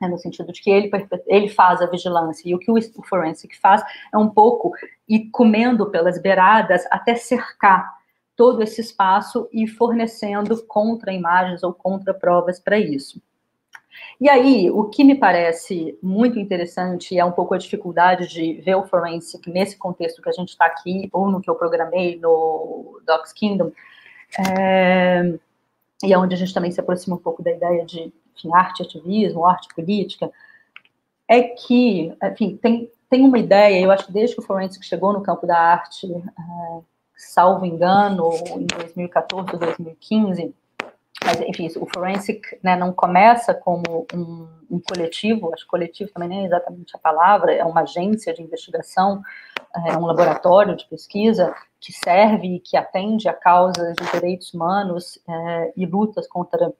Né? 0.00 0.08
No 0.08 0.18
sentido 0.18 0.52
de 0.52 0.60
que 0.60 0.70
ele, 0.70 0.90
ele 1.26 1.48
faz 1.48 1.80
a 1.80 1.86
vigilância, 1.86 2.48
e 2.48 2.54
o 2.54 2.58
que 2.58 2.70
o, 2.70 2.74
o 2.74 3.02
forensic 3.04 3.58
faz 3.58 3.82
é 4.12 4.18
um 4.18 4.28
pouco 4.28 4.72
ir 5.08 5.30
comendo 5.30 5.90
pelas 5.90 6.20
beiradas 6.20 6.84
até 6.90 7.14
cercar 7.14 7.92
todo 8.36 8.62
esse 8.62 8.80
espaço 8.80 9.48
e 9.52 9.66
fornecendo 9.68 10.64
contra-imagens 10.66 11.62
ou 11.62 11.72
contra-provas 11.72 12.58
para 12.58 12.78
isso. 12.78 13.20
E 14.20 14.28
aí, 14.28 14.70
o 14.70 14.84
que 14.84 15.04
me 15.04 15.14
parece 15.14 15.98
muito 16.02 16.38
interessante 16.38 17.18
é 17.18 17.24
um 17.24 17.32
pouco 17.32 17.54
a 17.54 17.58
dificuldade 17.58 18.28
de 18.28 18.54
ver 18.62 18.76
o 18.76 18.86
forensic 18.86 19.50
nesse 19.50 19.76
contexto 19.76 20.22
que 20.22 20.28
a 20.28 20.32
gente 20.32 20.50
está 20.50 20.66
aqui, 20.66 21.08
ou 21.12 21.30
no 21.30 21.40
que 21.40 21.50
eu 21.50 21.54
programei 21.54 22.18
no 22.18 23.00
Docs 23.06 23.32
Kingdom, 23.32 23.72
é, 24.48 25.38
e 26.02 26.12
é 26.12 26.18
onde 26.18 26.34
a 26.34 26.38
gente 26.38 26.54
também 26.54 26.70
se 26.70 26.80
aproxima 26.80 27.16
um 27.16 27.18
pouco 27.18 27.42
da 27.42 27.50
ideia 27.50 27.84
de 27.84 28.12
enfim, 28.34 28.50
arte 28.52 28.82
ativismo, 28.82 29.46
arte 29.46 29.68
política, 29.74 30.30
é 31.28 31.42
que, 31.42 32.12
enfim, 32.22 32.56
tem, 32.56 32.90
tem 33.08 33.24
uma 33.24 33.38
ideia, 33.38 33.80
eu 33.80 33.90
acho 33.90 34.06
que 34.06 34.12
desde 34.12 34.34
que 34.34 34.42
o 34.42 34.44
forensic 34.44 34.84
chegou 34.84 35.12
no 35.12 35.22
campo 35.22 35.46
da 35.46 35.58
arte, 35.58 36.12
é, 36.12 36.80
salvo 37.16 37.64
engano, 37.64 38.30
em 38.56 38.66
2014 38.66 39.52
ou 39.52 39.58
2015, 39.58 40.54
mas, 41.24 41.40
enfim, 41.40 41.68
o 41.76 41.86
forensic 41.86 42.58
né, 42.62 42.74
não 42.76 42.92
começa 42.92 43.54
como 43.54 44.06
um, 44.12 44.48
um, 44.70 44.80
coletivo, 44.80 45.52
acho 45.52 45.64
que 45.64 45.70
coletivo 45.70 46.10
também 46.12 46.28
nem 46.28 46.42
é 46.42 46.46
exatamente 46.46 46.96
a 46.96 46.98
palavra, 46.98 47.54
é 47.54 47.64
uma 47.64 47.82
agência 47.82 48.32
de 48.32 48.42
investigação, 48.42 49.22
é 49.86 49.96
um 49.96 50.06
laboratório 50.06 50.76
de 50.76 50.86
pesquisa 50.86 51.54
que 51.80 51.92
serve 51.92 52.56
e 52.56 52.60
que 52.60 52.76
atende 52.76 53.28
a 53.28 53.32
causas 53.32 53.94
de 53.94 54.12
direitos 54.12 54.52
humanos 54.52 55.18
é, 55.28 55.72
e 55.76 55.86
lutas 55.86 56.26
contra 56.26 56.72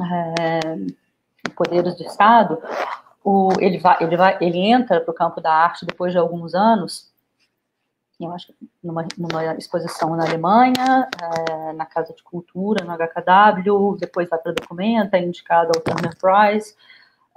é, 0.00 1.50
poderes 1.54 1.96
do 1.96 2.02
Estado. 2.02 2.58
O, 3.24 3.50
ele, 3.58 3.78
vai, 3.78 3.96
ele, 4.00 4.16
vai, 4.16 4.38
ele 4.40 4.58
entra 4.58 5.00
para 5.00 5.10
o 5.10 5.14
campo 5.14 5.40
da 5.40 5.52
arte 5.52 5.84
depois 5.84 6.12
de 6.12 6.18
alguns 6.18 6.54
anos 6.54 7.09
eu 8.24 8.32
acho, 8.32 8.52
numa, 8.82 9.06
numa 9.16 9.54
exposição 9.56 10.14
na 10.16 10.24
Alemanha, 10.24 11.08
é, 11.22 11.72
na 11.72 11.86
Casa 11.86 12.12
de 12.12 12.22
Cultura, 12.22 12.84
no 12.84 12.92
HKW, 12.92 13.96
depois 13.98 14.28
vai 14.28 14.38
para 14.38 14.52
Documenta, 14.52 15.16
é 15.16 15.22
indicado 15.22 15.72
ao 15.74 15.82
Turner 15.82 16.16
Prize, 16.18 16.74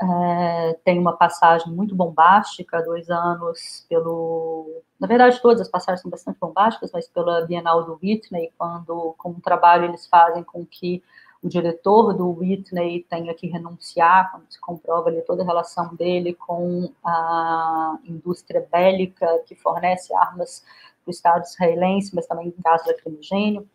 é, 0.01 0.77
tem 0.83 0.99
uma 0.99 1.15
passagem 1.15 1.71
muito 1.71 1.95
bombástica, 1.95 2.81
dois 2.81 3.09
anos 3.09 3.85
pelo... 3.87 4.81
Na 4.99 5.07
verdade, 5.07 5.41
todas 5.41 5.61
as 5.61 5.69
passagens 5.69 6.01
são 6.01 6.11
bastante 6.11 6.39
bombásticas, 6.39 6.91
mas 6.91 7.07
pela 7.07 7.45
Bienal 7.45 7.83
do 7.85 7.99
Whitney, 8.01 8.51
quando, 8.57 9.15
com 9.17 9.29
um 9.29 9.39
trabalho, 9.39 9.85
eles 9.85 10.07
fazem 10.07 10.43
com 10.43 10.65
que 10.65 11.03
o 11.43 11.49
diretor 11.49 12.13
do 12.13 12.29
Whitney 12.39 13.05
tenha 13.09 13.33
que 13.33 13.47
renunciar, 13.47 14.31
quando 14.31 14.49
se 14.49 14.59
comprova 14.61 15.09
ali 15.09 15.21
toda 15.23 15.43
a 15.43 15.45
relação 15.45 15.93
dele 15.93 16.33
com 16.33 16.89
a 17.03 17.99
indústria 18.05 18.65
bélica 18.71 19.43
que 19.45 19.53
fornece 19.53 20.15
armas 20.15 20.63
para 21.03 21.09
o 21.09 21.11
Estado 21.11 21.43
israelense, 21.43 22.15
mas 22.15 22.25
também 22.25 22.53
gás 22.63 22.85
lacrimogênio, 22.87 23.69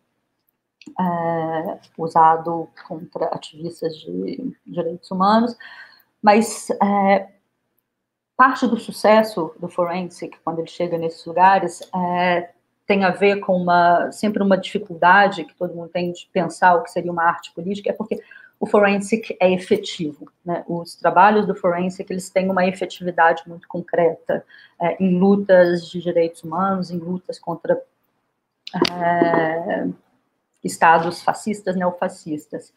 é, 0.98 1.78
usado 1.98 2.70
contra 2.88 3.26
ativistas 3.26 3.94
de 3.96 4.56
direitos 4.66 5.10
humanos. 5.10 5.54
Mas 6.22 6.70
é, 6.70 7.28
parte 8.34 8.66
do 8.66 8.78
sucesso 8.78 9.54
do 9.60 9.68
forensic, 9.68 10.38
quando 10.42 10.60
ele 10.60 10.68
chega 10.68 10.96
nesses 10.96 11.24
lugares, 11.26 11.82
é, 11.94 12.50
tem 12.88 13.04
a 13.04 13.10
ver 13.10 13.40
com 13.40 13.54
uma 13.54 14.10
sempre 14.10 14.42
uma 14.42 14.56
dificuldade 14.56 15.44
que 15.44 15.54
todo 15.54 15.74
mundo 15.74 15.90
tem 15.90 16.10
de 16.10 16.26
pensar 16.32 16.74
o 16.74 16.82
que 16.82 16.90
seria 16.90 17.12
uma 17.12 17.22
arte 17.22 17.52
política, 17.52 17.90
é 17.90 17.92
porque 17.92 18.18
o 18.58 18.66
forensic 18.66 19.36
é 19.38 19.52
efetivo. 19.52 20.32
Né? 20.42 20.64
Os 20.66 20.96
trabalhos 20.96 21.46
do 21.46 21.54
forensic 21.54 22.10
eles 22.10 22.30
têm 22.30 22.50
uma 22.50 22.66
efetividade 22.66 23.42
muito 23.46 23.68
concreta 23.68 24.42
é, 24.80 24.96
em 25.02 25.18
lutas 25.18 25.86
de 25.86 26.00
direitos 26.00 26.42
humanos, 26.42 26.90
em 26.90 26.96
lutas 26.96 27.38
contra 27.38 27.78
é, 28.74 29.86
estados 30.64 31.22
fascistas, 31.22 31.76
neofascistas. 31.76 32.72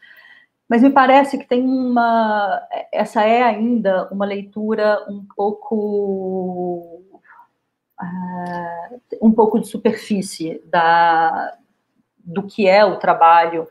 Mas 0.68 0.82
me 0.82 0.90
parece 0.90 1.38
que 1.38 1.48
tem 1.48 1.64
uma. 1.64 2.66
Essa 2.92 3.24
é 3.24 3.44
ainda 3.44 4.10
uma 4.12 4.26
leitura 4.26 5.06
um 5.10 5.26
pouco 5.36 6.91
uh, 8.02 9.00
um 9.22 9.32
pouco 9.32 9.60
de 9.60 9.68
superfície 9.68 10.62
da, 10.66 11.56
do 12.18 12.44
que 12.44 12.68
é 12.68 12.84
o 12.84 12.98
trabalho 12.98 13.68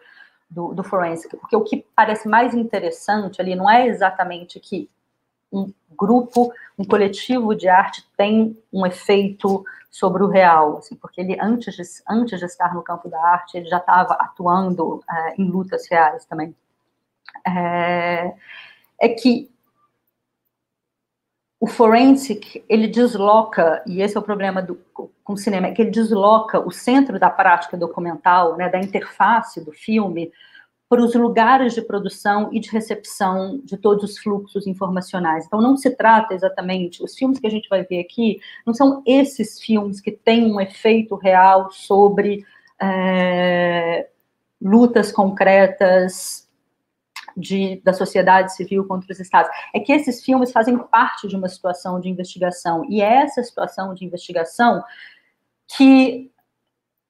do, 0.48 0.74
do 0.74 0.82
forensic, 0.82 1.36
porque 1.36 1.56
o 1.56 1.62
que 1.62 1.84
parece 1.94 2.28
mais 2.28 2.54
interessante 2.54 3.40
ali 3.40 3.54
não 3.54 3.70
é 3.70 3.86
exatamente 3.86 4.58
que 4.58 4.90
um 5.52 5.72
grupo, 5.96 6.52
um 6.78 6.84
coletivo 6.84 7.54
de 7.54 7.68
arte 7.68 8.06
tem 8.16 8.56
um 8.72 8.86
efeito 8.86 9.64
sobre 9.90 10.22
o 10.22 10.28
real, 10.28 10.78
assim, 10.78 10.94
porque 10.94 11.20
ele, 11.20 11.36
antes 11.40 11.74
de, 11.74 11.82
antes 12.08 12.38
de 12.38 12.46
estar 12.46 12.72
no 12.74 12.82
campo 12.82 13.08
da 13.08 13.20
arte, 13.20 13.56
ele 13.56 13.68
já 13.68 13.78
estava 13.78 14.14
atuando 14.14 15.02
é, 15.10 15.34
em 15.40 15.50
lutas 15.50 15.88
reais 15.90 16.24
também. 16.24 16.54
É, 17.46 18.32
é 19.00 19.08
que 19.08 19.50
o 21.60 21.66
forensic, 21.66 22.64
ele 22.66 22.88
desloca, 22.88 23.82
e 23.86 24.00
esse 24.00 24.16
é 24.16 24.20
o 24.20 24.22
problema 24.22 24.62
do, 24.62 24.80
com 24.94 25.34
o 25.34 25.36
cinema, 25.36 25.66
é 25.66 25.72
que 25.72 25.82
ele 25.82 25.90
desloca 25.90 26.58
o 26.58 26.70
centro 26.70 27.20
da 27.20 27.28
prática 27.28 27.76
documental, 27.76 28.56
né, 28.56 28.70
da 28.70 28.78
interface 28.78 29.62
do 29.62 29.70
filme, 29.70 30.32
para 30.88 31.02
os 31.02 31.14
lugares 31.14 31.74
de 31.74 31.82
produção 31.82 32.48
e 32.50 32.58
de 32.58 32.70
recepção 32.70 33.60
de 33.62 33.76
todos 33.76 34.02
os 34.02 34.18
fluxos 34.18 34.66
informacionais. 34.66 35.44
Então, 35.44 35.60
não 35.60 35.76
se 35.76 35.90
trata 35.90 36.34
exatamente, 36.34 37.04
os 37.04 37.14
filmes 37.14 37.38
que 37.38 37.46
a 37.46 37.50
gente 37.50 37.68
vai 37.68 37.84
ver 37.84 38.00
aqui, 38.00 38.40
não 38.66 38.72
são 38.72 39.02
esses 39.06 39.60
filmes 39.60 40.00
que 40.00 40.10
têm 40.10 40.50
um 40.50 40.60
efeito 40.60 41.14
real 41.14 41.70
sobre 41.70 42.42
é, 42.80 44.08
lutas 44.60 45.12
concretas 45.12 46.48
de, 47.40 47.80
da 47.82 47.92
sociedade 47.92 48.54
civil 48.54 48.86
contra 48.86 49.12
os 49.12 49.18
estados. 49.18 49.50
É 49.74 49.80
que 49.80 49.92
esses 49.92 50.22
filmes 50.22 50.52
fazem 50.52 50.76
parte 50.78 51.26
de 51.26 51.34
uma 51.34 51.48
situação 51.48 51.98
de 51.98 52.08
investigação, 52.08 52.84
e 52.88 53.00
é 53.00 53.22
essa 53.22 53.42
situação 53.42 53.94
de 53.94 54.04
investigação 54.04 54.82
que 55.76 56.29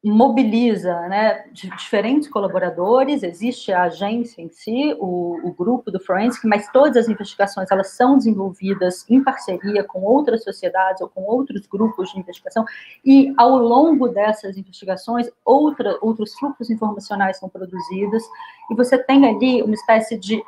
mobiliza 0.02 0.98
né, 1.08 1.44
diferentes 1.52 2.26
colaboradores, 2.26 3.22
existe 3.22 3.70
a 3.70 3.82
agência 3.82 4.40
em 4.40 4.48
si, 4.48 4.96
o, 4.98 5.38
o, 5.44 5.52
grupo 5.52 5.90
do 5.90 6.00
Forensic, 6.00 6.46
mas 6.46 6.70
todas 6.72 6.96
as 6.96 7.08
investigações 7.08 7.70
elas 7.70 7.90
são 7.90 8.16
desenvolvidas 8.16 9.04
em 9.10 9.22
parceria 9.22 9.84
com 9.84 10.00
outras 10.00 10.42
sociedades 10.42 11.02
ou 11.02 11.08
com 11.08 11.22
outros 11.24 11.66
grupos 11.66 12.10
de 12.10 12.18
investigação, 12.18 12.64
e 13.04 13.34
ao 13.36 13.58
longo 13.58 14.08
dessas 14.08 14.56
investigações, 14.56 15.28
outra, 15.44 15.98
outros 16.00 16.32
fluxos 16.32 16.70
informacionais 16.70 17.38
são 17.38 17.50
produzidos, 17.50 18.22
e 18.70 18.74
você 18.74 18.96
tem 18.96 19.26
ali 19.26 19.62
uma 19.62 19.74
espécie 19.74 20.16
de 20.16 20.42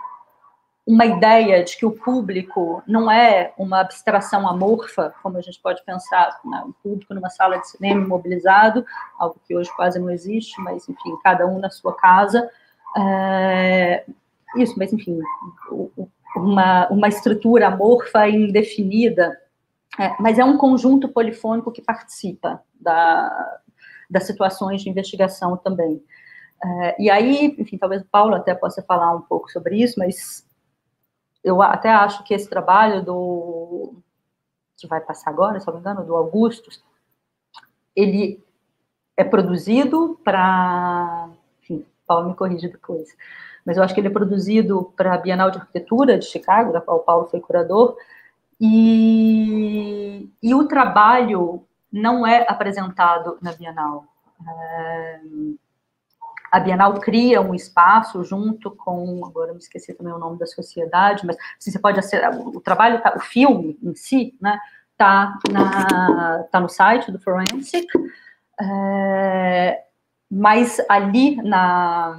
uma 0.86 1.06
ideia 1.06 1.62
de 1.62 1.76
que 1.76 1.86
o 1.86 1.92
público 1.92 2.82
não 2.86 3.10
é 3.10 3.52
uma 3.56 3.80
abstração 3.80 4.48
amorfa, 4.48 5.14
como 5.22 5.38
a 5.38 5.40
gente 5.40 5.60
pode 5.60 5.82
pensar, 5.84 6.40
né? 6.44 6.62
um 6.66 6.72
público 6.82 7.14
numa 7.14 7.30
sala 7.30 7.58
de 7.58 7.68
cinema 7.68 8.06
mobilizado, 8.06 8.84
algo 9.18 9.40
que 9.46 9.56
hoje 9.56 9.70
quase 9.76 9.98
não 9.98 10.10
existe, 10.10 10.60
mas, 10.60 10.88
enfim, 10.88 11.16
cada 11.22 11.46
um 11.46 11.60
na 11.60 11.70
sua 11.70 11.94
casa. 11.94 12.50
É... 12.96 14.04
Isso, 14.56 14.74
mas, 14.76 14.92
enfim, 14.92 15.20
uma, 16.36 16.88
uma 16.88 17.08
estrutura 17.08 17.68
amorfa 17.68 18.28
indefinida, 18.28 19.38
é, 19.98 20.14
mas 20.18 20.38
é 20.38 20.44
um 20.44 20.58
conjunto 20.58 21.08
polifônico 21.08 21.70
que 21.70 21.80
participa 21.80 22.62
da, 22.78 23.60
das 24.10 24.24
situações 24.26 24.82
de 24.82 24.90
investigação 24.90 25.56
também. 25.56 26.02
É, 26.64 27.02
e 27.02 27.10
aí, 27.10 27.54
enfim, 27.58 27.78
talvez 27.78 28.02
o 28.02 28.06
Paulo 28.06 28.34
até 28.34 28.54
possa 28.54 28.82
falar 28.82 29.14
um 29.14 29.22
pouco 29.22 29.50
sobre 29.50 29.76
isso, 29.76 29.98
mas 29.98 30.44
eu 31.42 31.60
até 31.60 31.90
acho 31.90 32.22
que 32.24 32.34
esse 32.34 32.48
trabalho 32.48 33.04
do 33.04 33.94
que 34.76 34.86
vai 34.86 35.00
passar 35.00 35.30
agora, 35.30 35.60
se 35.60 35.66
não 35.66 35.74
me 35.74 35.80
engano, 35.80 36.04
do 36.04 36.16
Augusto, 36.16 36.70
ele 37.94 38.42
é 39.16 39.22
produzido 39.22 40.18
para, 40.24 41.28
enfim, 41.62 41.84
Paulo 42.06 42.30
me 42.30 42.34
corrige 42.34 42.68
depois, 42.68 43.08
mas 43.64 43.76
eu 43.76 43.82
acho 43.82 43.94
que 43.94 44.00
ele 44.00 44.08
é 44.08 44.12
produzido 44.12 44.92
para 44.96 45.14
a 45.14 45.18
Bienal 45.18 45.50
de 45.50 45.58
Arquitetura 45.58 46.18
de 46.18 46.24
Chicago, 46.24 46.72
da 46.72 46.80
qual 46.80 46.98
o 46.98 47.04
Paulo 47.04 47.28
foi 47.28 47.40
curador, 47.40 47.96
e, 48.60 50.28
e 50.42 50.54
o 50.54 50.66
trabalho 50.66 51.64
não 51.92 52.26
é 52.26 52.46
apresentado 52.48 53.38
na 53.40 53.52
Bienal. 53.52 54.04
É, 54.48 55.20
a 56.52 56.60
Bienal 56.60 57.00
cria 57.00 57.40
um 57.40 57.54
espaço 57.54 58.22
junto 58.22 58.70
com, 58.70 59.24
agora 59.24 59.54
me 59.54 59.58
esqueci 59.58 59.94
também 59.94 60.12
o 60.12 60.18
nome 60.18 60.38
da 60.38 60.44
sociedade, 60.44 61.24
mas 61.26 61.34
assim, 61.58 61.70
você 61.70 61.78
pode 61.78 61.98
acessar, 61.98 62.38
o 62.38 62.60
trabalho, 62.60 63.00
tá, 63.00 63.14
o 63.16 63.20
filme 63.20 63.78
em 63.82 63.94
si, 63.94 64.36
né, 64.38 64.60
tá, 64.94 65.38
na, 65.50 66.42
tá 66.52 66.60
no 66.60 66.68
site 66.68 67.10
do 67.10 67.18
Forensic, 67.18 67.88
é, 68.60 69.82
mas 70.30 70.78
ali 70.90 71.36
na, 71.36 72.18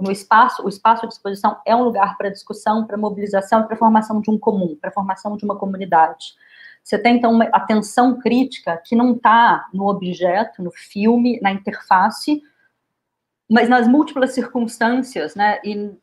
no 0.00 0.10
espaço, 0.10 0.64
o 0.64 0.68
espaço 0.68 1.06
de 1.06 1.14
exposição 1.14 1.58
é 1.64 1.74
um 1.76 1.84
lugar 1.84 2.16
para 2.18 2.30
discussão, 2.30 2.84
para 2.84 2.96
mobilização, 2.96 3.62
para 3.62 3.76
formação 3.76 4.20
de 4.20 4.28
um 4.28 4.38
comum, 4.38 4.76
para 4.80 4.90
formação 4.90 5.36
de 5.36 5.44
uma 5.44 5.56
comunidade. 5.56 6.34
Você 6.82 6.98
tem, 6.98 7.16
então, 7.16 7.30
uma 7.30 7.44
atenção 7.52 8.18
crítica 8.18 8.80
que 8.84 8.96
não 8.96 9.12
está 9.12 9.68
no 9.72 9.86
objeto, 9.88 10.62
no 10.64 10.72
filme, 10.72 11.38
na 11.40 11.52
interface, 11.52 12.42
mas 13.48 13.68
nas 13.68 13.88
múltiplas 13.88 14.32
circunstâncias, 14.32 15.34
né, 15.34 15.60
e 15.64 15.96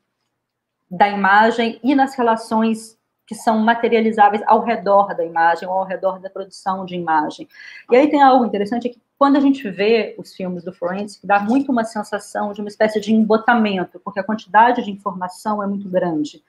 da 0.90 1.10
imagem 1.10 1.80
e 1.84 1.94
nas 1.96 2.16
relações 2.16 2.98
que 3.28 3.34
são 3.34 3.60
materializáveis 3.60 4.44
ao 4.46 4.64
redor 4.64 5.16
da 5.16 5.26
imagem 5.26 5.68
ou 5.68 5.74
ao 5.74 5.86
redor 5.86 6.20
da 6.20 6.30
produção 6.30 6.86
de 6.86 6.96
imagem. 6.96 7.48
E 7.92 7.96
aí 7.96 8.10
tem 8.10 8.22
algo 8.22 8.46
interessante 8.46 8.88
é 8.88 8.92
que 8.92 9.02
quando 9.18 9.38
a 9.38 9.40
gente 9.40 9.68
vê 9.70 10.16
os 10.18 10.34
filmes 10.36 10.64
do 10.64 10.74
Forensic, 10.74 11.26
dá 11.26 11.40
muito 11.40 11.72
uma 11.72 11.84
sensação 11.84 12.52
de 12.52 12.60
uma 12.60 12.68
espécie 12.68 13.00
de 13.00 13.14
embotamento, 13.14 14.00
porque 14.02 14.20
a 14.20 14.24
quantidade 14.24 14.84
de 14.84 14.92
informação 14.92 15.64
é 15.64 15.68
muito 15.68 15.90
grande. 15.90 16.44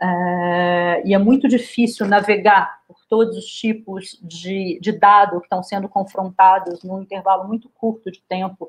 É, 0.00 1.02
e 1.04 1.14
é 1.14 1.18
muito 1.18 1.48
difícil 1.48 2.06
navegar 2.06 2.80
por 2.86 2.98
todos 3.08 3.36
os 3.36 3.46
tipos 3.46 4.18
de, 4.22 4.78
de 4.80 4.92
dados 4.92 5.40
que 5.40 5.46
estão 5.46 5.62
sendo 5.62 5.88
confrontados 5.88 6.84
num 6.84 7.02
intervalo 7.02 7.48
muito 7.48 7.68
curto 7.70 8.10
de 8.10 8.20
tempo 8.22 8.68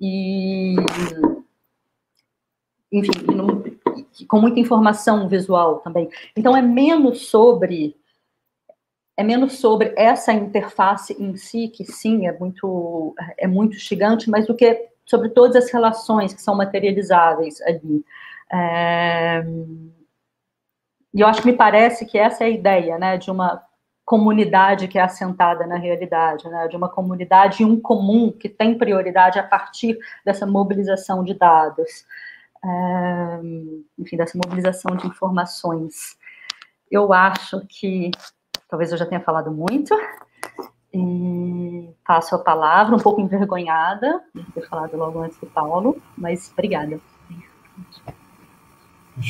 e 0.00 0.76
enfim, 2.92 3.10
com 4.28 4.40
muita 4.40 4.60
informação 4.60 5.28
visual 5.28 5.78
também. 5.78 6.08
Então 6.36 6.56
é 6.56 6.62
menos 6.62 7.26
sobre 7.28 7.96
é 9.16 9.22
menos 9.22 9.58
sobre 9.58 9.94
essa 9.96 10.32
interface 10.32 11.14
em 11.22 11.36
si, 11.36 11.68
que 11.68 11.84
sim, 11.84 12.26
é 12.26 12.32
muito 12.36 13.14
é 13.38 13.46
muito 13.46 13.76
gigante, 13.78 14.28
mas 14.28 14.46
do 14.46 14.54
que 14.54 14.88
sobre 15.06 15.28
todas 15.28 15.56
as 15.56 15.70
relações 15.70 16.32
que 16.34 16.42
são 16.42 16.54
materializáveis 16.56 17.60
ali. 17.62 18.04
É... 18.52 19.44
E 21.12 21.20
eu 21.20 21.28
acho 21.28 21.42
que 21.42 21.46
me 21.46 21.56
parece 21.56 22.04
que 22.06 22.18
essa 22.18 22.42
é 22.42 22.48
a 22.48 22.50
ideia, 22.50 22.98
né, 22.98 23.16
de 23.16 23.30
uma 23.30 23.62
comunidade 24.04 24.86
que 24.86 24.98
é 24.98 25.02
assentada 25.02 25.66
na 25.66 25.76
realidade, 25.76 26.46
né, 26.48 26.68
de 26.68 26.76
uma 26.76 26.88
comunidade 26.88 27.62
e 27.62 27.66
um 27.66 27.80
comum 27.80 28.30
que 28.30 28.48
tem 28.48 28.76
prioridade 28.76 29.38
a 29.38 29.42
partir 29.42 29.98
dessa 30.24 30.46
mobilização 30.46 31.24
de 31.24 31.34
dados, 31.34 32.04
é, 32.62 33.40
enfim, 33.98 34.16
dessa 34.16 34.36
mobilização 34.36 34.94
de 34.96 35.06
informações. 35.06 36.16
Eu 36.90 37.12
acho 37.12 37.62
que, 37.66 38.10
talvez 38.68 38.92
eu 38.92 38.98
já 38.98 39.06
tenha 39.06 39.20
falado 39.20 39.50
muito, 39.50 39.94
e 40.92 41.88
passo 42.06 42.36
a 42.36 42.38
palavra, 42.38 42.94
um 42.94 43.00
pouco 43.00 43.20
envergonhada 43.20 44.22
de 44.34 44.44
ter 44.52 44.68
falado 44.68 44.96
logo 44.96 45.18
antes 45.20 45.38
do 45.38 45.46
Paulo, 45.46 45.96
mas 46.16 46.52
obrigada. 46.52 47.00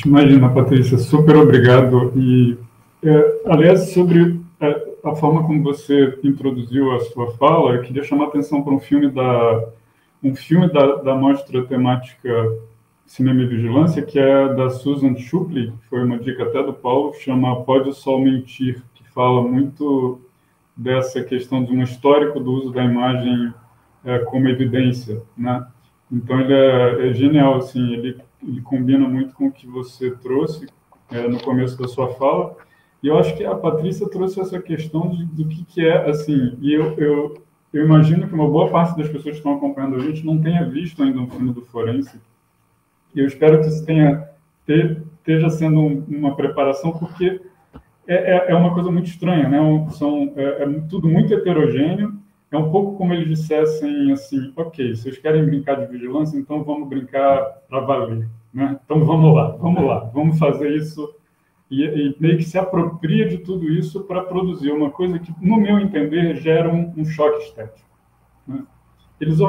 Imagina, 0.05 0.53
Patrícia, 0.53 0.97
super 0.97 1.37
obrigado. 1.37 2.11
E, 2.15 2.57
é, 3.03 3.41
aliás, 3.47 3.93
sobre 3.93 4.44
a 5.03 5.15
forma 5.15 5.43
como 5.45 5.63
você 5.63 6.17
introduziu 6.23 6.91
a 6.91 6.99
sua 7.01 7.31
fala, 7.33 7.75
eu 7.75 7.81
queria 7.81 8.03
chamar 8.03 8.25
a 8.25 8.27
atenção 8.27 8.63
para 8.63 8.73
um 8.73 8.79
filme 8.79 9.09
da 9.09 9.67
um 10.23 10.35
filme 10.35 10.71
da, 10.71 10.95
da 10.95 11.15
mostra 11.15 11.63
temática 11.65 12.29
Cinema 13.05 13.43
e 13.43 13.45
Vigilância, 13.45 14.01
que 14.01 14.17
é 14.17 14.53
da 14.55 14.69
Susan 14.69 15.15
Schuppli, 15.15 15.71
que 15.71 15.87
foi 15.87 16.03
uma 16.03 16.17
dica 16.17 16.43
até 16.43 16.63
do 16.63 16.73
Paulo, 16.73 17.13
chama 17.13 17.63
Pode 17.63 17.89
o 17.89 17.93
Sol 17.93 18.19
Mentir, 18.21 18.81
que 18.95 19.07
fala 19.11 19.43
muito 19.43 20.19
dessa 20.75 21.23
questão 21.23 21.63
de 21.63 21.71
um 21.71 21.83
histórico 21.83 22.39
do 22.39 22.51
uso 22.51 22.71
da 22.71 22.83
imagem 22.83 23.53
é, 24.03 24.19
como 24.19 24.47
evidência, 24.47 25.21
né? 25.37 25.65
Então 26.11 26.39
ele 26.39 26.53
é, 26.53 27.09
é 27.09 27.13
genial, 27.13 27.57
assim, 27.57 27.93
ele, 27.93 28.17
ele, 28.41 28.61
combina 28.61 29.07
muito 29.07 29.33
com 29.33 29.47
o 29.47 29.51
que 29.51 29.67
você 29.67 30.11
trouxe 30.11 30.67
é, 31.11 31.27
no 31.27 31.41
começo 31.41 31.77
da 31.79 31.87
sua 31.87 32.13
fala, 32.15 32.55
e 33.01 33.07
eu 33.07 33.17
acho 33.17 33.35
que 33.35 33.45
a 33.45 33.55
Patrícia 33.55 34.09
trouxe 34.09 34.39
essa 34.39 34.59
questão 34.61 35.09
de, 35.09 35.25
do 35.25 35.47
que, 35.47 35.63
que 35.65 35.85
é, 35.85 36.09
assim, 36.09 36.57
e 36.61 36.73
eu, 36.73 36.93
eu, 36.97 37.43
eu, 37.73 37.85
imagino 37.85 38.27
que 38.27 38.33
uma 38.33 38.49
boa 38.49 38.69
parte 38.69 38.97
das 38.97 39.07
pessoas 39.07 39.35
que 39.35 39.37
estão 39.37 39.55
acompanhando 39.55 39.95
a 39.95 39.99
gente 39.99 40.25
não 40.25 40.41
tenha 40.41 40.67
visto 40.67 41.03
ainda 41.03 41.19
um 41.19 41.29
filme 41.29 41.53
do 41.53 41.61
Forense. 41.61 42.19
E 43.13 43.19
eu 43.19 43.27
espero 43.27 43.61
que 43.61 43.67
isso 43.67 43.85
tenha, 43.85 44.27
ter, 44.65 45.03
esteja 45.17 45.49
sendo 45.49 45.79
um, 45.79 46.03
uma 46.07 46.35
preparação, 46.35 46.91
porque 46.91 47.41
é, 48.07 48.15
é, 48.15 48.51
é, 48.51 48.55
uma 48.55 48.73
coisa 48.73 48.91
muito 48.91 49.07
estranha, 49.07 49.49
né? 49.49 49.59
São, 49.91 50.33
é, 50.35 50.63
é, 50.63 50.69
tudo 50.89 51.07
muito 51.07 51.33
heterogêneo. 51.33 52.13
É 52.51 52.57
um 52.57 52.71
pouco 52.71 52.97
como 52.97 53.13
eles 53.13 53.27
dissessem 53.27 54.11
assim: 54.11 54.53
ok, 54.55 54.95
vocês 54.95 55.17
querem 55.17 55.45
brincar 55.45 55.75
de 55.75 55.91
vigilância, 55.91 56.37
então 56.37 56.63
vamos 56.63 56.87
brincar 56.87 57.41
para 57.67 57.79
valer. 57.81 58.27
Né? 58.53 58.79
Então 58.85 59.03
vamos 59.03 59.35
lá, 59.35 59.51
vamos 59.59 59.83
lá, 59.83 59.99
vamos 60.13 60.37
fazer 60.37 60.75
isso 60.75 61.13
e, 61.69 61.83
e, 61.83 62.15
meio 62.19 62.37
que 62.37 62.43
se 62.43 62.57
apropria 62.57 63.27
de 63.27 63.39
tudo 63.39 63.69
isso 63.69 64.03
para 64.03 64.23
produzir 64.23 64.71
uma 64.71 64.91
coisa 64.91 65.17
que, 65.19 65.33
no 65.41 65.57
meu 65.57 65.79
entender, 65.79 66.35
gera 66.35 66.69
um, 66.69 66.93
um 66.95 67.05
choque 67.05 67.43
estético. 67.43 67.89
Né? 68.47 68.63
Eles 69.19 69.39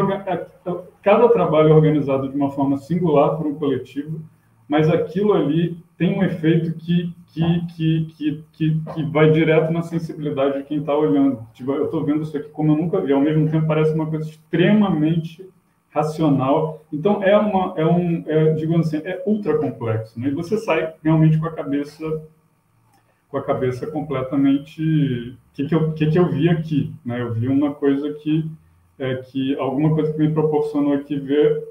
cada 1.03 1.29
trabalho 1.29 1.71
é 1.71 1.75
organizado 1.75 2.29
de 2.29 2.37
uma 2.37 2.51
forma 2.51 2.79
singular 2.79 3.37
por 3.37 3.47
um 3.47 3.55
coletivo, 3.55 4.23
mas 4.69 4.89
aquilo 4.89 5.33
ali 5.33 5.83
tem 5.99 6.19
um 6.19 6.23
efeito 6.23 6.75
que 6.79 7.15
que, 7.37 7.67
que, 7.67 8.05
que, 8.17 8.45
que, 8.53 8.81
que 8.95 9.03
vai 9.05 9.31
direto 9.31 9.71
na 9.71 9.83
sensibilidade 9.83 10.59
de 10.59 10.65
quem 10.65 10.79
está 10.79 10.97
olhando. 10.97 11.47
Tipo, 11.53 11.73
eu 11.73 11.85
estou 11.85 12.03
vendo 12.03 12.23
isso 12.23 12.35
aqui 12.35 12.49
como 12.49 12.73
eu 12.73 12.77
nunca 12.77 12.99
vi. 13.01 13.13
Ao 13.13 13.21
mesmo 13.21 13.51
tempo, 13.51 13.67
parece 13.67 13.93
uma 13.93 14.07
coisa 14.07 14.29
extremamente 14.29 15.47
racional. 15.97 16.85
Então, 16.93 17.23
é 17.23 17.37
uma, 17.37 17.73
é 17.77 17.87
um, 17.87 18.23
é, 18.27 18.53
digamos 18.53 18.89
assim, 18.89 18.99
é 18.99 19.23
ultra 19.27 19.57
complexo. 19.57 20.21
Né? 20.21 20.29
E 20.29 20.35
você 20.35 20.59
sai 20.59 20.95
realmente 21.03 21.39
com 21.39 21.47
a 21.47 21.53
cabeça 21.53 22.23
com 23.29 23.39
a 23.39 23.43
cabeça 23.43 23.89
completamente 23.89 24.81
o 24.81 25.37
que 25.53 25.67
que 25.67 25.75
eu 25.75 25.93
que 25.95 26.07
que 26.07 26.17
eu 26.17 26.29
vi 26.31 26.49
aqui 26.49 26.95
né 27.05 27.21
eu 27.21 27.35
vi 27.35 27.49
uma 27.49 27.75
coisa 27.75 28.13
que 28.13 28.49
é 29.01 29.17
que 29.17 29.59
alguma 29.59 29.93
coisa 29.97 30.13
que 30.13 30.19
me 30.21 30.33
proporcionou 30.33 30.93
aqui 30.93 31.19
ver 31.19 31.67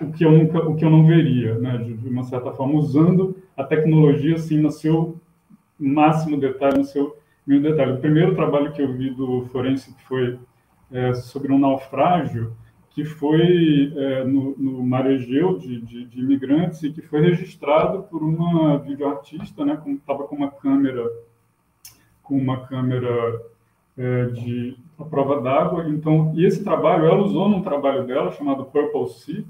o 0.00 0.12
que 0.12 0.24
eu 0.24 0.30
nunca 0.30 0.60
o 0.60 0.76
que 0.76 0.84
eu 0.84 0.90
não 0.90 1.04
veria 1.04 1.58
né 1.58 1.76
de, 1.78 1.94
de 1.94 2.08
uma 2.08 2.22
certa 2.22 2.52
forma 2.52 2.74
usando 2.74 3.36
a 3.56 3.64
tecnologia 3.64 4.36
assim 4.36 4.60
no 4.60 4.70
seu 4.70 5.20
máximo 5.76 6.38
detalhe 6.38 6.78
no 6.78 6.84
seu 6.84 7.18
mínimo 7.44 7.68
detalhe 7.68 7.94
o 7.94 8.00
primeiro 8.00 8.36
trabalho 8.36 8.72
que 8.72 8.80
eu 8.80 8.92
vi 8.92 9.10
do 9.10 9.46
forense 9.46 9.92
que 9.92 10.04
foi 10.04 10.38
é, 10.92 11.14
sobre 11.14 11.52
um 11.52 11.58
naufrágio 11.58 12.54
que 12.94 13.04
foi 13.04 13.92
é, 13.96 14.24
no, 14.24 14.56
no 14.56 15.58
de, 15.58 15.80
de, 15.80 16.04
de, 16.04 16.20
imigrantes 16.20 16.82
e 16.84 16.92
que 16.92 17.02
foi 17.02 17.20
registrado 17.20 18.04
por 18.04 18.22
uma 18.22 18.78
videoartista, 18.78 19.64
né, 19.64 19.82
estava 19.88 20.24
com 20.24 20.36
uma 20.36 20.50
câmera 20.50 21.04
com 22.22 22.38
uma 22.38 22.66
câmera 22.66 23.42
é, 23.98 24.26
de 24.26 24.76
a 24.98 25.04
prova 25.04 25.40
d'água. 25.42 25.88
Então, 25.88 26.32
e 26.36 26.46
esse 26.46 26.62
trabalho 26.62 27.04
ela 27.04 27.22
usou 27.22 27.48
num 27.48 27.62
trabalho 27.62 28.06
dela 28.06 28.30
chamado 28.30 28.64
Purple 28.64 29.08
Sea 29.08 29.44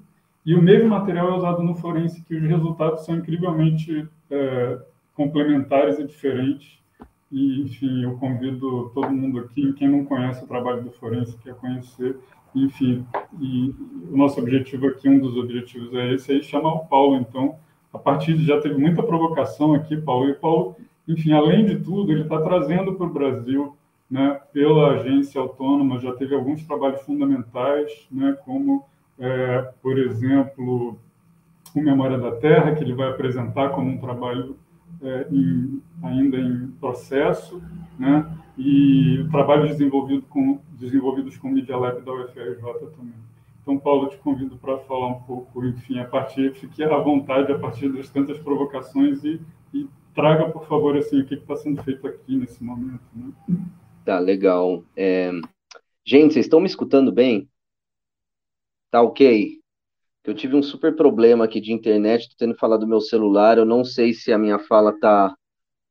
e 0.45 0.55
o 0.55 0.63
mesmo 0.63 0.89
material 0.89 1.31
é 1.31 1.37
usado 1.37 1.63
no 1.63 1.75
forense, 1.75 2.23
que 2.23 2.35
os 2.35 2.43
resultados 2.43 3.05
são 3.05 3.17
incrivelmente 3.17 4.07
é, 4.31 4.79
complementares 5.15 5.99
e 5.99 6.07
diferentes. 6.07 6.79
E, 7.33 7.63
enfim, 7.63 8.05
eu 8.05 8.17
convido 8.19 8.91
todo 8.95 9.11
mundo 9.11 9.39
aqui, 9.41 9.73
quem 9.73 9.89
não 9.89 10.05
conhece 10.05 10.45
o 10.45 10.47
trabalho 10.47 10.83
do 10.83 10.91
forense, 10.91 11.37
quer 11.39 11.55
conhecer, 11.55 12.17
enfim, 12.55 13.05
e 13.41 13.75
o 14.11 14.17
nosso 14.17 14.41
objetivo 14.41 14.87
aqui, 14.87 15.09
um 15.09 15.19
dos 15.19 15.37
objetivos 15.37 15.93
é 15.95 16.15
esse, 16.15 16.33
aí 16.33 16.43
chamar 16.43 16.75
o 16.75 16.87
Paulo, 16.87 17.17
então, 17.17 17.57
a 17.93 17.99
partir 17.99 18.35
de 18.35 18.45
já 18.45 18.61
teve 18.61 18.77
muita 18.77 19.03
provocação 19.03 19.75
aqui, 19.75 19.97
Paulo, 19.97 20.29
e 20.29 20.33
o 20.33 20.39
Paulo, 20.39 20.77
enfim, 21.07 21.33
além 21.33 21.65
de 21.65 21.77
tudo, 21.81 22.13
ele 22.13 22.23
está 22.23 22.41
trazendo 22.41 22.95
para 22.95 23.07
o 23.07 23.13
Brasil, 23.13 23.77
né, 24.11 24.41
pela 24.53 24.93
agência 24.93 25.41
autônoma, 25.41 25.99
já 25.99 26.13
teve 26.13 26.35
alguns 26.35 26.65
trabalhos 26.65 27.01
fundamentais, 27.03 28.07
né, 28.11 28.37
como, 28.45 28.85
é, 29.19 29.73
por 29.83 29.99
exemplo, 29.99 30.99
o 31.75 31.81
Memória 31.81 32.19
da 32.19 32.33
Terra, 32.33 32.75
que 32.75 32.85
ele 32.85 32.95
vai 32.95 33.09
apresentar 33.09 33.71
como 33.71 33.91
um 33.91 33.99
trabalho 33.99 34.57
é, 35.03 35.27
em, 35.31 35.83
ainda 36.03 36.37
em 36.37 36.69
processo, 36.81 37.61
né, 37.99 38.25
e 38.57 39.27
trabalhos 39.31 39.71
desenvolvido 39.71 40.23
com, 40.23 40.61
desenvolvidos 40.73 41.37
com 41.37 41.49
o 41.49 41.53
Media 41.53 41.77
Lab 41.77 42.01
da 42.03 42.13
UFRJ 42.13 42.63
também. 42.97 43.15
Então, 43.61 43.79
Paulo, 43.79 44.09
te 44.09 44.19
convido 44.19 44.57
para 44.59 44.79
falar 44.81 45.09
um 45.09 45.23
pouco, 45.23 45.65
enfim, 45.65 45.99
a 45.99 46.05
partir, 46.05 46.55
fique 46.55 46.85
à 46.85 46.99
vontade 46.99 47.51
a 47.51 47.59
partir 47.59 47.89
das 47.89 48.11
tantas 48.11 48.39
provocações 48.39 49.25
e, 49.25 49.41
e 49.73 49.89
traga, 50.15 50.51
por 50.51 50.67
favor, 50.67 50.97
assim, 50.97 51.21
o 51.21 51.27
que 51.27 51.35
está 51.35 51.57
sendo 51.57 51.83
feito 51.83 52.07
aqui 52.07 52.37
nesse 52.37 52.63
momento. 52.63 53.03
Né? 53.15 53.33
Tá, 54.05 54.19
legal. 54.19 54.85
É... 54.95 55.33
Gente, 56.05 56.35
vocês 56.35 56.45
estão 56.45 56.61
me 56.61 56.67
escutando 56.67 57.11
bem? 57.11 57.49
Tá 58.91 59.01
ok? 59.01 59.59
Eu 60.23 60.35
tive 60.35 60.55
um 60.55 60.63
super 60.63 60.95
problema 60.95 61.47
aqui 61.47 61.61
de 61.61 61.73
internet, 61.73 62.23
estou 62.23 62.37
tendo 62.39 62.59
falar 62.59 62.77
do 62.77 62.87
meu 62.87 63.01
celular, 63.01 63.57
eu 63.57 63.65
não 63.65 63.83
sei 63.83 64.13
se 64.13 64.31
a 64.31 64.39
minha 64.39 64.59
fala 64.59 64.91
está, 64.91 65.35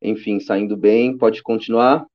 enfim, 0.02 0.40
saindo 0.40 0.78
bem. 0.78 1.18
Pode 1.18 1.42
continuar? 1.42 2.06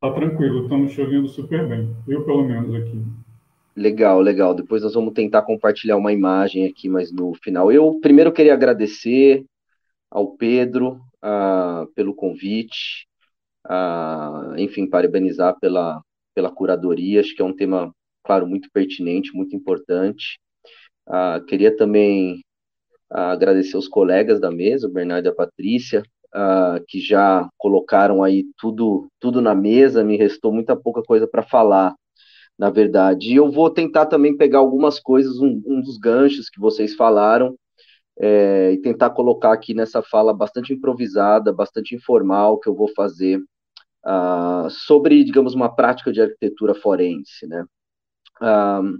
Tá 0.00 0.10
tranquilo, 0.12 0.62
estamos 0.62 0.92
te 0.92 1.00
ouvindo 1.02 1.28
super 1.28 1.68
bem. 1.68 1.94
Eu, 2.08 2.24
pelo 2.24 2.42
menos, 2.42 2.74
aqui. 2.74 3.04
Legal, 3.76 4.18
legal. 4.18 4.54
Depois 4.54 4.82
nós 4.82 4.94
vamos 4.94 5.12
tentar 5.12 5.42
compartilhar 5.42 5.98
uma 5.98 6.10
imagem 6.10 6.64
aqui, 6.64 6.88
mas 6.88 7.12
no 7.12 7.34
final. 7.34 7.70
Eu 7.70 8.00
primeiro 8.00 8.32
queria 8.32 8.54
agradecer 8.54 9.44
ao 10.10 10.36
Pedro 10.36 10.98
pelo 11.94 12.14
convite, 12.14 13.06
uh, 13.66 14.56
enfim, 14.56 14.88
parabenizar 14.88 15.60
pela, 15.60 16.02
pela 16.34 16.50
curadoria. 16.50 17.20
Acho 17.20 17.34
que 17.34 17.42
é 17.42 17.44
um 17.44 17.54
tema, 17.54 17.94
claro, 18.24 18.46
muito 18.46 18.70
pertinente, 18.72 19.34
muito 19.34 19.54
importante. 19.54 20.38
Queria 21.46 21.76
também 21.76 22.40
agradecer 23.10 23.76
os 23.76 23.86
colegas 23.86 24.40
da 24.40 24.50
mesa, 24.50 24.86
o 24.86 24.92
Bernardo 24.92 25.26
e 25.26 25.28
a 25.28 25.34
Patrícia, 25.34 26.02
uh, 26.34 26.84
que 26.86 27.00
já 27.00 27.48
colocaram 27.58 28.22
aí 28.22 28.44
tudo, 28.58 29.08
tudo 29.18 29.40
na 29.40 29.54
mesa, 29.54 30.04
me 30.04 30.16
restou 30.16 30.52
muita 30.52 30.76
pouca 30.76 31.02
coisa 31.02 31.26
para 31.26 31.42
falar, 31.42 31.94
na 32.58 32.70
verdade. 32.70 33.32
E 33.32 33.36
eu 33.36 33.50
vou 33.50 33.70
tentar 33.70 34.06
também 34.06 34.36
pegar 34.36 34.58
algumas 34.58 35.00
coisas, 35.00 35.38
um, 35.38 35.60
um 35.66 35.80
dos 35.80 35.98
ganchos 35.98 36.48
que 36.48 36.60
vocês 36.60 36.94
falaram, 36.94 37.56
é, 38.18 38.72
e 38.72 38.78
tentar 38.78 39.10
colocar 39.10 39.52
aqui 39.52 39.72
nessa 39.72 40.02
fala 40.02 40.32
bastante 40.34 40.74
improvisada, 40.74 41.52
bastante 41.52 41.94
informal, 41.94 42.58
que 42.58 42.68
eu 42.68 42.74
vou 42.74 42.88
fazer 42.94 43.38
uh, 44.04 44.68
sobre, 44.68 45.24
digamos, 45.24 45.54
uma 45.54 45.74
prática 45.74 46.12
de 46.12 46.20
arquitetura 46.20 46.74
forense, 46.74 47.46
né? 47.46 47.64
Uh, 48.42 48.98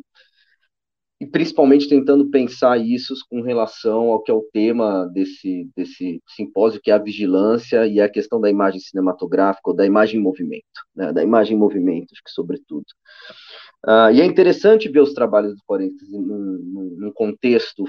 e 1.20 1.26
principalmente 1.26 1.88
tentando 1.88 2.30
pensar 2.30 2.78
isso 2.78 3.14
com 3.28 3.42
relação 3.42 4.10
ao 4.10 4.22
que 4.22 4.30
é 4.30 4.34
o 4.34 4.46
tema 4.52 5.06
desse, 5.12 5.68
desse 5.76 6.22
simpósio, 6.26 6.80
que 6.82 6.90
é 6.90 6.94
a 6.94 6.98
vigilância 6.98 7.86
e 7.86 8.00
a 8.00 8.08
questão 8.08 8.40
da 8.40 8.48
imagem 8.48 8.80
cinematográfica, 8.80 9.68
ou 9.68 9.76
da 9.76 9.84
imagem 9.84 10.18
em 10.18 10.22
movimento, 10.22 10.64
né, 10.96 11.12
da 11.12 11.22
imagem 11.22 11.56
em 11.56 11.60
movimento, 11.60 12.12
acho 12.12 12.24
que 12.24 12.30
sobretudo. 12.30 12.86
Uh, 13.86 14.10
e 14.14 14.20
é 14.22 14.24
interessante 14.24 14.88
ver 14.88 15.00
os 15.00 15.12
trabalhos 15.12 15.54
do 15.54 15.60
Forenses 15.66 16.10
num, 16.10 16.96
num 16.98 17.12
contexto 17.12 17.84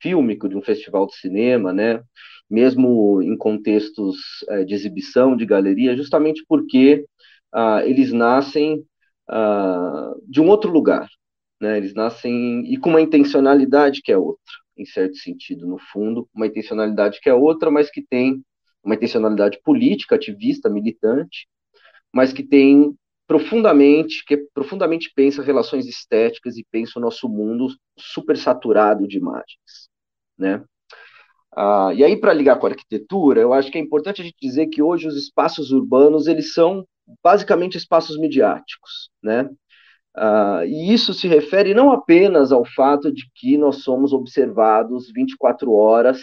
fílmico 0.00 0.48
de 0.48 0.56
um 0.56 0.62
festival 0.62 1.06
de 1.08 1.16
cinema, 1.16 1.72
né, 1.72 2.00
mesmo 2.48 3.20
em 3.20 3.36
contextos 3.36 4.16
é, 4.48 4.64
de 4.64 4.74
exibição, 4.74 5.36
de 5.36 5.44
galeria, 5.44 5.96
justamente 5.96 6.44
porque 6.48 7.04
uh, 7.54 7.80
eles 7.84 8.12
nascem 8.12 8.84
uh, 9.28 10.22
de 10.26 10.40
um 10.40 10.48
outro 10.48 10.70
lugar, 10.70 11.08
né? 11.60 11.78
Eles 11.78 11.94
nascem 11.94 12.64
e 12.72 12.76
com 12.78 12.90
uma 12.90 13.00
intencionalidade 13.00 14.00
que 14.02 14.12
é 14.12 14.18
outra, 14.18 14.54
em 14.76 14.84
certo 14.84 15.16
sentido, 15.16 15.66
no 15.66 15.78
fundo, 15.78 16.28
uma 16.34 16.46
intencionalidade 16.46 17.20
que 17.20 17.28
é 17.28 17.34
outra, 17.34 17.70
mas 17.70 17.90
que 17.90 18.02
tem 18.02 18.42
uma 18.82 18.94
intencionalidade 18.94 19.60
política, 19.62 20.14
ativista, 20.14 20.70
militante, 20.70 21.48
mas 22.12 22.32
que 22.32 22.42
tem 22.42 22.94
profundamente, 23.26 24.24
que 24.24 24.36
profundamente 24.54 25.12
pensa 25.14 25.42
relações 25.42 25.86
estéticas 25.86 26.56
e 26.56 26.66
pensa 26.70 26.98
o 26.98 27.02
nosso 27.02 27.28
mundo 27.28 27.68
super 27.98 28.36
saturado 28.38 29.06
de 29.06 29.18
imagens, 29.18 29.90
né? 30.38 30.64
Ah, 31.54 31.92
e 31.94 32.04
aí, 32.04 32.16
para 32.16 32.32
ligar 32.32 32.58
com 32.58 32.66
a 32.66 32.70
arquitetura, 32.70 33.40
eu 33.40 33.52
acho 33.52 33.70
que 33.70 33.78
é 33.78 33.80
importante 33.80 34.22
a 34.22 34.24
gente 34.24 34.36
dizer 34.40 34.68
que 34.68 34.80
hoje 34.80 35.08
os 35.08 35.16
espaços 35.16 35.72
urbanos, 35.72 36.26
eles 36.26 36.54
são 36.54 36.86
basicamente 37.22 37.76
espaços 37.76 38.18
midiáticos, 38.18 39.10
né? 39.22 39.48
Uh, 40.16 40.64
e 40.66 40.92
isso 40.92 41.14
se 41.14 41.28
refere 41.28 41.74
não 41.74 41.92
apenas 41.92 42.50
ao 42.50 42.64
fato 42.64 43.12
de 43.12 43.30
que 43.34 43.56
nós 43.56 43.82
somos 43.82 44.12
observados 44.12 45.10
24 45.12 45.72
horas 45.72 46.18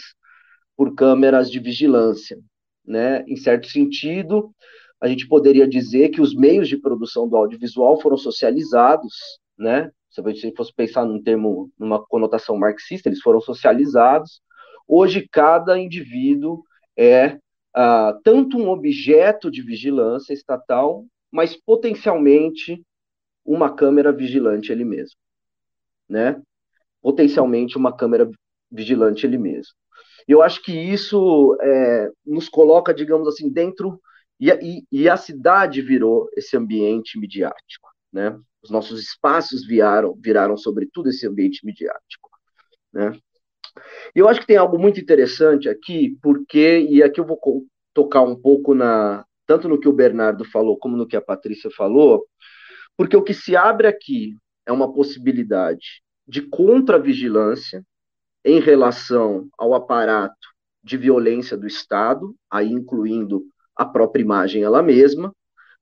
por 0.75 0.93
câmeras 0.93 1.49
de 1.49 1.59
vigilância. 1.59 2.37
Né? 2.85 3.23
Em 3.27 3.35
certo 3.35 3.67
sentido, 3.67 4.51
a 4.99 5.07
gente 5.07 5.27
poderia 5.27 5.67
dizer 5.67 6.09
que 6.09 6.21
os 6.21 6.35
meios 6.35 6.67
de 6.67 6.77
produção 6.77 7.27
do 7.27 7.37
audiovisual 7.37 7.99
foram 8.01 8.17
socializados, 8.17 9.13
né? 9.57 9.91
se 10.09 10.21
você 10.21 10.53
fosse 10.55 10.73
pensar 10.73 11.05
num 11.05 11.21
termo, 11.21 11.69
numa 11.77 12.03
conotação 12.05 12.57
marxista, 12.57 13.09
eles 13.09 13.21
foram 13.21 13.41
socializados. 13.41 14.41
Hoje, 14.87 15.27
cada 15.29 15.77
indivíduo 15.77 16.63
é 16.97 17.37
uh, 17.75 18.17
tanto 18.23 18.57
um 18.57 18.69
objeto 18.69 19.51
de 19.51 19.61
vigilância 19.61 20.33
estatal, 20.33 21.05
mas 21.29 21.55
potencialmente 21.55 22.81
uma 23.45 23.73
câmera 23.73 24.11
vigilante 24.11 24.71
ele 24.71 24.83
mesmo, 24.83 25.17
né? 26.09 26.41
Potencialmente 27.01 27.77
uma 27.77 27.95
câmera 27.95 28.29
vigilante 28.71 29.25
ele 29.25 29.37
mesmo. 29.37 29.73
Eu 30.27 30.41
acho 30.41 30.63
que 30.63 30.71
isso 30.71 31.55
é, 31.61 32.09
nos 32.25 32.49
coloca, 32.49 32.93
digamos 32.93 33.27
assim, 33.27 33.49
dentro 33.49 33.99
e, 34.39 34.49
e, 34.49 34.83
e, 34.91 35.09
a 35.09 35.15
cidade 35.15 35.81
virou 35.81 36.29
esse 36.35 36.57
ambiente 36.57 37.17
midiático, 37.17 37.89
né? 38.11 38.37
Os 38.61 38.69
nossos 38.69 38.99
espaços 38.99 39.65
viraram, 39.65 40.13
viraram 40.19 40.57
sobretudo 40.57 41.09
esse 41.09 41.25
ambiente 41.25 41.65
midiático, 41.65 42.29
né? 42.91 43.17
Eu 44.13 44.27
acho 44.27 44.39
que 44.41 44.47
tem 44.47 44.57
algo 44.57 44.77
muito 44.79 44.99
interessante 44.99 45.69
aqui, 45.69 46.17
porque, 46.21 46.79
e 46.89 47.03
aqui 47.03 47.19
eu 47.19 47.25
vou 47.25 47.39
tocar 47.93 48.21
um 48.21 48.35
pouco 48.35 48.73
na 48.73 49.25
tanto 49.45 49.69
no 49.69 49.79
que 49.79 49.87
o 49.87 49.93
Bernardo 49.93 50.43
falou 50.43 50.77
como 50.77 50.97
no 50.97 51.07
que 51.07 51.15
a 51.15 51.21
Patrícia 51.21 51.69
falou, 51.69 52.25
porque 52.97 53.15
o 53.15 53.23
que 53.23 53.33
se 53.33 53.55
abre 53.55 53.87
aqui 53.87 54.35
é 54.65 54.71
uma 54.71 54.91
possibilidade 54.91 56.01
de 56.27 56.41
contravigilância 56.41 57.83
em 58.43 58.59
relação 58.59 59.47
ao 59.57 59.73
aparato 59.73 60.47
de 60.83 60.97
violência 60.97 61.57
do 61.57 61.67
Estado, 61.67 62.35
aí 62.49 62.71
incluindo 62.71 63.43
a 63.75 63.85
própria 63.85 64.21
imagem 64.21 64.63
ela 64.63 64.81
mesma, 64.81 65.33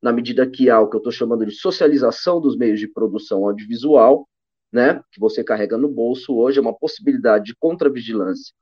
na 0.01 0.11
medida 0.11 0.49
que 0.49 0.69
há 0.69 0.79
o 0.79 0.89
que 0.89 0.95
eu 0.95 0.99
estou 0.99 1.11
chamando 1.11 1.45
de 1.45 1.51
socialização 1.51 2.41
dos 2.41 2.57
meios 2.57 2.79
de 2.79 2.87
produção 2.87 3.45
audiovisual, 3.45 4.27
né, 4.71 5.01
que 5.11 5.19
você 5.19 5.43
carrega 5.43 5.77
no 5.77 5.87
bolso 5.87 6.35
hoje, 6.35 6.57
é 6.57 6.61
uma 6.61 6.73
possibilidade 6.75 7.45
de 7.45 7.55
contravigilância, 7.55 8.53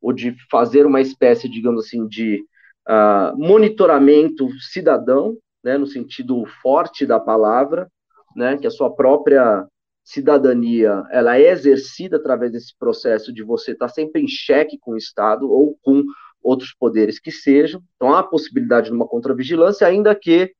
ou 0.00 0.12
de 0.12 0.34
fazer 0.50 0.86
uma 0.86 1.00
espécie, 1.00 1.48
digamos 1.48 1.84
assim, 1.84 2.06
de 2.08 2.44
uh, 2.88 3.36
monitoramento 3.36 4.48
cidadão, 4.60 5.36
né, 5.62 5.76
no 5.76 5.86
sentido 5.86 6.44
forte 6.62 7.06
da 7.06 7.18
palavra, 7.18 7.90
né, 8.36 8.56
que 8.56 8.66
a 8.66 8.70
sua 8.70 8.94
própria 8.94 9.66
cidadania 10.04 11.04
ela 11.10 11.36
é 11.38 11.50
exercida 11.50 12.16
através 12.16 12.52
desse 12.52 12.74
processo 12.78 13.32
de 13.32 13.42
você 13.42 13.72
estar 13.72 13.88
sempre 13.88 14.22
em 14.22 14.28
xeque 14.28 14.78
com 14.78 14.92
o 14.92 14.96
Estado 14.96 15.50
ou 15.50 15.78
com 15.82 16.02
outros 16.42 16.72
poderes 16.72 17.18
que 17.18 17.30
sejam. 17.30 17.82
Então 17.96 18.14
há 18.14 18.20
a 18.20 18.26
possibilidade 18.26 18.88
de 18.88 18.94
uma 18.94 19.06
contravigilância, 19.06 19.86
ainda 19.86 20.14
que 20.14 20.52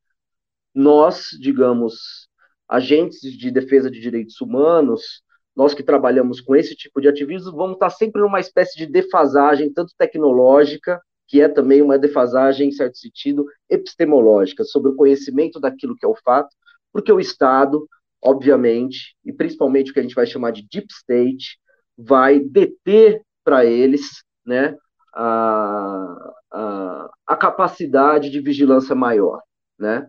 nós, 0.75 1.31
digamos, 1.41 2.29
agentes 2.69 3.21
de 3.21 3.51
defesa 3.51 3.91
de 3.91 4.01
direitos 4.01 4.41
humanos, 4.41 5.23
nós 5.57 5.75
que 5.75 5.83
trabalhamos 5.83 6.41
com 6.41 6.55
esse 6.55 6.77
tipo 6.77 7.01
de 7.01 7.09
ativismo, 7.09 7.57
vamos 7.57 7.75
estar 7.75 7.91
sempre 7.91 8.21
numa 8.21 8.39
espécie 8.39 8.77
de 8.77 8.87
defasagem, 8.87 9.73
tanto 9.73 9.95
tecnológica, 9.97 11.01
que 11.29 11.43
é 11.43 11.49
também 11.49 11.83
uma 11.83 11.99
defasagem, 11.99 12.69
em 12.69 12.73
certo 12.73 12.97
sentido, 12.97 13.45
epistemológica, 13.69 14.65
sobre 14.65 14.91
o 14.91 14.97
conhecimento 14.97 15.61
daquilo 15.61 15.95
que 15.95 16.05
é 16.05 16.09
o 16.09 16.17
fato, 16.25 16.49
porque 16.91 17.13
o 17.13 17.21
Estado, 17.21 17.87
obviamente, 18.21 19.15
e 19.23 19.33
principalmente 19.33 19.91
o 19.91 19.95
que 19.95 20.01
a 20.01 20.03
gente 20.03 20.15
vai 20.15 20.27
chamar 20.27 20.53
de 20.53 20.67
deep 20.67 20.87
state, 20.91 21.59
vai 21.97 22.41
deter 22.41 23.23
para 23.45 23.67
eles 23.67 24.25
né, 24.45 24.75
a, 25.15 26.33
a, 26.51 27.11
a, 27.27 27.37
capacidade 27.37 28.31
de 28.31 28.41
vigilância 28.41 28.95
maior. 28.95 29.43
Né? 29.79 30.09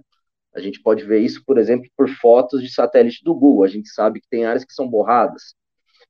A 0.56 0.62
gente 0.62 0.82
pode 0.82 1.04
ver 1.04 1.20
isso, 1.20 1.44
por 1.46 1.58
exemplo, 1.58 1.90
por 1.98 2.08
fotos 2.08 2.62
de 2.62 2.74
satélite 2.74 3.24
do 3.26 3.36
Google. 3.36 3.66
A 3.66 3.68
gente 3.68 3.90
sabe 3.90 4.22
que 4.22 4.30
tem 4.30 4.46
áreas 4.46 4.64
que 4.64 4.74
são 4.74 4.88
borradas 4.88 5.54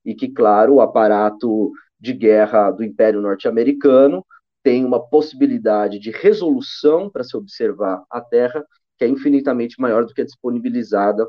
e 0.06 0.14
que, 0.14 0.30
claro, 0.30 0.76
o 0.76 0.82
aparato 0.82 1.72
de 2.00 2.14
guerra 2.14 2.70
do 2.72 2.84
Império 2.84 3.22
Norte-Americano 3.22 4.24
tem 4.70 4.86
uma 4.86 5.04
possibilidade 5.04 5.98
de 5.98 6.12
resolução 6.12 7.10
para 7.10 7.24
se 7.24 7.36
observar 7.36 8.04
a 8.08 8.22
Terra 8.22 8.64
que 8.96 9.04
é 9.04 9.08
infinitamente 9.08 9.82
maior 9.82 10.06
do 10.06 10.14
que 10.14 10.22
a 10.22 10.26
disponibilizada 10.26 11.28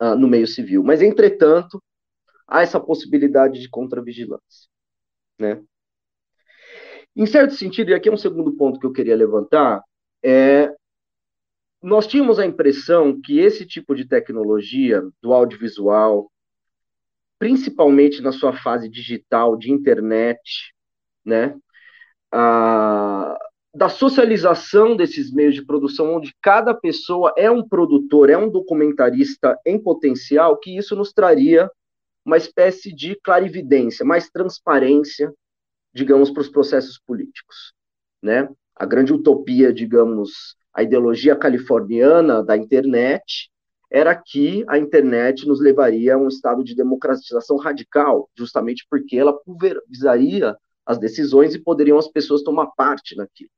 uh, 0.00 0.14
no 0.14 0.28
meio 0.28 0.46
civil. 0.46 0.84
Mas, 0.84 1.02
entretanto, 1.02 1.82
há 2.46 2.62
essa 2.62 2.78
possibilidade 2.78 3.60
de 3.60 3.68
contravigilância. 3.68 4.68
Né? 5.40 5.60
Em 7.16 7.26
certo 7.26 7.54
sentido, 7.54 7.90
e 7.90 7.94
aqui 7.94 8.08
é 8.08 8.12
um 8.12 8.16
segundo 8.16 8.52
ponto 8.56 8.78
que 8.78 8.86
eu 8.86 8.92
queria 8.92 9.16
levantar, 9.16 9.82
é 10.22 10.72
nós 11.82 12.06
tínhamos 12.06 12.38
a 12.38 12.46
impressão 12.46 13.20
que 13.20 13.40
esse 13.40 13.66
tipo 13.66 13.92
de 13.92 14.04
tecnologia 14.04 15.02
do 15.20 15.32
audiovisual, 15.32 16.30
principalmente 17.40 18.22
na 18.22 18.30
sua 18.30 18.52
fase 18.52 18.88
digital, 18.88 19.56
de 19.56 19.72
internet, 19.72 20.72
né, 21.24 21.58
a, 22.32 23.36
da 23.74 23.88
socialização 23.88 24.96
desses 24.96 25.32
meios 25.32 25.54
de 25.54 25.64
produção, 25.64 26.14
onde 26.14 26.34
cada 26.42 26.74
pessoa 26.74 27.32
é 27.36 27.50
um 27.50 27.66
produtor, 27.66 28.30
é 28.30 28.36
um 28.36 28.50
documentarista 28.50 29.58
em 29.64 29.78
potencial, 29.78 30.58
que 30.58 30.76
isso 30.76 30.96
nos 30.96 31.12
traria 31.12 31.70
uma 32.24 32.36
espécie 32.36 32.94
de 32.94 33.16
clarividência, 33.22 34.04
mais 34.04 34.30
transparência, 34.30 35.32
digamos, 35.92 36.30
para 36.30 36.40
os 36.40 36.48
processos 36.48 36.98
políticos, 36.98 37.74
né? 38.22 38.48
A 38.74 38.86
grande 38.86 39.12
utopia, 39.12 39.72
digamos, 39.72 40.56
a 40.72 40.82
ideologia 40.82 41.36
californiana 41.36 42.42
da 42.42 42.56
internet 42.56 43.50
era 43.90 44.14
que 44.14 44.64
a 44.68 44.78
internet 44.78 45.46
nos 45.46 45.60
levaria 45.60 46.14
a 46.14 46.18
um 46.18 46.28
estado 46.28 46.64
de 46.64 46.74
democratização 46.74 47.58
radical, 47.58 48.30
justamente 48.34 48.86
porque 48.88 49.18
ela 49.18 49.38
pulverizaria 49.38 50.56
as 50.86 50.98
decisões 50.98 51.54
e 51.54 51.58
poderiam 51.58 51.98
as 51.98 52.08
pessoas 52.08 52.42
tomar 52.42 52.66
parte 52.76 53.16
naquilo 53.16 53.50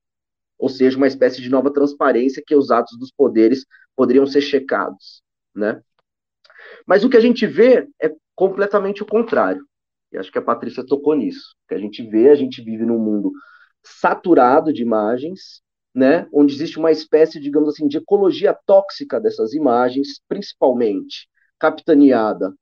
ou 0.58 0.68
seja, 0.68 0.96
uma 0.96 1.06
espécie 1.06 1.42
de 1.42 1.50
nova 1.50 1.72
transparência 1.72 2.42
que 2.44 2.54
os 2.54 2.70
atos 2.70 2.98
dos 2.98 3.10
poderes 3.10 3.66
poderiam 3.96 4.26
ser 4.26 4.40
checados, 4.40 5.22
né? 5.54 5.82
Mas 6.86 7.04
o 7.04 7.10
que 7.10 7.16
a 7.16 7.20
gente 7.20 7.46
vê 7.46 7.88
é 8.00 8.10
completamente 8.34 9.02
o 9.02 9.06
contrário. 9.06 9.64
E 10.12 10.18
acho 10.18 10.30
que 10.30 10.38
a 10.38 10.42
Patrícia 10.42 10.82
tocou 10.86 11.14
nisso. 11.14 11.54
O 11.64 11.68
que 11.68 11.74
a 11.74 11.78
gente 11.78 12.02
vê, 12.02 12.30
a 12.30 12.34
gente 12.34 12.62
vive 12.62 12.84
num 12.84 12.98
mundo 12.98 13.32
saturado 13.82 14.72
de 14.72 14.82
imagens, 14.82 15.62
né, 15.94 16.26
onde 16.32 16.54
existe 16.54 16.78
uma 16.78 16.90
espécie, 16.90 17.38
digamos 17.38 17.68
assim, 17.68 17.86
de 17.86 17.98
ecologia 17.98 18.56
tóxica 18.66 19.20
dessas 19.20 19.52
imagens, 19.52 20.20
principalmente 20.26 21.28
capitaneada 21.58 22.52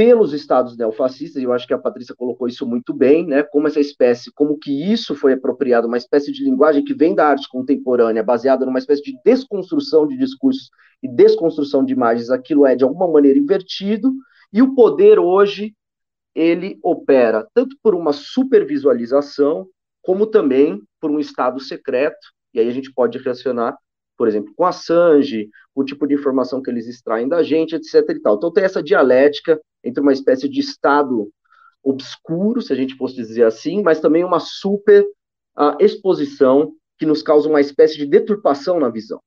pelos 0.00 0.32
estados 0.32 0.78
neofascistas, 0.78 1.42
e 1.42 1.44
eu 1.44 1.52
acho 1.52 1.66
que 1.66 1.74
a 1.74 1.78
Patrícia 1.78 2.14
colocou 2.14 2.48
isso 2.48 2.66
muito 2.66 2.94
bem, 2.94 3.26
né, 3.26 3.42
como 3.42 3.66
essa 3.66 3.80
espécie, 3.80 4.32
como 4.32 4.58
que 4.58 4.90
isso 4.90 5.14
foi 5.14 5.34
apropriado, 5.34 5.86
uma 5.86 5.98
espécie 5.98 6.32
de 6.32 6.42
linguagem 6.42 6.82
que 6.82 6.94
vem 6.94 7.14
da 7.14 7.28
arte 7.28 7.46
contemporânea, 7.50 8.22
baseada 8.22 8.64
numa 8.64 8.78
espécie 8.78 9.02
de 9.02 9.20
desconstrução 9.22 10.08
de 10.08 10.16
discursos 10.16 10.70
e 11.02 11.06
desconstrução 11.06 11.84
de 11.84 11.92
imagens, 11.92 12.30
aquilo 12.30 12.64
é 12.64 12.74
de 12.74 12.82
alguma 12.82 13.06
maneira 13.06 13.38
invertido, 13.38 14.10
e 14.50 14.62
o 14.62 14.74
poder 14.74 15.18
hoje, 15.18 15.74
ele 16.34 16.78
opera 16.82 17.46
tanto 17.52 17.76
por 17.82 17.94
uma 17.94 18.14
supervisualização, 18.14 19.66
como 20.00 20.26
também 20.26 20.80
por 20.98 21.10
um 21.10 21.20
estado 21.20 21.60
secreto, 21.60 22.26
e 22.54 22.60
aí 22.60 22.70
a 22.70 22.72
gente 22.72 22.90
pode 22.90 23.18
relacionar 23.18 23.76
por 24.20 24.28
exemplo, 24.28 24.52
com 24.54 24.66
a 24.66 24.70
Sanji, 24.70 25.48
o 25.74 25.82
tipo 25.82 26.06
de 26.06 26.12
informação 26.12 26.60
que 26.60 26.68
eles 26.68 26.86
extraem 26.86 27.26
da 27.26 27.42
gente, 27.42 27.74
etc. 27.74 28.06
E 28.10 28.20
tal. 28.20 28.36
Então 28.36 28.52
tem 28.52 28.64
essa 28.64 28.82
dialética 28.82 29.58
entre 29.82 30.02
uma 30.02 30.12
espécie 30.12 30.46
de 30.46 30.60
estado 30.60 31.32
obscuro, 31.82 32.60
se 32.60 32.70
a 32.70 32.76
gente 32.76 32.98
fosse 32.98 33.14
dizer 33.14 33.44
assim, 33.44 33.82
mas 33.82 33.98
também 33.98 34.22
uma 34.22 34.38
super 34.38 35.06
uh, 35.58 35.74
exposição 35.80 36.74
que 36.98 37.06
nos 37.06 37.22
causa 37.22 37.48
uma 37.48 37.62
espécie 37.62 37.96
de 37.96 38.04
deturpação 38.04 38.78
na 38.78 38.90
visão, 38.90 39.22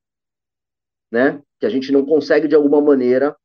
né? 1.11 1.41
Que 1.59 1.65
a 1.65 1.69
gente 1.69 1.91
não 1.91 2.05
consegue 2.05 2.47
de 2.47 2.53
alguma 2.53 2.79
maneira 2.79 3.35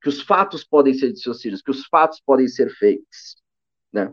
que 0.00 0.08
os 0.08 0.22
fatos 0.22 0.64
podem 0.64 0.94
ser 0.94 1.12
dissociados, 1.12 1.60
que 1.60 1.70
os 1.70 1.84
fatos 1.84 2.18
podem 2.24 2.48
ser 2.48 2.70
fakes, 2.70 3.36
né? 3.92 4.10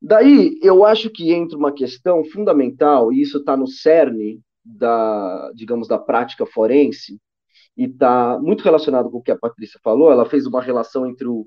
Daí 0.00 0.56
eu 0.62 0.84
acho 0.84 1.10
que 1.10 1.32
entra 1.32 1.58
uma 1.58 1.72
questão 1.72 2.24
fundamental 2.24 3.12
e 3.12 3.20
isso 3.20 3.38
está 3.38 3.56
no 3.56 3.66
cerne 3.66 4.40
da, 4.64 5.52
digamos, 5.54 5.88
da 5.88 5.98
prática 5.98 6.46
forense, 6.46 7.20
e 7.76 7.84
está 7.84 8.38
muito 8.38 8.62
relacionado 8.62 9.10
com 9.10 9.18
o 9.18 9.22
que 9.22 9.30
a 9.30 9.38
Patrícia 9.38 9.80
falou. 9.82 10.10
Ela 10.10 10.26
fez 10.26 10.46
uma 10.46 10.60
relação 10.60 11.06
entre 11.06 11.26
o, 11.26 11.46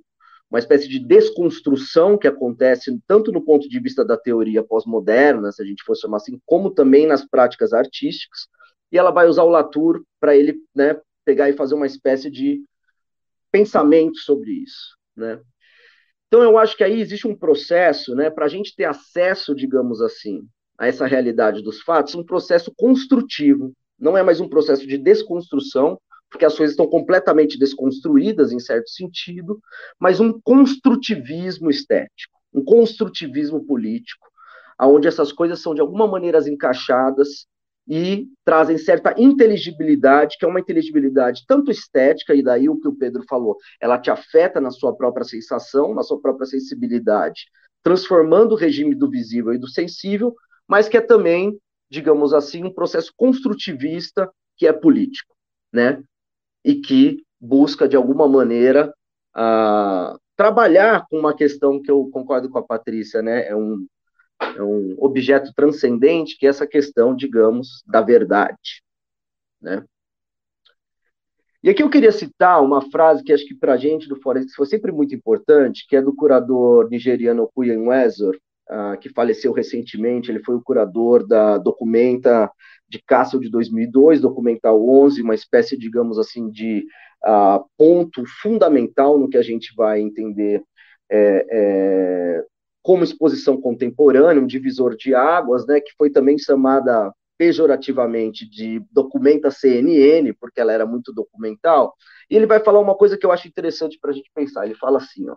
uma 0.50 0.60
espécie 0.60 0.88
de 0.88 1.00
desconstrução 1.00 2.18
que 2.18 2.28
acontece 2.28 2.98
tanto 3.08 3.32
no 3.32 3.44
ponto 3.44 3.68
de 3.68 3.80
vista 3.80 4.06
da 4.06 4.18
teoria 4.18 4.64
pós-moderna, 4.64 5.52
se 5.52 5.62
a 5.62 5.66
gente 5.66 5.84
fosse 5.84 6.02
chamar 6.02 6.18
assim, 6.18 6.40
como 6.46 6.72
também 6.72 7.06
nas 7.06 7.26
práticas 7.26 7.74
artísticas. 7.74 8.48
E 8.92 8.98
ela 8.98 9.12
vai 9.12 9.28
usar 9.28 9.44
o 9.44 9.50
Latour 9.50 10.04
para 10.20 10.36
ele 10.36 10.56
né, 10.76 11.00
pegar 11.26 11.50
e 11.50 11.54
fazer 11.54 11.76
uma 11.76 11.88
espécie 11.88 12.30
de 12.30 12.64
pensamento 13.52 14.18
sobre 14.18 14.52
isso. 14.52 14.98
Né? 15.16 15.40
Então, 16.28 16.42
eu 16.42 16.58
acho 16.58 16.76
que 16.76 16.84
aí 16.84 17.00
existe 17.00 17.28
um 17.28 17.36
processo 17.36 18.16
né, 18.16 18.30
para 18.30 18.46
a 18.46 18.50
gente 18.50 18.76
ter 18.76 18.86
acesso, 18.86 19.54
digamos 19.54 20.02
assim, 20.02 20.48
a 20.78 20.88
essa 20.88 21.06
realidade 21.06 21.62
dos 21.62 21.82
fatos, 21.82 22.16
um 22.16 22.24
processo 22.24 22.74
construtivo, 22.76 23.74
não 24.00 24.18
é 24.18 24.24
mais 24.24 24.40
um 24.40 24.50
processo 24.50 24.86
de 24.86 24.98
desconstrução, 24.98 25.98
porque 26.30 26.46
as 26.46 26.58
coisas 26.58 26.74
estão 26.74 26.88
completamente 26.88 27.60
desconstruídas 27.60 28.52
em 28.52 28.60
certo 28.60 28.90
sentido, 28.90 29.60
mas 30.00 30.20
um 30.20 30.40
construtivismo 30.42 31.70
estético, 31.70 32.40
um 32.52 32.64
construtivismo 32.64 33.64
político, 33.64 34.28
onde 34.82 35.08
essas 35.08 35.32
coisas 35.32 35.62
são 35.62 35.76
de 35.76 35.82
alguma 35.82 36.08
maneira 36.08 36.40
encaixadas 36.50 37.46
e 37.88 38.28
trazem 38.44 38.78
certa 38.78 39.14
inteligibilidade, 39.18 40.38
que 40.40 40.46
é 40.46 40.48
uma 40.48 40.60
inteligibilidade 40.60 41.44
tanto 41.48 41.70
estética, 41.70 42.34
e 42.34 42.42
daí 42.42 42.70
o 42.70 42.80
que 42.80 42.88
o 42.88 42.96
Pedro 42.96 43.24
falou, 43.28 43.58
ela 43.80 44.00
te 44.00 44.10
afeta 44.10 44.60
na 44.60 44.72
sua 44.72 44.96
própria 44.96 45.26
sensação, 45.26 45.94
na 45.94 46.02
sua 46.02 46.20
própria 46.20 46.48
sensibilidade, 46.48 47.46
transformando 47.84 48.54
o 48.54 48.58
regime 48.58 48.96
do 48.96 49.10
visível 49.10 49.54
e 49.54 49.58
do 49.58 49.68
sensível, 49.68 50.34
mas 50.68 50.88
que 50.88 50.98
é 50.98 51.02
também, 51.02 51.58
digamos 51.90 52.34
assim, 52.34 52.64
um 52.64 52.74
processo 52.74 53.14
construtivista 53.16 54.32
que 54.58 54.68
é 54.68 54.74
político, 54.74 55.36
né? 55.72 56.02
E 56.64 56.76
que 56.76 57.24
busca, 57.40 57.88
de 57.88 57.96
alguma 57.96 58.28
maneira, 58.28 58.94
trabalhar 60.36 61.06
com 61.10 61.20
uma 61.20 61.36
questão 61.36 61.82
que 61.82 61.92
eu 61.92 62.10
concordo 62.12 62.50
com 62.50 62.58
a 62.58 62.64
Patrícia, 62.64 63.22
né? 63.22 63.48
É 63.48 63.56
um, 63.56 63.86
é 64.42 64.62
um 64.62 64.96
objeto 64.98 65.52
transcendente, 65.56 66.38
que 66.38 66.46
é 66.46 66.50
essa 66.50 66.68
questão, 66.68 67.16
digamos, 67.16 67.84
da 67.86 68.02
verdade, 68.02 68.84
né? 69.62 69.84
E 71.62 71.70
aqui 71.70 71.82
eu 71.82 71.90
queria 71.90 72.12
citar 72.12 72.62
uma 72.62 72.82
frase 72.92 73.24
que 73.24 73.32
acho 73.32 73.46
que 73.46 73.56
para 73.56 73.74
a 73.74 73.78
gente 73.78 74.10
do 74.10 74.20
Forense 74.20 74.54
foi 74.54 74.66
sempre 74.66 74.92
muito 74.92 75.16
importante, 75.16 75.88
que 75.88 75.96
é 75.96 76.02
do 76.02 76.14
curador 76.14 76.90
nigeriano 76.90 77.50
Kuyen 77.56 77.88
Wezor, 77.88 78.38
uh, 78.70 78.98
que 79.00 79.10
faleceu 79.10 79.52
recentemente. 79.52 80.32
Ele 80.32 80.44
foi 80.44 80.56
o 80.56 80.62
curador 80.62 81.26
da 81.26 81.58
Documenta 81.58 82.52
de 82.88 83.02
Castle 83.02 83.42
de 83.42 83.50
2002, 83.50 84.22
Documental 84.22 84.88
11, 84.88 85.22
uma 85.22 85.36
espécie, 85.36 85.78
digamos 85.78 86.20
assim, 86.20 86.50
de 86.50 86.86
uh, 87.26 87.66
ponto 87.78 88.24
fundamental 88.42 89.18
no 89.18 89.30
que 89.30 89.38
a 89.38 89.42
gente 89.42 89.74
vai 89.76 90.02
entender 90.02 90.64
é, 91.12 91.46
é, 91.52 92.44
como 92.82 93.04
exposição 93.04 93.60
contemporânea, 93.60 94.42
um 94.42 94.48
divisor 94.48 94.96
de 94.96 95.14
águas, 95.16 95.66
né, 95.66 95.80
que 95.80 95.94
foi 95.98 96.10
também 96.10 96.38
chamada 96.38 97.14
pejorativamente 97.38 98.50
de 98.50 98.82
documenta 98.92 99.50
CNN, 99.50 100.34
porque 100.34 100.62
ela 100.62 100.72
era 100.72 100.86
muito 100.86 101.14
documental, 101.14 101.94
e 102.30 102.36
ele 102.36 102.46
vai 102.46 102.60
falar 102.60 102.80
uma 102.80 102.96
coisa 102.96 103.18
que 103.18 103.26
eu 103.26 103.32
acho 103.32 103.48
interessante 103.48 103.98
para 104.00 104.12
a 104.12 104.14
gente 104.14 104.30
pensar. 104.34 104.66
Ele 104.66 104.76
fala 104.76 104.98
assim, 104.98 105.30
ó, 105.30 105.36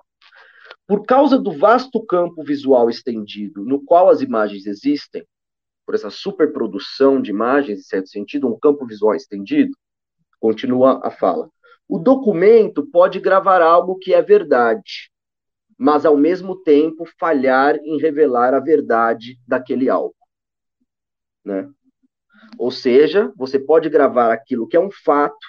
por 0.87 1.05
causa 1.05 1.39
do 1.39 1.53
vasto 1.53 2.05
campo 2.05 2.45
visual 2.45 2.89
estendido 2.89 3.65
no 3.65 3.83
qual 3.83 4.09
as 4.09 4.21
imagens 4.21 4.67
existem, 4.67 5.27
por 5.85 5.95
essa 5.95 6.11
superprodução 6.11 7.21
de 7.21 7.31
imagens, 7.31 7.81
em 7.81 7.83
certo 7.83 8.09
sentido, 8.09 8.49
um 8.49 8.59
campo 8.59 8.87
visual 8.87 9.15
estendido, 9.15 9.77
continua 10.39 11.01
a 11.05 11.11
fala. 11.11 11.51
O 11.89 11.99
documento 11.99 12.87
pode 12.87 13.21
gravar 13.21 13.63
algo 13.63 13.97
que 13.97 14.13
é 14.13 14.21
verdade, 14.21 15.11
mas 15.79 16.05
ao 16.05 16.17
mesmo 16.17 16.57
tempo 16.63 17.05
falhar 17.19 17.77
em 17.77 17.99
revelar 17.99 18.55
a 18.55 18.61
verdade 18.61 19.39
daquele 19.47 19.89
algo. 19.89 20.17
Né? 21.45 21.69
Ou 22.59 22.71
seja, 22.71 23.33
você 23.37 23.59
pode 23.59 23.89
gravar 23.89 24.33
aquilo 24.33 24.67
que 24.67 24.77
é 24.77 24.81
um 24.81 24.91
fato, 24.91 25.47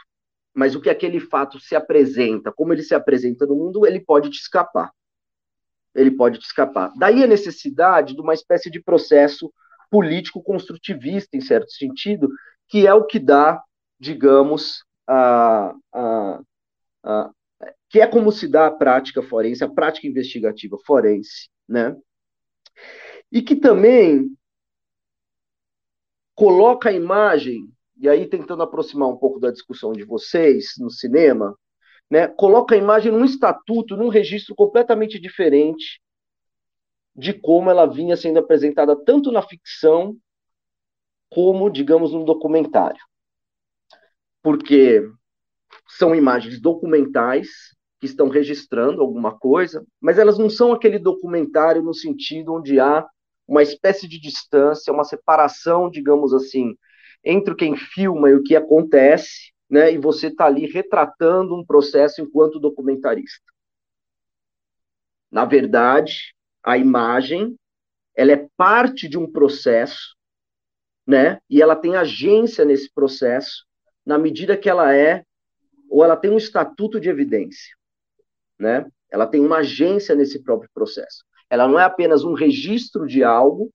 mas 0.54 0.76
o 0.76 0.82
que 0.82 0.90
aquele 0.90 1.20
fato 1.20 1.60
se 1.60 1.76
apresenta, 1.76 2.52
como 2.52 2.74
ele 2.74 2.84
se 2.84 2.94
apresenta 2.94 3.46
no 3.46 3.56
mundo, 3.56 3.86
ele 3.86 4.00
pode 4.00 4.30
te 4.30 4.40
escapar. 4.40 4.92
Ele 5.98 6.12
pode 6.12 6.40
te 6.40 6.46
escapar. 6.46 6.94
Daí 6.96 7.24
a 7.24 7.28
necessidade 7.28 8.14
de 8.14 8.22
uma 8.22 8.34
espécie 8.34 8.70
de 8.70 8.82
processo 8.82 9.52
político 9.90 10.42
construtivista, 10.44 11.36
em 11.36 11.42
certo 11.42 11.72
sentido, 11.72 12.30
que 12.68 12.86
é 12.86 12.94
o 12.94 13.06
que 13.06 13.20
dá, 13.20 13.62
digamos, 14.00 14.84
a, 15.08 15.74
a, 15.94 16.42
a, 17.04 17.32
que 17.90 18.00
é 18.00 18.08
como 18.08 18.32
se 18.32 18.48
dá 18.48 18.68
a 18.68 18.72
prática 18.72 19.24
forense, 19.24 19.64
a 19.64 19.70
prática 19.70 20.08
investigativa 20.08 20.78
forense, 20.86 21.50
né? 21.68 21.96
E 23.32 23.42
que 23.42 23.56
também 23.56 24.30
coloca 26.36 26.90
a 26.90 26.94
imagem, 26.94 27.68
e 28.00 28.08
aí 28.08 28.28
tentando 28.28 28.62
aproximar 28.62 29.10
um 29.10 29.18
pouco 29.18 29.40
da 29.40 29.50
discussão 29.50 29.92
de 29.92 30.04
vocês 30.04 30.74
no 30.78 30.92
cinema, 30.92 31.58
né, 32.10 32.28
coloca 32.28 32.74
a 32.74 32.78
imagem 32.78 33.12
num 33.12 33.26
estatuto, 33.26 33.98
num 33.98 34.08
registro 34.08 34.56
completamente 34.56 35.20
diferente 35.20 36.02
de 37.16 37.34
como 37.34 37.70
ela 37.70 37.86
vinha 37.86 38.16
sendo 38.16 38.40
apresentada 38.40 38.96
tanto 38.96 39.32
na 39.32 39.42
ficção 39.42 40.16
como, 41.30 41.70
digamos, 41.70 42.14
no 42.14 42.24
documentário. 42.24 43.02
Porque 44.42 45.04
são 45.88 46.16
imagens 46.16 46.62
documentais 46.62 47.48
que 48.00 48.06
estão 48.06 48.30
registrando 48.30 49.02
alguma 49.02 49.38
coisa, 49.38 49.86
mas 50.00 50.20
elas 50.20 50.38
não 50.38 50.50
são 50.50 50.72
aquele 50.72 51.00
documentário 51.00 51.82
no 51.82 51.94
sentido 51.94 52.54
onde 52.54 52.80
há 52.80 53.06
uma 53.48 53.64
espécie 53.64 54.08
de 54.08 54.20
distância, 54.20 54.94
uma 54.94 55.04
separação, 55.04 55.90
digamos 55.90 56.34
assim, 56.34 56.76
entre 57.24 57.56
quem 57.56 57.76
filma 57.76 58.30
e 58.30 58.36
o 58.36 58.44
que 58.44 58.56
acontece, 58.56 59.52
né? 59.70 59.92
E 59.94 59.98
você 59.98 60.28
está 60.28 60.46
ali 60.46 60.66
retratando 60.66 61.56
um 61.56 61.66
processo 61.66 62.22
enquanto 62.22 62.60
documentarista. 62.60 63.44
Na 65.32 65.46
verdade, 65.46 66.34
a 66.64 66.78
imagem 66.78 67.58
ela 68.16 68.32
é 68.32 68.48
parte 68.58 69.08
de 69.08 69.18
um 69.18 69.32
processo, 69.32 70.16
né? 71.06 71.40
E 71.50 71.62
ela 71.62 71.76
tem 71.76 71.96
agência 71.96 72.66
nesse 72.66 72.92
processo 72.92 73.66
na 74.06 74.18
medida 74.18 74.58
que 74.58 74.70
ela 74.70 74.96
é 74.96 75.24
ou 75.90 76.04
ela 76.04 76.18
tem 76.18 76.32
um 76.32 76.38
estatuto 76.38 77.00
de 77.00 77.10
evidência, 77.10 77.76
né? 78.58 78.86
Ela 79.10 79.28
tem 79.28 79.40
uma 79.40 79.58
agência 79.58 80.16
nesse 80.16 80.42
próprio 80.44 80.70
processo. 80.74 81.24
Ela 81.50 81.68
não 81.68 81.80
é 81.80 81.84
apenas 81.84 82.24
um 82.24 82.34
registro 82.34 83.06
de 83.06 83.24
algo, 83.24 83.72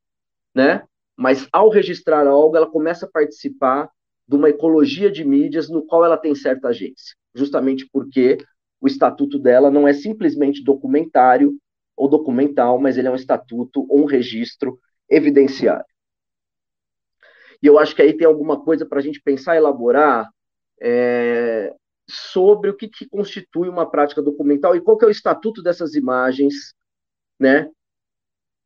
né? 0.55 0.85
Mas 1.17 1.49
ao 1.53 1.71
registrar 1.71 2.27
algo, 2.27 2.57
ela 2.57 2.69
começa 2.69 3.07
a 3.07 3.11
participar 3.11 3.89
de 4.27 4.37
uma 4.37 4.49
ecologia 4.49 5.11
de 5.11 5.25
mídias 5.25 5.69
no 5.69 5.85
qual 5.85 6.05
ela 6.05 6.17
tem 6.17 6.35
certa 6.35 6.69
agência, 6.69 7.15
justamente 7.35 7.89
porque 7.93 8.39
o 8.81 8.87
estatuto 8.87 9.39
dela 9.39 9.71
não 9.71 9.87
é 9.87 9.93
simplesmente 9.93 10.63
documentário 10.63 11.57
ou 11.97 12.09
documental, 12.09 12.79
mas 12.81 12.97
ele 12.97 13.09
é 13.09 13.11
um 13.11 13.17
estatuto 13.17 13.87
ou 13.89 14.03
um 14.03 14.05
registro 14.05 14.79
evidenciário. 15.09 15.85
E 17.63 17.67
eu 17.67 17.79
acho 17.79 17.95
que 17.95 18.03
aí 18.03 18.17
tem 18.17 18.27
alguma 18.27 18.61
coisa 18.63 18.85
para 18.85 18.99
a 18.99 19.03
gente 19.03 19.21
pensar 19.23 19.55
e 19.55 19.59
elaborar 19.59 20.29
é, 20.81 21.73
sobre 22.09 22.71
o 22.71 22.77
que, 22.77 22.89
que, 22.89 23.09
constitui 23.09 23.69
uma 23.69 23.89
prática 23.89 24.21
documental 24.21 24.75
e 24.75 24.81
qual 24.81 24.99
que 24.99 25.05
é 25.05 25.09
o 25.09 25.13
estatuto 25.13 25.63
dessas 25.63 25.95
imagens 25.95 26.75
né, 27.39 27.71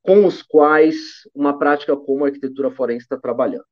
com 0.03 0.25
os 0.25 0.43
quais 0.43 1.29
uma 1.35 1.59
prática 1.59 1.95
como 1.97 2.25
a 2.25 2.29
arquitetura 2.29 2.71
forense 2.71 3.05
está 3.05 3.19
trabalhando. 3.19 3.67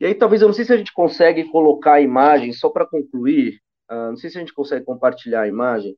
E 0.00 0.06
aí, 0.06 0.14
talvez, 0.14 0.42
eu 0.42 0.48
não 0.48 0.54
sei 0.54 0.64
se 0.64 0.72
a 0.72 0.76
gente 0.76 0.92
consegue 0.92 1.44
colocar 1.50 1.94
a 1.94 2.00
imagem, 2.00 2.52
só 2.52 2.68
para 2.68 2.86
concluir, 2.86 3.60
uh, 3.90 4.10
não 4.10 4.16
sei 4.16 4.30
se 4.30 4.36
a 4.36 4.40
gente 4.40 4.52
consegue 4.52 4.84
compartilhar 4.84 5.42
a 5.42 5.48
imagem. 5.48 5.96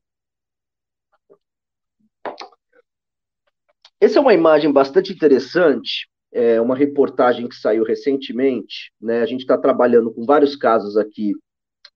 Essa 3.99 4.19
é 4.19 4.21
uma 4.21 4.33
imagem 4.33 4.71
bastante 4.71 5.11
interessante, 5.11 6.07
é 6.31 6.61
uma 6.61 6.75
reportagem 6.75 7.47
que 7.47 7.55
saiu 7.55 7.83
recentemente, 7.83 8.93
né? 9.01 9.21
A 9.21 9.25
gente 9.25 9.41
está 9.41 9.57
trabalhando 9.57 10.13
com 10.13 10.23
vários 10.23 10.55
casos 10.55 10.95
aqui 10.97 11.33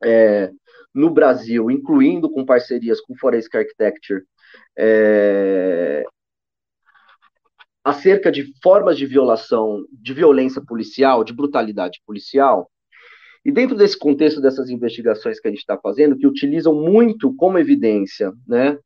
é, 0.04 0.52
no 0.94 1.12
Brasil, 1.12 1.70
incluindo 1.70 2.30
com 2.30 2.46
parcerias 2.46 3.00
com 3.02 3.16
Forensic 3.16 3.56
Architecture 3.56 4.24
é, 4.78 6.04
acerca 7.84 8.32
de 8.32 8.46
formas 8.62 8.98
de 8.98 9.06
violação, 9.06 9.86
de 9.92 10.14
violência 10.14 10.62
policial, 10.62 11.24
de 11.24 11.34
brutalidade 11.34 12.02
policial. 12.06 12.70
E 13.44 13.52
dentro 13.52 13.76
desse 13.76 13.98
contexto 13.98 14.40
dessas 14.40 14.70
investigações 14.70 15.40
que 15.40 15.48
a 15.48 15.52
gente 15.52 15.62
está 15.62 15.78
fazendo, 15.78 16.18
que 16.18 16.28
utilizam 16.28 16.76
muito 16.76 17.36
como 17.36 17.58
evidência, 17.58 18.32
né, 18.48 18.78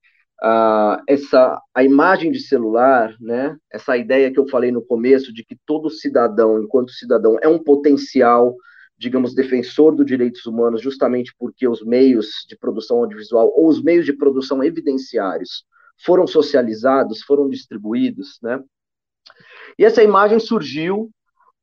a, 0.42 1.02
essa 1.08 1.62
a 1.74 1.84
imagem 1.84 2.32
de 2.32 2.40
celular, 2.40 3.14
né, 3.20 3.58
essa 3.72 3.98
ideia 3.98 4.32
que 4.32 4.40
eu 4.40 4.48
falei 4.48 4.72
no 4.72 4.82
começo 4.82 5.34
de 5.34 5.44
que 5.44 5.58
todo 5.66 5.90
cidadão, 5.90 6.62
enquanto 6.62 6.92
cidadão, 6.92 7.38
é 7.42 7.48
um 7.48 7.62
potencial 7.62 8.56
digamos, 8.98 9.36
defensor 9.36 9.96
dos 9.96 10.06
direitos 10.06 10.46
humanos, 10.46 10.82
justamente 10.82 11.34
porque 11.38 11.68
os 11.68 11.84
meios 11.84 12.46
de 12.48 12.58
produção 12.58 13.00
audiovisual 13.00 13.52
ou 13.56 13.68
os 13.68 13.84
meios 13.84 14.06
de 14.06 14.14
produção 14.14 14.64
evidenciários 14.64 15.66
foram 16.04 16.26
socializados, 16.26 17.22
foram 17.22 17.50
distribuídos, 17.50 18.40
né? 18.42 18.62
E 19.78 19.84
essa 19.84 20.04
imagem 20.04 20.40
surgiu, 20.40 21.12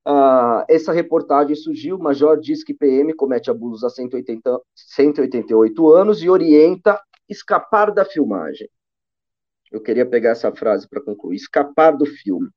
uh, 0.07 0.65
essa 0.69 0.93
reportagem 0.93 1.57
surgiu, 1.57 1.97
o 1.97 2.03
Major 2.03 2.39
diz 2.39 2.63
que 2.63 2.75
PM 2.75 3.15
comete 3.15 3.51
abusos 3.51 3.85
há 3.85 3.91
180, 3.91 4.61
188 4.75 5.93
anos 5.93 6.23
e 6.23 6.29
orienta 6.29 7.01
escapar 7.29 7.93
da 7.93 8.05
filmagem. 8.05 8.69
Eu 9.71 9.81
queria 9.81 10.05
pegar 10.05 10.31
essa 10.31 10.53
frase 10.53 10.87
para 10.87 11.01
concluir. 11.01 11.37
Escapar 11.37 11.97
do 11.97 12.05
filme. 12.05 12.51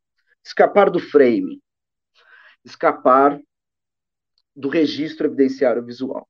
Escapar 0.43 0.89
do 0.89 0.99
frame. 0.99 1.61
Escapar 2.65 3.39
do 4.53 4.67
registro 4.67 5.27
evidenciário 5.27 5.83
visual. 5.83 6.27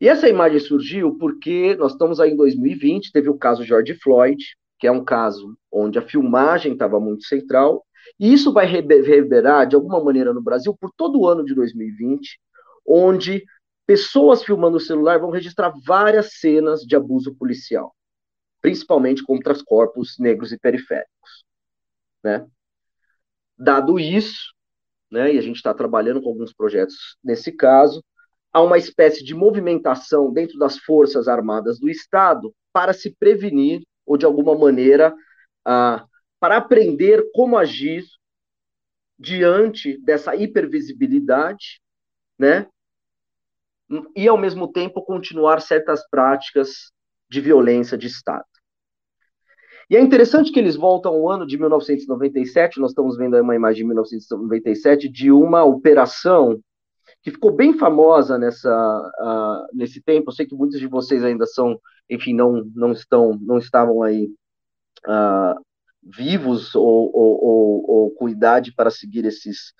E 0.00 0.08
essa 0.08 0.28
imagem 0.28 0.60
surgiu 0.60 1.16
porque 1.18 1.74
nós 1.76 1.92
estamos 1.92 2.20
aí 2.20 2.30
em 2.30 2.36
2020, 2.36 3.10
teve 3.10 3.28
o 3.28 3.36
caso 3.36 3.64
George 3.64 3.94
Floyd, 4.00 4.42
que 4.78 4.86
é 4.86 4.92
um 4.92 5.04
caso 5.04 5.58
onde 5.72 5.98
a 5.98 6.02
filmagem 6.02 6.72
estava 6.72 7.00
muito 7.00 7.24
central, 7.24 7.84
e 8.18 8.32
isso 8.32 8.52
vai 8.52 8.66
reverberar 8.66 9.66
de 9.66 9.74
alguma 9.76 10.02
maneira 10.02 10.32
no 10.32 10.42
Brasil 10.42 10.76
por 10.78 10.90
todo 10.96 11.20
o 11.20 11.26
ano 11.26 11.44
de 11.44 11.54
2020, 11.54 12.40
onde 12.86 13.44
pessoas 13.86 14.42
filmando 14.42 14.76
o 14.76 14.80
celular 14.80 15.18
vão 15.18 15.30
registrar 15.30 15.72
várias 15.84 16.38
cenas 16.38 16.82
de 16.82 16.94
abuso 16.94 17.34
policial, 17.34 17.94
principalmente 18.60 19.22
contra 19.22 19.52
os 19.52 19.62
corpos 19.62 20.16
negros 20.18 20.52
e 20.52 20.58
periféricos. 20.58 21.44
Né? 22.22 22.46
Dado 23.56 23.98
isso, 23.98 24.52
né, 25.10 25.34
e 25.34 25.38
a 25.38 25.40
gente 25.40 25.56
está 25.56 25.72
trabalhando 25.72 26.20
com 26.20 26.28
alguns 26.28 26.52
projetos 26.52 27.16
nesse 27.24 27.50
caso, 27.50 28.04
há 28.52 28.62
uma 28.62 28.78
espécie 28.78 29.24
de 29.24 29.34
movimentação 29.34 30.32
dentro 30.32 30.58
das 30.58 30.78
Forças 30.78 31.28
Armadas 31.28 31.78
do 31.78 31.88
Estado 31.88 32.54
para 32.72 32.92
se 32.92 33.14
prevenir 33.18 33.82
ou 34.04 34.16
de 34.16 34.26
alguma 34.26 34.56
maneira 34.56 35.14
ah, 35.64 36.04
para 36.40 36.56
aprender 36.56 37.30
como 37.32 37.56
agir 37.56 38.04
diante 39.18 39.98
dessa 39.98 40.36
hipervisibilidade, 40.36 41.80
né? 42.38 42.68
E 44.14 44.28
ao 44.28 44.38
mesmo 44.38 44.70
tempo 44.70 45.04
continuar 45.04 45.60
certas 45.60 46.06
práticas 46.08 46.92
de 47.28 47.40
violência 47.40 47.98
de 47.98 48.06
Estado. 48.06 48.44
E 49.90 49.96
é 49.96 50.00
interessante 50.00 50.52
que 50.52 50.58
eles 50.58 50.76
voltam 50.76 51.12
ao 51.14 51.30
ano 51.30 51.46
de 51.46 51.56
1997, 51.56 52.78
nós 52.78 52.90
estamos 52.90 53.16
vendo 53.16 53.40
uma 53.40 53.56
imagem 53.56 53.82
de 53.82 53.84
1997 53.84 55.08
de 55.08 55.32
uma 55.32 55.64
operação 55.64 56.60
que 57.22 57.30
ficou 57.30 57.50
bem 57.50 57.72
famosa 57.72 58.36
nessa 58.38 58.70
uh, 58.70 59.76
nesse 59.76 60.02
tempo. 60.02 60.28
Eu 60.28 60.34
sei 60.34 60.46
que 60.46 60.54
muitos 60.54 60.78
de 60.78 60.86
vocês 60.86 61.24
ainda 61.24 61.46
são, 61.46 61.80
enfim, 62.08 62.34
não 62.34 62.62
não 62.74 62.92
estão 62.92 63.38
não 63.40 63.56
estavam 63.56 64.02
aí 64.02 64.30
uh, 65.06 65.58
vivos 66.16 66.74
ou, 66.74 67.10
ou, 67.14 67.44
ou, 67.44 67.90
ou, 67.90 68.10
com 68.12 68.28
idade 68.28 68.72
para 68.74 68.90
seguir 68.90 69.24
esses 69.24 69.72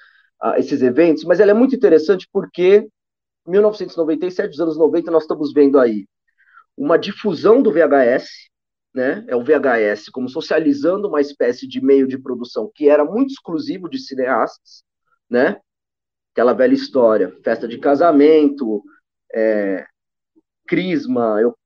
uh, 0.42 0.54
esses 0.58 0.82
eventos, 0.82 1.24
mas 1.24 1.40
ela 1.40 1.50
é 1.50 1.54
muito 1.54 1.74
interessante 1.74 2.28
porque 2.32 2.86
1997, 3.46 4.50
os 4.50 4.60
anos 4.60 4.76
90, 4.76 5.10
nós 5.10 5.22
estamos 5.22 5.52
vendo 5.52 5.78
aí 5.78 6.06
uma 6.76 6.98
difusão 6.98 7.62
do 7.62 7.72
VHS, 7.72 8.28
né? 8.94 9.24
É 9.26 9.34
o 9.34 9.42
VHS 9.42 10.08
como 10.10 10.28
socializando 10.28 11.08
uma 11.08 11.20
espécie 11.20 11.66
de 11.66 11.80
meio 11.80 12.06
de 12.06 12.18
produção 12.18 12.70
que 12.74 12.88
era 12.88 13.04
muito 13.04 13.30
exclusivo 13.30 13.88
de 13.88 13.98
cineastas, 13.98 14.84
né? 15.28 15.60
Aquela 16.32 16.52
velha 16.52 16.74
história, 16.74 17.36
festa 17.42 17.66
de 17.66 17.78
casamento, 17.78 18.82
é, 19.34 19.84
crisma, 20.66 21.40
eu, 21.40 21.56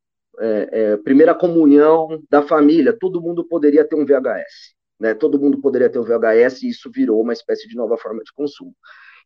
é, 0.40 0.68
é, 0.72 0.96
primeira 0.96 1.34
comunhão 1.34 2.22
da 2.30 2.42
família, 2.42 2.96
todo 2.98 3.20
mundo 3.20 3.44
poderia 3.44 3.86
ter 3.86 3.96
um 3.96 4.04
VHS, 4.04 4.74
né? 4.98 5.14
Todo 5.14 5.38
mundo 5.38 5.60
poderia 5.60 5.90
ter 5.90 5.98
um 5.98 6.04
VHS 6.04 6.62
e 6.62 6.68
isso 6.70 6.90
virou 6.90 7.20
uma 7.20 7.32
espécie 7.32 7.68
de 7.68 7.76
nova 7.76 7.96
forma 7.96 8.22
de 8.22 8.32
consumo. 8.32 8.74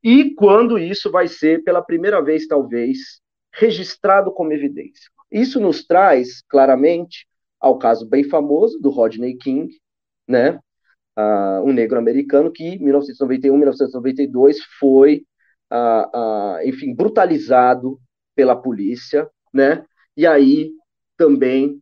E 0.02 0.34
quando 0.34 0.78
isso 0.78 1.10
vai 1.10 1.28
ser 1.28 1.62
pela 1.64 1.82
primeira 1.82 2.20
vez, 2.20 2.46
talvez, 2.46 3.20
registrado 3.52 4.32
como 4.32 4.52
evidência? 4.52 5.10
Isso 5.30 5.60
nos 5.60 5.84
traz 5.84 6.42
claramente 6.48 7.26
ao 7.60 7.78
caso 7.78 8.08
bem 8.08 8.24
famoso 8.24 8.78
do 8.78 8.90
Rodney 8.90 9.36
King, 9.36 9.72
né? 10.28 10.58
Uh, 11.18 11.64
um 11.64 11.72
negro 11.72 11.98
americano 11.98 12.52
que, 12.52 12.62
em 12.62 12.78
1991, 12.78 13.56
1992, 13.56 14.58
foi, 14.78 15.24
uh, 15.72 16.18
uh, 16.18 16.68
enfim, 16.68 16.94
brutalizado 16.94 17.98
pela 18.34 18.54
polícia, 18.54 19.28
né? 19.52 19.84
E 20.16 20.26
aí 20.26 20.70
também 21.16 21.80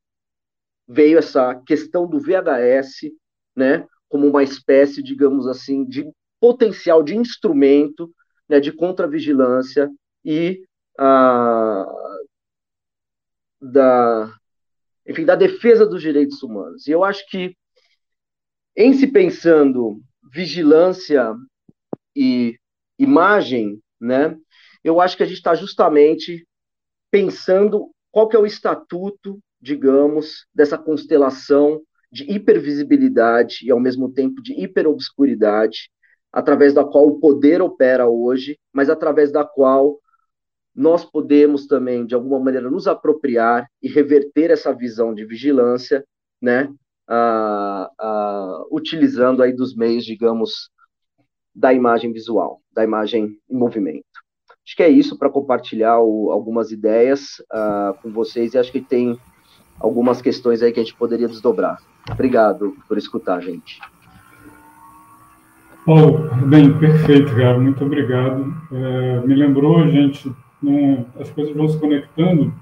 veio 0.87 1.19
essa 1.19 1.55
questão 1.67 2.07
do 2.07 2.21
VHS, 2.21 3.13
né? 3.57 3.87
Como 4.09 4.29
uma 4.29 4.43
espécie, 4.43 5.03
digamos 5.03 5.47
assim, 5.47 5.85
de 5.85 6.09
potencial 6.41 7.03
de 7.03 7.17
instrumento 7.17 8.13
né, 8.49 8.61
de 8.61 8.73
contravigilância 8.73 9.91
e 10.25 10.63
da, 13.61 14.33
enfim, 15.07 15.25
da 15.25 15.35
defesa 15.35 15.87
dos 15.87 16.03
direitos 16.03 16.43
humanos. 16.43 16.87
E 16.87 16.91
eu 16.91 17.03
acho 17.03 17.27
que, 17.29 17.57
em 18.77 18.93
se 18.93 19.07
pensando 19.07 20.01
vigilância 20.33 21.35
e 22.15 22.59
imagem, 22.99 23.81
né, 24.01 24.37
eu 24.83 25.01
acho 25.01 25.17
que 25.17 25.23
a 25.23 25.27
gente 25.27 25.39
está 25.39 25.55
justamente 25.55 26.47
pensando 27.11 27.94
qual 28.15 28.29
que 28.29 28.37
é 28.37 28.39
o 28.39 28.47
estatuto, 28.47 29.41
digamos, 29.61 30.47
dessa 30.55 30.79
constelação 30.79 31.83
de 32.13 32.23
hipervisibilidade 32.33 33.67
e, 33.67 33.73
ao 33.73 33.81
mesmo 33.81 34.09
tempo, 34.09 34.41
de 34.41 34.53
hiperobscuridade, 34.53 35.91
através 36.33 36.73
da 36.73 36.85
qual 36.85 37.09
o 37.09 37.19
poder 37.19 37.61
opera 37.61 38.09
hoje, 38.09 38.57
mas 38.73 38.89
através 38.89 39.33
da 39.33 39.45
qual 39.45 39.99
nós 40.73 41.05
podemos 41.05 41.67
também, 41.67 42.07
de 42.07 42.15
alguma 42.15 42.39
maneira, 42.39 42.71
nos 42.71 42.87
apropriar 42.87 43.69
e 43.83 43.89
reverter 43.89 44.53
essa 44.53 44.73
visão 44.73 45.13
de 45.13 45.27
vigilância, 45.27 46.05
né, 46.41 46.73
ah, 47.09 47.91
ah, 47.99 48.65
utilizando 48.71 49.43
aí 49.43 49.53
dos 49.53 49.75
meios, 49.75 50.05
digamos, 50.05 50.71
da 51.53 51.75
imagem 51.75 52.13
visual, 52.13 52.63
da 52.73 52.85
imagem 52.85 53.37
em 53.51 53.57
movimento. 53.57 54.24
Acho 54.67 54.77
que 54.77 54.83
é 54.83 54.89
isso 54.89 55.19
para 55.19 55.29
compartilhar 55.29 56.01
o, 56.01 56.31
algumas 56.31 56.73
ideias 56.73 57.43
ah, 57.53 57.95
com 58.03 58.11
vocês 58.11 58.55
e 58.55 58.59
acho 58.59 58.73
que 58.73 58.81
tem 58.81 59.19
algumas 59.79 60.23
questões 60.23 60.63
aí 60.63 60.73
que 60.73 60.81
a 60.81 60.83
gente 60.83 60.95
poderia 60.95 61.29
desdobrar. 61.29 61.79
Obrigado 62.11 62.77
por 62.89 62.97
escutar, 62.97 63.41
gente. 63.41 63.81
Paulo, 65.85 66.31
bem, 66.47 66.73
perfeito, 66.79 67.35
cara, 67.37 67.59
muito 67.59 67.85
obrigado. 67.85 68.55
É, 68.73 69.21
me 69.27 69.35
lembrou, 69.35 69.87
gente, 69.91 70.33
as 71.21 71.31
coisas 71.31 71.55
vão 71.55 71.69
se 71.69 71.79
conectando. 71.79 72.55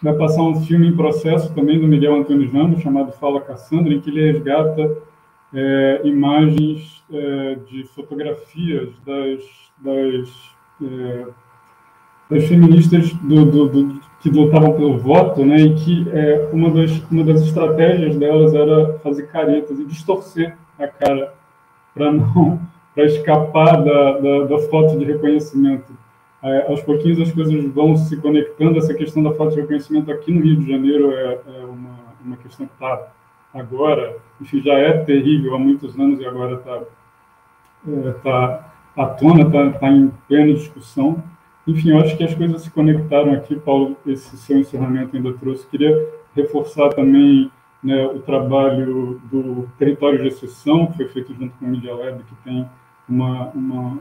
Vai 0.00 0.14
passar 0.14 0.42
um 0.42 0.60
filme 0.62 0.88
em 0.88 0.96
processo 0.96 1.52
também 1.54 1.80
do 1.80 1.88
Miguel 1.88 2.14
Antônio 2.14 2.50
Ramos, 2.52 2.80
chamado 2.80 3.12
Fala 3.12 3.40
Cassandra, 3.40 3.92
em 3.92 4.00
que 4.00 4.10
ele 4.10 4.32
resgata 4.32 4.96
é, 5.52 6.00
imagens 6.04 7.04
é, 7.12 7.56
de 7.66 7.84
fotografias 7.94 8.90
das, 9.04 9.42
das, 9.78 10.28
é, 10.84 11.26
das 12.30 12.44
feministas 12.44 13.12
do, 13.14 13.44
do, 13.44 13.68
do, 13.68 14.00
que 14.20 14.30
lutavam 14.30 14.72
pelo 14.74 14.98
voto, 14.98 15.44
né, 15.44 15.56
e 15.56 15.74
que 15.74 16.06
é, 16.12 16.48
uma, 16.52 16.70
das, 16.70 16.90
uma 17.10 17.24
das 17.24 17.42
estratégias 17.42 18.16
delas 18.16 18.54
era 18.54 18.98
fazer 18.98 19.26
caretas 19.28 19.78
e 19.78 19.84
distorcer 19.84 20.56
a 20.78 20.86
cara 20.86 21.34
para 21.94 22.12
não 22.12 22.60
para 22.94 23.06
escapar 23.06 23.82
da, 23.82 24.18
da, 24.18 24.44
da 24.44 24.58
foto 24.68 24.98
de 24.98 25.04
reconhecimento 25.06 25.92
é, 26.42 26.66
aos 26.66 26.82
pouquinhos 26.82 27.20
as 27.20 27.32
coisas 27.32 27.64
vão 27.72 27.96
se 27.96 28.16
conectando. 28.16 28.78
Essa 28.78 28.92
questão 28.92 29.22
da 29.22 29.32
falta 29.32 29.54
de 29.54 29.60
reconhecimento 29.60 30.10
aqui 30.10 30.32
no 30.32 30.42
Rio 30.42 30.56
de 30.56 30.70
Janeiro 30.70 31.12
é, 31.12 31.40
é 31.46 31.64
uma, 31.64 31.98
uma 32.24 32.36
questão 32.36 32.66
que 32.66 32.72
está 32.72 33.12
agora, 33.54 34.16
enfim, 34.40 34.60
já 34.60 34.74
é 34.74 35.04
terrível 35.04 35.54
há 35.54 35.58
muitos 35.58 35.98
anos 35.98 36.20
e 36.20 36.26
agora 36.26 36.54
está 36.56 36.82
é, 37.88 38.10
tá 38.24 38.71
à 38.96 39.06
tona, 39.06 39.42
está 39.42 39.78
tá 39.78 39.90
em 39.90 40.10
plena 40.28 40.52
discussão. 40.52 41.22
Enfim, 41.66 41.90
eu 41.90 42.00
acho 42.00 42.16
que 42.16 42.24
as 42.24 42.34
coisas 42.34 42.62
se 42.62 42.70
conectaram 42.70 43.32
aqui, 43.32 43.54
Paulo, 43.56 43.96
esse 44.06 44.36
seu 44.36 44.58
encerramento 44.58 45.16
ainda 45.16 45.32
trouxe. 45.34 45.66
Queria 45.66 46.08
reforçar 46.34 46.90
também 46.90 47.50
né, 47.82 48.04
o 48.06 48.20
trabalho 48.20 49.20
do 49.30 49.68
Território 49.78 50.20
de 50.20 50.28
Exceção, 50.28 50.86
que 50.86 50.96
foi 50.96 51.08
feito 51.08 51.34
junto 51.34 51.54
com 51.58 51.66
o 51.66 51.68
Media 51.68 51.94
Lab, 51.94 52.22
que 52.24 52.34
tem 52.44 52.66
uma, 53.08 53.48
uma 53.50 53.98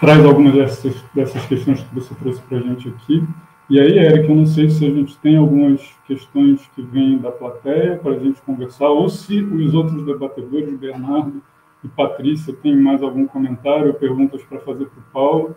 traz 0.00 0.24
algumas 0.24 0.54
dessas, 0.54 1.04
dessas 1.14 1.44
questões 1.46 1.82
que 1.82 1.94
você 1.94 2.14
trouxe 2.14 2.40
para 2.42 2.58
a 2.58 2.60
gente 2.60 2.88
aqui. 2.88 3.22
E 3.68 3.80
aí, 3.80 3.98
Eric, 3.98 4.28
eu 4.28 4.36
não 4.36 4.46
sei 4.46 4.68
se 4.68 4.84
a 4.86 4.90
gente 4.90 5.16
tem 5.18 5.36
algumas 5.36 5.80
questões 6.06 6.68
que 6.74 6.82
vêm 6.82 7.18
da 7.18 7.30
plateia 7.30 7.96
para 7.96 8.12
a 8.12 8.18
gente 8.18 8.40
conversar, 8.42 8.88
ou 8.88 9.08
se 9.08 9.40
os 9.40 9.74
outros 9.74 10.04
debatedores, 10.04 10.78
Bernardo 10.78 11.42
e 11.84 11.88
Patrícia, 11.88 12.54
têm 12.54 12.76
mais 12.76 13.02
algum 13.02 13.26
comentário 13.26 13.88
ou 13.88 13.94
perguntas 13.94 14.42
para 14.42 14.58
fazer 14.60 14.86
para 14.86 15.00
o 15.00 15.12
Paulo. 15.12 15.56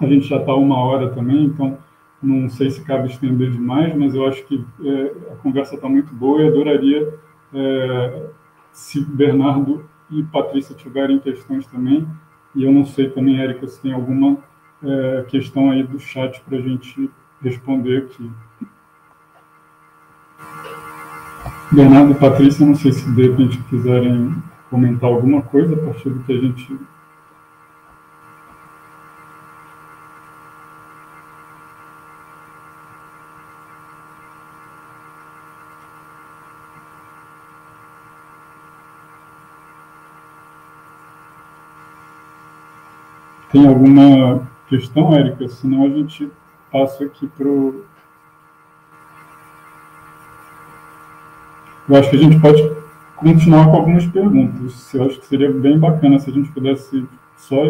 A 0.00 0.06
gente 0.06 0.28
já 0.28 0.36
está 0.36 0.54
uma 0.54 0.78
hora 0.78 1.10
também, 1.10 1.44
então 1.44 1.76
não 2.22 2.48
sei 2.48 2.70
se 2.70 2.84
cabe 2.84 3.08
estender 3.08 3.50
demais, 3.50 3.94
mas 3.96 4.14
eu 4.14 4.26
acho 4.26 4.44
que 4.46 4.64
é, 4.84 5.32
a 5.32 5.36
conversa 5.36 5.74
está 5.74 5.88
muito 5.88 6.12
boa 6.14 6.42
e 6.42 6.48
adoraria 6.48 7.14
é, 7.52 8.26
se 8.72 9.04
Bernardo 9.04 9.88
e 10.10 10.22
Patrícia 10.22 10.74
tiverem 10.74 11.18
questões 11.18 11.66
também, 11.66 12.06
e 12.54 12.64
eu 12.64 12.72
não 12.72 12.84
sei 12.84 13.10
também, 13.10 13.40
Érica, 13.40 13.66
se 13.66 13.80
tem 13.80 13.92
alguma 13.92 14.38
é, 14.82 15.24
questão 15.28 15.70
aí 15.70 15.82
do 15.82 15.98
chat 15.98 16.40
para 16.42 16.58
a 16.58 16.60
gente 16.60 17.10
responder 17.42 17.98
aqui. 17.98 18.30
Bernardo 21.70 22.12
e 22.12 22.14
Patrícia, 22.14 22.64
não 22.64 22.74
sei 22.74 22.92
se 22.92 23.10
de 23.12 23.28
repente 23.28 23.58
quiserem 23.64 24.34
comentar 24.70 25.10
alguma 25.10 25.42
coisa 25.42 25.74
a 25.74 25.78
partir 25.78 26.10
do 26.10 26.22
que 26.24 26.32
a 26.32 26.40
gente 26.40 26.78
Tem 43.50 43.66
alguma 43.66 44.46
questão, 44.68 45.14
Érica? 45.14 45.48
Senão 45.48 45.86
a 45.86 45.88
gente 45.88 46.30
passa 46.70 47.04
aqui 47.04 47.26
para 47.26 47.48
o. 47.48 47.84
Eu 51.88 51.96
acho 51.96 52.10
que 52.10 52.16
a 52.16 52.18
gente 52.18 52.38
pode 52.38 52.62
continuar 53.18 53.66
com 53.66 53.76
algumas 53.76 54.06
perguntas. 54.06 54.94
Eu 54.94 55.04
acho 55.04 55.18
que 55.20 55.26
seria 55.26 55.50
bem 55.52 55.78
bacana 55.78 56.18
se 56.18 56.30
a 56.30 56.32
gente 56.32 56.50
pudesse 56.50 57.06
só 57.36 57.62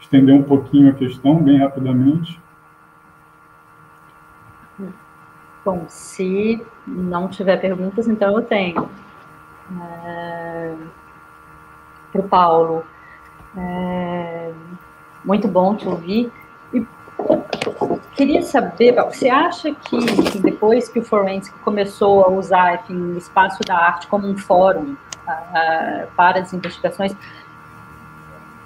estender 0.00 0.34
um 0.34 0.42
pouquinho 0.42 0.90
a 0.90 0.94
questão, 0.94 1.42
bem 1.42 1.58
rapidamente. 1.58 2.40
Bom, 5.64 5.84
se 5.88 6.64
não 6.86 7.28
tiver 7.28 7.58
perguntas, 7.58 8.08
então 8.08 8.34
eu 8.36 8.42
tenho. 8.42 8.88
É... 10.04 10.74
Para 12.12 12.20
o 12.20 12.28
Paulo. 12.28 12.84
É... 13.56 14.52
Muito 15.24 15.46
bom 15.46 15.76
te 15.76 15.86
ouvir. 15.86 16.32
E 16.72 16.86
queria 18.16 18.42
saber, 18.42 18.94
você 18.94 19.28
acha 19.28 19.74
que 19.74 19.98
depois 20.60 20.90
que 20.90 20.98
o 20.98 21.02
Forensic 21.02 21.58
começou 21.60 22.22
a 22.22 22.28
usar 22.28 22.74
enfim, 22.74 23.14
o 23.14 23.16
espaço 23.16 23.60
da 23.66 23.74
arte 23.74 24.06
como 24.08 24.28
um 24.28 24.36
fórum 24.36 24.94
uh, 25.26 26.06
para 26.14 26.38
as 26.38 26.52
investigações, 26.52 27.16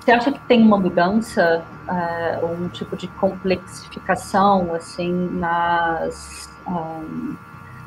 você 0.01 0.11
acha 0.11 0.33
que 0.33 0.41
tem 0.41 0.61
uma 0.61 0.77
mudança, 0.77 1.65
uh, 1.89 2.47
um 2.47 2.69
tipo 2.69 2.97
de 2.97 3.07
complexificação, 3.07 4.75
assim, 4.75 5.13
nas, 5.39 6.51
um, 6.67 7.37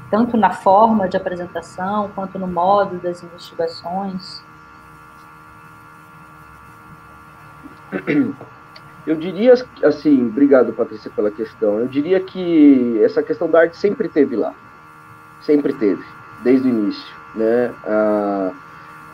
tanto 0.09 0.37
na 0.37 0.51
forma 0.51 1.09
de 1.09 1.17
apresentação 1.17 2.09
quanto 2.15 2.39
no 2.39 2.47
modo 2.47 2.97
das 2.99 3.21
investigações? 3.21 4.41
Eu 9.07 9.15
diria 9.15 9.53
assim, 9.83 10.27
obrigado 10.27 10.73
Patrícia 10.73 11.09
pela 11.09 11.31
questão. 11.31 11.79
Eu 11.79 11.87
diria 11.87 12.19
que 12.19 13.01
essa 13.01 13.23
questão 13.23 13.49
da 13.49 13.61
arte 13.61 13.77
sempre 13.77 14.09
teve 14.09 14.35
lá, 14.35 14.53
sempre 15.43 15.71
teve, 15.71 16.03
desde 16.43 16.67
o 16.67 16.69
início, 16.69 17.15
né? 17.33 17.73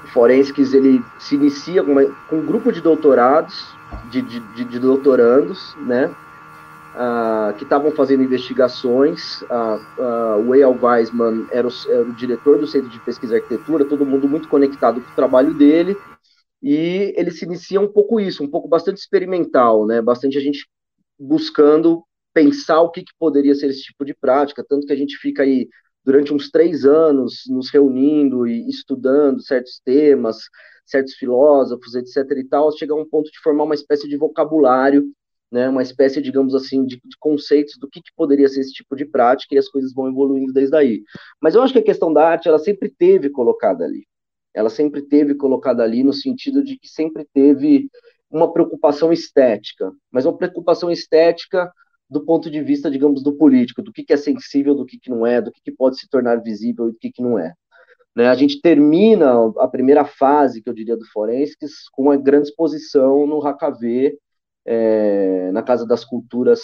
O 0.04 0.08
Forensics 0.08 0.74
ele 0.74 1.00
se 1.20 1.36
inicia 1.36 1.84
com, 1.84 1.92
uma, 1.92 2.04
com 2.28 2.38
um 2.38 2.46
grupo 2.46 2.72
de 2.72 2.82
doutorados, 2.82 3.76
de, 4.10 4.24
de, 4.24 4.40
de 4.66 4.80
doutorandos, 4.80 5.76
né? 5.86 6.10
Ah, 6.96 7.54
que 7.56 7.64
estavam 7.64 7.92
fazendo 7.92 8.24
investigações. 8.24 9.44
Ah, 9.48 9.78
ah, 10.00 10.38
o 10.44 10.56
Eyal 10.56 10.76
Weisman 10.82 11.46
era 11.52 11.68
o, 11.68 11.72
era 11.88 12.02
o 12.02 12.14
diretor 12.14 12.58
do 12.58 12.66
Centro 12.66 12.90
de 12.90 13.00
Pesquisa 13.00 13.36
e 13.36 13.38
Arquitetura, 13.38 13.86
todo 13.86 14.08
mundo 14.08 14.28
muito 14.28 14.48
conectado 14.48 15.02
com 15.02 15.12
o 15.12 15.16
trabalho 15.16 15.54
dele 15.54 15.96
e 16.64 17.14
ele 17.18 17.30
se 17.30 17.44
inicia 17.44 17.82
um 17.82 17.92
pouco 17.92 18.22
isso, 18.22 18.42
um 18.42 18.50
pouco 18.50 18.70
bastante 18.70 18.98
experimental, 18.98 19.86
né? 19.86 20.02
Bastante 20.02 20.38
a 20.38 20.42
gente 20.42 20.66
buscando 21.20 22.04
pensar 22.34 22.82
o 22.82 22.90
que, 22.90 23.04
que 23.04 23.12
poderia 23.20 23.54
ser 23.54 23.68
esse 23.68 23.84
tipo 23.84 24.06
de 24.06 24.14
prática, 24.16 24.66
tanto 24.68 24.88
que 24.88 24.94
a 24.94 24.96
gente 24.96 25.18
fica 25.18 25.44
aí 25.44 25.68
durante 26.06 26.34
uns 26.34 26.50
três 26.50 26.86
anos 26.86 27.44
nos 27.50 27.70
reunindo 27.70 28.48
e 28.48 28.68
estudando 28.70 29.42
certos 29.42 29.82
temas, 29.84 30.38
certos 30.86 31.16
filósofos, 31.16 31.96
etc. 31.96 32.18
e 32.38 32.46
tal, 32.46 32.72
chega 32.72 32.94
a 32.94 32.98
um 32.98 33.08
ponto 33.08 33.30
de 33.30 33.40
formar 33.40 33.66
uma 33.66 33.76
espécie 33.76 34.08
de 34.08 34.16
vocabulário, 34.16 35.06
né? 35.52 35.68
Uma 35.68 35.84
espécie, 35.84 36.22
digamos 36.22 36.56
assim, 36.56 36.86
de, 36.86 36.96
de 36.96 37.18
conceitos 37.20 37.78
do 37.78 37.90
que, 37.90 38.02
que 38.02 38.12
poderia 38.16 38.48
ser 38.48 38.62
esse 38.62 38.72
tipo 38.72 38.96
de 38.96 39.06
prática 39.06 39.54
e 39.54 39.58
as 39.58 39.68
coisas 39.68 39.94
vão 39.94 40.08
evoluindo 40.08 40.54
desde 40.54 40.76
aí. 40.78 41.04
Mas 41.42 41.56
eu 41.56 41.62
acho 41.62 41.74
que 41.74 41.80
a 41.80 41.84
questão 41.84 42.14
da 42.14 42.26
arte 42.26 42.48
ela 42.48 42.60
sempre 42.60 42.90
teve 42.90 43.30
colocada 43.30 43.84
ali 43.84 44.06
ela 44.54 44.70
sempre 44.70 45.02
teve 45.02 45.36
colocada 45.36 45.84
ali 45.84 46.04
no 46.04 46.14
sentido 46.14 46.64
de 46.64 46.78
que 46.78 46.88
sempre 46.88 47.28
teve 47.34 47.90
uma 48.30 48.52
preocupação 48.52 49.12
estética, 49.12 49.92
mas 50.12 50.26
uma 50.26 50.38
preocupação 50.38 50.90
estética 50.92 51.72
do 52.10 52.24
ponto 52.26 52.50
de 52.50 52.62
vista, 52.62 52.90
digamos, 52.92 53.24
do 53.24 53.34
político, 53.34 53.82
do 53.82 53.92
que, 53.92 54.04
que 54.04 54.14
é 54.14 54.18
sensível, 54.18 54.76
do 54.76 54.86
que, 54.86 55.00
que 55.00 55.10
não 55.10 55.26
é, 55.26 55.42
do 55.42 55.52
que, 55.52 55.62
que 55.62 55.72
pode 55.72 56.00
se 56.00 56.08
tornar 56.08 56.42
visível 56.42 56.90
e 56.90 56.92
do 56.92 56.98
que, 56.98 57.12
que 57.12 57.22
não 57.22 57.40
é. 57.40 57.54
Né? 58.16 58.28
A 58.28 58.36
gente 58.36 58.62
termina 58.62 59.32
a 59.58 59.68
primeira 59.68 60.06
fase, 60.06 60.62
que 60.62 60.70
eu 60.70 60.74
diria, 60.74 60.96
do 60.96 61.06
Forensics, 61.06 61.90
com 61.92 62.04
uma 62.04 62.18
grande 62.18 62.50
exposição 62.50 63.26
no 63.26 63.40
HKV, 63.42 64.18
é, 64.66 65.52
na 65.52 65.64
Casa 65.64 65.86
das 65.86 66.06
Culturas 66.06 66.62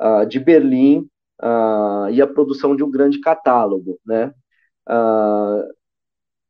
uh, 0.00 0.26
de 0.26 0.38
Berlim, 0.38 1.08
uh, 1.42 2.10
e 2.10 2.20
a 2.20 2.26
produção 2.26 2.76
de 2.76 2.84
um 2.84 2.90
grande 2.90 3.20
catálogo. 3.20 3.98
Né? 4.04 4.32
Uh, 4.88 5.64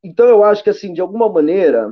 então 0.03 0.27
eu 0.27 0.45
acho 0.45 0.63
que 0.63 0.71
assim, 0.71 0.93
de 0.93 1.01
alguma 1.01 1.29
maneira, 1.31 1.91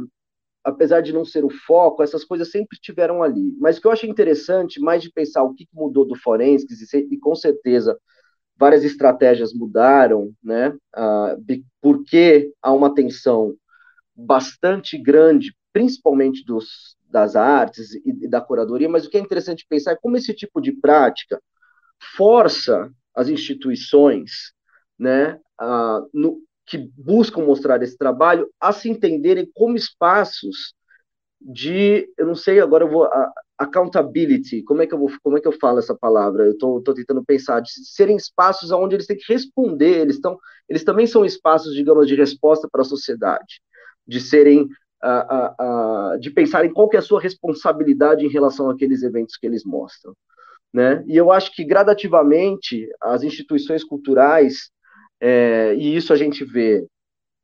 apesar 0.65 1.01
de 1.01 1.13
não 1.13 1.25
ser 1.25 1.45
o 1.45 1.51
foco, 1.51 2.03
essas 2.03 2.25
coisas 2.25 2.51
sempre 2.51 2.77
estiveram 2.77 3.23
ali. 3.23 3.55
Mas 3.59 3.79
o 3.79 3.81
que 3.81 3.87
eu 3.87 3.93
achei 3.93 4.09
interessante, 4.09 4.81
mais 4.81 5.03
de 5.03 5.11
pensar 5.11 5.43
o 5.43 5.55
que 5.55 5.67
mudou 5.73 6.07
do 6.07 6.17
Forensics, 6.17 6.93
e, 6.93 7.19
com 7.19 7.35
certeza 7.35 7.99
várias 8.57 8.85
estratégias 8.85 9.55
mudaram, 9.55 10.33
né? 10.43 10.77
Porque 11.81 12.53
há 12.61 12.73
uma 12.73 12.95
tensão 12.95 13.55
bastante 14.15 14.99
grande, 14.99 15.55
principalmente 15.73 16.45
dos, 16.45 16.95
das 17.09 17.37
artes 17.37 17.95
e, 18.05 18.29
da 18.29 18.41
curadoria, 18.41 18.89
mas 18.89 19.07
o 19.07 19.11
que 19.11 19.17
é 19.17 19.21
interessante 19.21 19.67
pensar 19.67 19.93
é 19.93 19.97
como 19.97 20.17
esse 20.17 20.35
tipo 20.35 20.61
de 20.61 20.73
prática 20.73 21.41
força 22.17 22.91
as 23.15 23.29
instituições 23.29 24.53
né, 24.99 25.39
no, 26.13 26.41
que 26.67 26.79
buscam 26.97 27.43
mostrar 27.43 27.83
esse 27.83 27.97
trabalho 27.97 28.49
a 28.61 28.73
se 28.73 28.89
entenderem 28.89 29.51
como 29.55 29.77
espaços 29.77 30.75
de, 31.41 32.09
eu 32.19 32.27
não 32.27 32.35
sei, 32.35 32.61
agora 32.61 32.85
eu 32.85 32.91
vou 32.91 33.05
a, 33.05 33.33
accountability, 33.61 34.63
como 34.63 34.81
é 34.81 34.87
que 34.87 34.95
eu 34.95 34.99
vou, 34.99 35.11
como 35.23 35.37
é 35.37 35.41
que 35.41 35.47
eu 35.47 35.53
falo 35.53 35.79
essa 35.79 35.95
palavra? 35.95 36.45
Eu 36.45 36.53
estou 36.53 36.83
tentando 36.83 37.23
pensar 37.23 37.61
de 37.61 37.71
serem 37.87 38.17
espaços 38.17 38.71
onde 38.71 38.97
eles 38.97 39.07
têm 39.07 39.19
que 39.19 39.31
responder, 39.31 40.01
eles 40.01 40.17
estão, 40.17 40.39
eles 40.67 40.83
também 40.83 41.07
são 41.07 41.27
espaços, 41.27 41.75
digamos, 41.75 42.09
de 42.09 42.15
resposta 42.15 42.67
para 42.73 42.81
a 42.81 42.87
sociedade, 42.87 43.61
de 44.07 44.19
serem 44.19 44.63
uh, 44.63 46.15
uh, 46.15 46.15
uh, 46.15 46.19
de 46.19 46.31
pensarem 46.31 46.73
qual 46.73 46.89
que 46.89 46.97
é 46.97 47.01
a 47.01 47.03
sua 47.03 47.21
responsabilidade 47.21 48.25
em 48.25 48.31
relação 48.31 48.71
àqueles 48.71 49.03
eventos 49.03 49.37
que 49.37 49.47
eles 49.47 49.63
mostram, 49.63 50.15
né? 50.73 51.05
E 51.07 51.15
eu 51.15 51.31
acho 51.31 51.55
que 51.55 51.63
gradativamente 51.63 52.89
as 52.99 53.23
instituições 53.23 53.85
culturais 53.85 54.71
é, 55.21 55.75
e 55.75 55.97
isso 55.97 56.12
a 56.12 56.16
gente 56.16 56.45
vê 56.45 56.87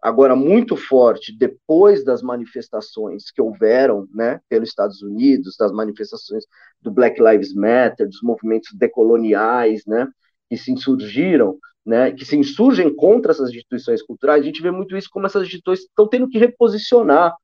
agora 0.02 0.36
muito 0.36 0.76
forte 0.76 1.36
depois 1.36 2.04
das 2.04 2.22
manifestações 2.22 3.30
que 3.30 3.42
houveram, 3.42 4.06
né, 4.14 4.40
pelos 4.48 4.68
Estados 4.68 5.02
Unidos, 5.02 5.56
das 5.58 5.72
manifestações 5.72 6.44
do 6.80 6.90
Black 6.90 7.20
Lives 7.20 7.54
Matter, 7.54 8.06
dos 8.06 8.22
movimentos 8.22 8.72
decoloniais, 8.74 9.82
né, 9.86 10.08
que 10.48 10.56
se 10.56 10.70
insurgiram, 10.70 11.58
né, 11.84 12.12
que 12.12 12.24
se 12.24 12.36
insurgem 12.36 12.94
contra 12.94 13.32
essas 13.32 13.50
instituições 13.50 14.02
culturais. 14.02 14.42
A 14.42 14.44
gente 14.44 14.62
vê 14.62 14.70
muito 14.70 14.96
isso 14.96 15.08
como 15.10 15.26
essas 15.26 15.44
instituições 15.44 15.80
estão 15.80 16.06
tendo 16.08 16.28
que 16.28 16.38
reposicionar 16.38 17.34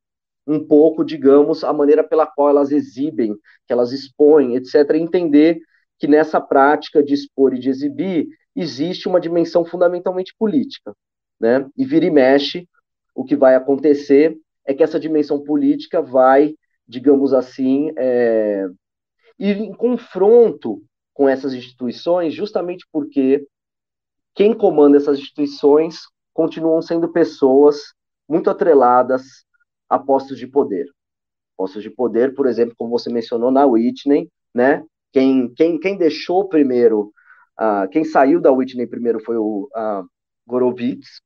um 0.46 0.64
pouco, 0.64 1.04
digamos, 1.04 1.62
a 1.62 1.72
maneira 1.72 2.02
pela 2.02 2.26
qual 2.26 2.48
elas 2.48 2.72
exibem, 2.72 3.34
que 3.66 3.72
elas 3.72 3.92
expõem, 3.92 4.56
etc., 4.56 4.74
e 4.94 5.00
entender 5.00 5.60
que 5.98 6.08
nessa 6.08 6.40
prática 6.40 7.02
de 7.02 7.14
expor 7.14 7.54
e 7.54 7.60
de 7.60 7.70
exibir, 7.70 8.26
existe 8.54 9.08
uma 9.08 9.20
dimensão 9.20 9.64
fundamentalmente 9.64 10.34
política, 10.38 10.94
né? 11.40 11.66
E 11.76 11.84
vira 11.84 12.06
e 12.06 12.10
mexe, 12.10 12.68
o 13.14 13.24
que 13.24 13.36
vai 13.36 13.54
acontecer 13.54 14.36
é 14.64 14.74
que 14.74 14.82
essa 14.82 15.00
dimensão 15.00 15.42
política 15.42 16.00
vai, 16.00 16.54
digamos 16.86 17.32
assim, 17.32 17.92
é, 17.96 18.66
ir 19.38 19.58
em 19.58 19.72
confronto 19.72 20.82
com 21.12 21.28
essas 21.28 21.52
instituições, 21.52 22.34
justamente 22.34 22.86
porque 22.92 23.46
quem 24.34 24.54
comanda 24.54 24.96
essas 24.96 25.18
instituições 25.18 26.00
continuam 26.32 26.80
sendo 26.80 27.12
pessoas 27.12 27.92
muito 28.28 28.48
atreladas 28.48 29.22
a 29.88 29.98
postos 29.98 30.38
de 30.38 30.46
poder. 30.46 30.86
Postos 31.56 31.82
de 31.82 31.90
poder, 31.90 32.34
por 32.34 32.46
exemplo, 32.46 32.74
como 32.76 32.90
você 32.90 33.12
mencionou 33.12 33.50
na 33.50 33.66
Whitney, 33.66 34.30
né? 34.54 34.82
Quem, 35.12 35.52
quem, 35.54 35.78
quem 35.78 35.98
deixou 35.98 36.48
primeiro 36.48 37.12
Uh, 37.60 37.88
quem 37.90 38.04
saiu 38.04 38.40
da 38.40 38.50
Whitney 38.50 38.86
primeiro 38.86 39.20
foi 39.20 39.36
o 39.36 39.68
uh, 39.76 40.08
Gorovitz, 40.46 41.20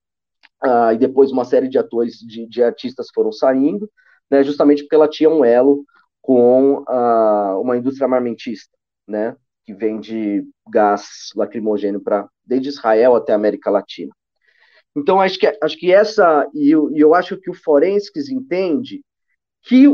uh, 0.64 0.92
e 0.92 0.98
depois 0.98 1.30
uma 1.30 1.44
série 1.44 1.68
de 1.68 1.78
atores, 1.78 2.18
de, 2.18 2.46
de, 2.46 2.62
artistas 2.62 3.08
foram 3.14 3.32
saindo, 3.32 3.90
né, 4.30 4.42
justamente 4.42 4.82
porque 4.82 4.94
ela 4.94 5.08
tinha 5.08 5.30
um 5.30 5.44
elo 5.44 5.84
com 6.20 6.84
uma 7.60 7.76
indústria 7.76 8.06
armamentista, 8.06 8.76
né, 9.06 9.36
que 9.64 9.72
vende 9.72 10.44
gás 10.68 11.30
lacrimogênio 11.36 12.00
para 12.00 12.28
desde 12.44 12.68
Israel 12.68 13.14
até 13.14 13.32
a 13.32 13.36
América 13.36 13.70
Latina. 13.70 14.12
Então, 14.96 15.20
acho 15.20 15.38
que, 15.38 15.58
acho 15.62 15.78
que 15.78 15.92
essa, 15.92 16.48
e 16.54 16.70
eu, 16.70 16.90
e 16.90 16.98
eu 16.98 17.14
acho 17.14 17.36
que 17.36 17.50
o 17.50 17.54
Forensics 17.54 18.28
entende 18.28 19.04
que 19.62 19.86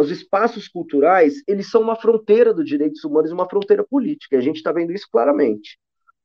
os 0.00 0.10
espaços 0.10 0.68
culturais, 0.68 1.42
eles 1.46 1.70
são 1.70 1.80
uma 1.80 1.96
fronteira 1.96 2.52
dos 2.52 2.64
direitos 2.64 3.04
humanos, 3.04 3.32
uma 3.32 3.48
fronteira 3.48 3.84
política, 3.84 4.36
a 4.36 4.40
gente 4.40 4.56
está 4.56 4.72
vendo 4.72 4.92
isso 4.92 5.06
claramente. 5.10 5.78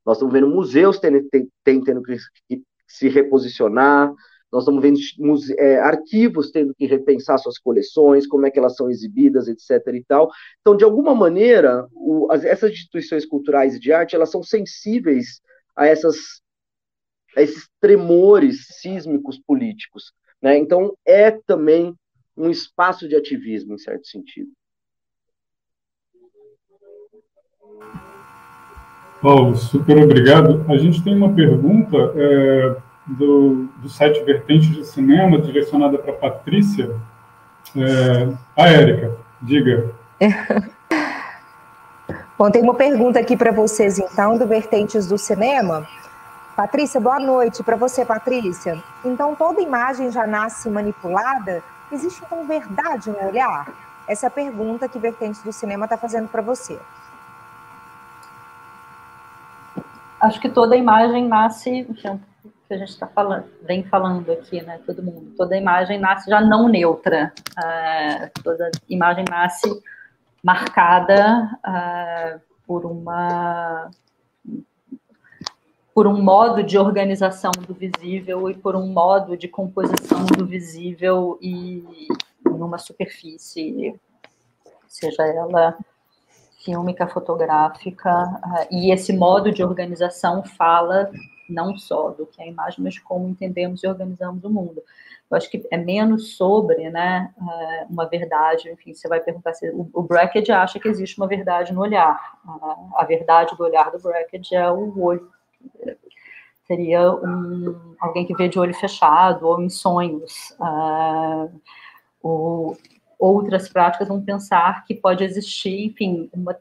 Nós 0.04 0.16
estamos 0.16 0.32
vendo 0.32 0.48
museus 0.48 0.98
tendo, 0.98 1.20
tendo 1.64 2.02
que, 2.02 2.16
que 2.48 2.62
se 2.86 3.08
reposicionar, 3.08 4.12
nós 4.52 4.62
estamos 4.62 4.80
vendo 4.80 4.98
é, 5.58 5.78
arquivos 5.80 6.50
tendo 6.50 6.74
que 6.74 6.86
repensar 6.86 7.38
suas 7.38 7.58
coleções, 7.58 8.26
como 8.26 8.46
é 8.46 8.50
que 8.50 8.58
elas 8.58 8.76
são 8.76 8.88
exibidas, 8.88 9.48
etc. 9.48 9.94
e 9.94 10.04
tal. 10.04 10.30
Então, 10.60 10.76
de 10.76 10.84
alguma 10.84 11.14
maneira, 11.14 11.86
o, 11.92 12.28
as, 12.30 12.44
essas 12.44 12.70
instituições 12.70 13.26
culturais 13.26 13.78
de 13.80 13.92
arte, 13.92 14.14
elas 14.14 14.30
são 14.30 14.42
sensíveis 14.42 15.40
a, 15.74 15.86
essas, 15.86 16.40
a 17.36 17.42
esses 17.42 17.68
tremores 17.80 18.66
sísmicos 18.80 19.38
políticos. 19.38 20.12
Né? 20.40 20.56
Então, 20.56 20.96
é 21.04 21.32
também 21.32 21.94
um 22.36 22.50
espaço 22.50 23.08
de 23.08 23.16
ativismo, 23.16 23.74
em 23.74 23.78
certo 23.78 24.06
sentido. 24.06 24.50
Paulo, 29.22 29.56
super 29.56 29.98
obrigado. 29.98 30.64
A 30.68 30.76
gente 30.76 31.02
tem 31.02 31.16
uma 31.16 31.32
pergunta 31.32 31.96
é, 32.14 32.76
do, 33.06 33.68
do 33.78 33.88
site 33.88 34.22
Vertentes 34.24 34.70
de 34.74 34.84
Cinema, 34.84 35.40
direcionada 35.40 35.98
para 35.98 36.12
Patrícia. 36.12 36.94
É, 37.74 38.32
a 38.56 38.68
Érica, 38.68 39.16
diga. 39.42 39.90
Bom, 42.38 42.50
tem 42.50 42.62
uma 42.62 42.74
pergunta 42.74 43.18
aqui 43.18 43.34
para 43.36 43.50
vocês, 43.50 43.98
então, 43.98 44.36
do 44.36 44.46
Vertentes 44.46 45.06
do 45.06 45.16
Cinema. 45.16 45.88
Patrícia, 46.54 47.00
boa 47.00 47.18
noite 47.18 47.62
para 47.62 47.76
você, 47.76 48.04
Patrícia. 48.04 48.82
Então, 49.04 49.34
toda 49.34 49.60
imagem 49.60 50.12
já 50.12 50.26
nasce 50.26 50.68
manipulada? 50.68 51.62
Existe, 51.90 52.22
então, 52.24 52.46
verdade 52.46 53.10
no 53.10 53.28
olhar? 53.28 53.72
Essa 54.08 54.26
é 54.26 54.28
a 54.28 54.30
pergunta 54.30 54.88
que 54.88 54.98
Vertentes 54.98 55.42
do 55.42 55.52
Cinema 55.52 55.86
está 55.86 55.96
fazendo 55.96 56.28
para 56.28 56.42
você. 56.42 56.78
Acho 60.20 60.40
que 60.40 60.48
toda 60.48 60.76
imagem 60.76 61.28
nasce, 61.28 61.84
que 61.94 62.74
a 62.74 62.78
gente 62.78 62.88
está 62.88 63.06
falando, 63.06 63.46
vem 63.62 63.84
falando 63.84 64.30
aqui, 64.32 64.62
né, 64.62 64.80
todo 64.84 65.02
mundo, 65.02 65.32
toda 65.36 65.56
imagem 65.56 66.00
nasce 66.00 66.28
já 66.28 66.40
não 66.40 66.68
neutra, 66.68 67.32
uh, 67.58 68.42
toda 68.42 68.70
imagem 68.88 69.24
nasce 69.28 69.68
marcada 70.42 71.58
uh, 71.58 72.40
por 72.66 72.84
uma 72.84 73.90
por 75.96 76.06
um 76.06 76.22
modo 76.22 76.62
de 76.62 76.76
organização 76.76 77.50
do 77.66 77.72
visível 77.72 78.50
e 78.50 78.54
por 78.54 78.76
um 78.76 78.86
modo 78.86 79.34
de 79.34 79.48
composição 79.48 80.26
do 80.26 80.44
visível 80.44 81.38
e 81.40 82.06
numa 82.44 82.76
superfície, 82.76 83.98
seja 84.86 85.22
ela 85.26 85.74
fílmica, 86.62 87.06
fotográfica, 87.06 88.10
uh, 88.12 88.66
e 88.70 88.92
esse 88.92 89.10
modo 89.10 89.50
de 89.50 89.64
organização 89.64 90.44
fala 90.44 91.10
não 91.48 91.78
só 91.78 92.10
do 92.10 92.26
que 92.26 92.42
é 92.42 92.44
a 92.44 92.48
imagem, 92.48 92.84
mas 92.84 92.98
como 92.98 93.26
entendemos 93.26 93.82
e 93.82 93.86
organizamos 93.86 94.44
o 94.44 94.50
mundo. 94.50 94.82
Eu 95.30 95.36
acho 95.38 95.50
que 95.50 95.66
é 95.70 95.78
menos 95.78 96.36
sobre, 96.36 96.90
né, 96.90 97.32
eh, 97.40 97.86
uma 97.88 98.04
verdade, 98.04 98.70
enfim, 98.70 98.92
você 98.92 99.08
vai 99.08 99.20
perguntar 99.20 99.54
se 99.54 99.70
o, 99.70 100.02
Brackett 100.02 100.52
acha 100.52 100.78
que 100.78 100.88
existe 100.88 101.16
uma 101.18 101.26
verdade 101.26 101.72
no 101.72 101.80
olhar. 101.80 102.38
A 102.94 103.04
verdade 103.04 103.56
do 103.56 103.64
olhar 103.64 103.90
do 103.90 103.98
Brackett 103.98 104.54
é 104.54 104.70
o 104.70 105.00
olho. 105.00 105.35
Seria 106.66 107.12
um, 107.12 107.94
alguém 108.00 108.26
que 108.26 108.34
vê 108.34 108.48
de 108.48 108.58
olho 108.58 108.74
fechado 108.74 109.46
ou 109.46 109.62
em 109.62 109.68
sonhos. 109.68 110.54
Uh, 110.58 111.60
ou 112.22 112.76
outras 113.18 113.68
práticas 113.68 114.08
vão 114.08 114.20
pensar 114.20 114.84
que 114.84 114.94
pode 114.94 115.22
existir, 115.22 115.86
enfim, 115.86 116.28
uma 116.32 116.56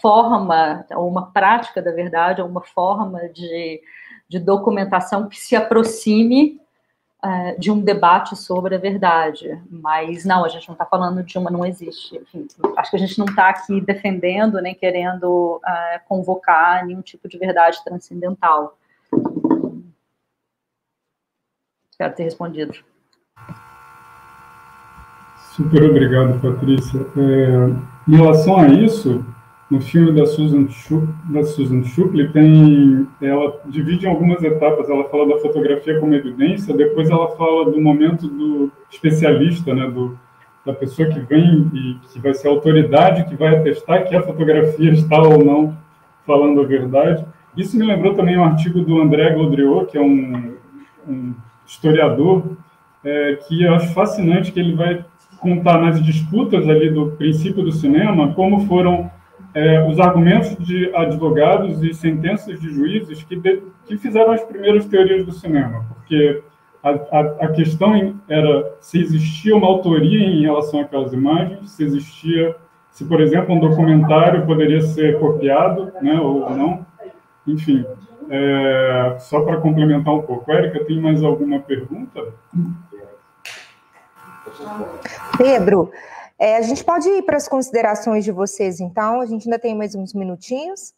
forma, 0.00 0.86
ou 0.92 1.08
uma 1.08 1.30
prática 1.30 1.82
da 1.82 1.92
verdade, 1.92 2.40
ou 2.40 2.48
uma 2.48 2.62
forma 2.62 3.28
de 3.28 3.80
de 4.30 4.38
documentação 4.38 5.28
que 5.28 5.36
se 5.36 5.56
aproxime 5.56 6.59
uh, 7.24 7.58
de 7.58 7.70
um 7.70 7.80
debate 7.80 8.36
sobre 8.36 8.74
a 8.74 8.78
verdade. 8.78 9.60
Mas 9.70 10.24
não, 10.24 10.44
a 10.44 10.48
gente 10.48 10.68
não 10.68 10.74
está 10.74 10.84
falando 10.84 11.22
de 11.22 11.38
uma, 11.38 11.50
não 11.50 11.64
existe. 11.64 12.16
Enfim, 12.16 12.46
acho 12.76 12.90
que 12.90 12.96
a 12.96 13.00
gente 13.00 13.18
não 13.18 13.26
está 13.26 13.48
aqui 13.48 13.80
defendendo, 13.80 14.60
nem 14.60 14.74
querendo 14.74 15.56
uh, 15.56 16.08
convocar 16.08 16.86
nenhum 16.86 17.02
tipo 17.02 17.28
de 17.28 17.38
verdade 17.38 17.82
transcendental. 17.84 18.76
Espero 21.90 22.14
ter 22.14 22.24
respondido. 22.24 22.72
Super 25.54 25.82
obrigado, 25.82 26.40
Patrícia. 26.40 27.00
É, 27.16 28.10
em 28.10 28.16
relação 28.16 28.58
a 28.58 28.68
isso, 28.68 29.24
no 29.70 29.80
filme 29.80 30.12
da 30.12 30.26
Susan, 30.26 30.68
Schupp, 30.68 31.06
da 31.26 31.44
Susan 31.44 31.84
Schupp, 31.84 32.32
tem, 32.32 33.06
ela 33.22 33.60
divide 33.66 34.04
em 34.04 34.08
algumas 34.08 34.42
etapas. 34.42 34.90
Ela 34.90 35.04
fala 35.04 35.28
da 35.28 35.38
fotografia 35.38 36.00
como 36.00 36.14
evidência, 36.14 36.76
depois 36.76 37.08
ela 37.08 37.28
fala 37.36 37.70
do 37.70 37.80
momento 37.80 38.26
do 38.26 38.72
especialista, 38.90 39.72
né, 39.72 39.88
do, 39.88 40.18
da 40.66 40.72
pessoa 40.72 41.08
que 41.08 41.20
vem 41.20 41.70
e 41.72 41.96
que 42.12 42.18
vai 42.18 42.34
ser 42.34 42.48
a 42.48 42.50
autoridade 42.50 43.24
que 43.28 43.36
vai 43.36 43.56
atestar 43.56 44.08
que 44.08 44.16
a 44.16 44.22
fotografia 44.22 44.90
está 44.90 45.22
ou 45.22 45.44
não 45.44 45.76
falando 46.26 46.60
a 46.60 46.64
verdade. 46.64 47.24
Isso 47.56 47.78
me 47.78 47.86
lembrou 47.86 48.14
também 48.14 48.36
um 48.36 48.44
artigo 48.44 48.80
do 48.80 49.00
André 49.00 49.32
Glodriot, 49.34 49.86
que 49.86 49.98
é 49.98 50.00
um, 50.00 50.56
um 51.08 51.34
historiador, 51.64 52.56
é, 53.04 53.38
que 53.46 53.62
eu 53.62 53.74
acho 53.74 53.94
fascinante 53.94 54.50
que 54.50 54.58
ele 54.58 54.74
vai 54.74 55.04
contar 55.38 55.80
nas 55.80 56.02
disputas 56.02 56.68
ali 56.68 56.90
do 56.90 57.12
princípio 57.12 57.62
do 57.62 57.72
cinema 57.72 58.34
como 58.34 58.66
foram 58.66 59.10
é, 59.54 59.86
os 59.88 59.98
argumentos 59.98 60.56
de 60.56 60.94
advogados 60.94 61.82
e 61.82 61.92
sentenças 61.92 62.60
de 62.60 62.68
juízes 62.72 63.22
que, 63.22 63.36
de, 63.36 63.62
que 63.86 63.96
fizeram 63.96 64.32
as 64.32 64.42
primeiras 64.44 64.86
teorias 64.86 65.24
do 65.26 65.32
cinema, 65.32 65.84
porque 65.94 66.42
a, 66.82 66.90
a, 66.90 67.20
a, 67.44 67.48
questão 67.48 68.14
era 68.28 68.74
se 68.80 69.00
existia 69.00 69.54
uma 69.54 69.66
autoria 69.66 70.24
em 70.24 70.42
relação 70.42 70.80
àquelas 70.80 71.12
imagens, 71.12 71.70
se 71.70 71.84
existia, 71.84 72.56
se, 72.90 73.04
por 73.04 73.20
exemplo, 73.20 73.54
um 73.54 73.60
documentário 73.60 74.46
poderia 74.46 74.80
ser 74.80 75.18
copiado, 75.18 75.92
né, 76.00 76.18
ou 76.20 76.48
não, 76.50 76.86
enfim. 77.46 77.84
É, 78.32 79.16
só 79.18 79.40
para 79.40 79.56
complementar 79.56 80.14
um 80.14 80.22
pouco. 80.22 80.52
Érica, 80.52 80.84
tem 80.84 81.00
mais 81.00 81.20
alguma 81.20 81.58
pergunta? 81.58 82.22
Pedro, 85.36 85.90
é, 86.40 86.56
a 86.56 86.62
gente 86.62 86.82
pode 86.82 87.06
ir 87.06 87.22
para 87.22 87.36
as 87.36 87.46
considerações 87.46 88.24
de 88.24 88.32
vocês, 88.32 88.80
então. 88.80 89.20
A 89.20 89.26
gente 89.26 89.46
ainda 89.46 89.58
tem 89.58 89.76
mais 89.76 89.94
uns 89.94 90.14
minutinhos. 90.14 90.94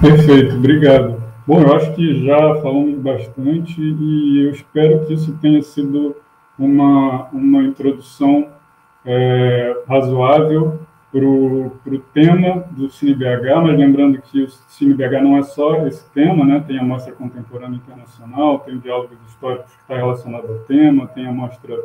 Perfeito, 0.00 0.54
obrigado. 0.54 1.20
Bom, 1.44 1.60
eu 1.60 1.74
acho 1.74 1.92
que 1.94 2.24
já 2.24 2.38
falamos 2.62 2.96
bastante 3.00 3.80
e 3.80 4.46
eu 4.46 4.52
espero 4.52 5.04
que 5.04 5.14
isso 5.14 5.36
tenha 5.38 5.60
sido 5.62 6.16
uma, 6.56 7.28
uma 7.30 7.64
introdução 7.64 8.48
é, 9.04 9.82
razoável 9.88 10.78
para 11.12 11.24
o 11.24 11.98
tema 12.12 12.64
do 12.70 12.90
CineBH, 12.90 13.62
mas 13.62 13.78
lembrando 13.78 14.20
que 14.22 14.42
o 14.42 14.48
CineBH 14.48 15.22
não 15.22 15.36
é 15.36 15.42
só 15.42 15.86
esse 15.86 16.08
tema, 16.12 16.44
né? 16.44 16.64
tem 16.66 16.78
a 16.78 16.84
Mostra 16.84 17.12
Contemporânea 17.12 17.76
Internacional, 17.76 18.60
tem 18.60 18.76
o 18.76 18.80
Diálogos 18.80 19.18
Históricos 19.28 19.72
que 19.72 19.82
está 19.82 19.96
relacionado 19.96 20.46
ao 20.50 20.58
tema, 20.60 21.06
tem 21.08 21.26
a 21.26 21.32
Mostra 21.32 21.76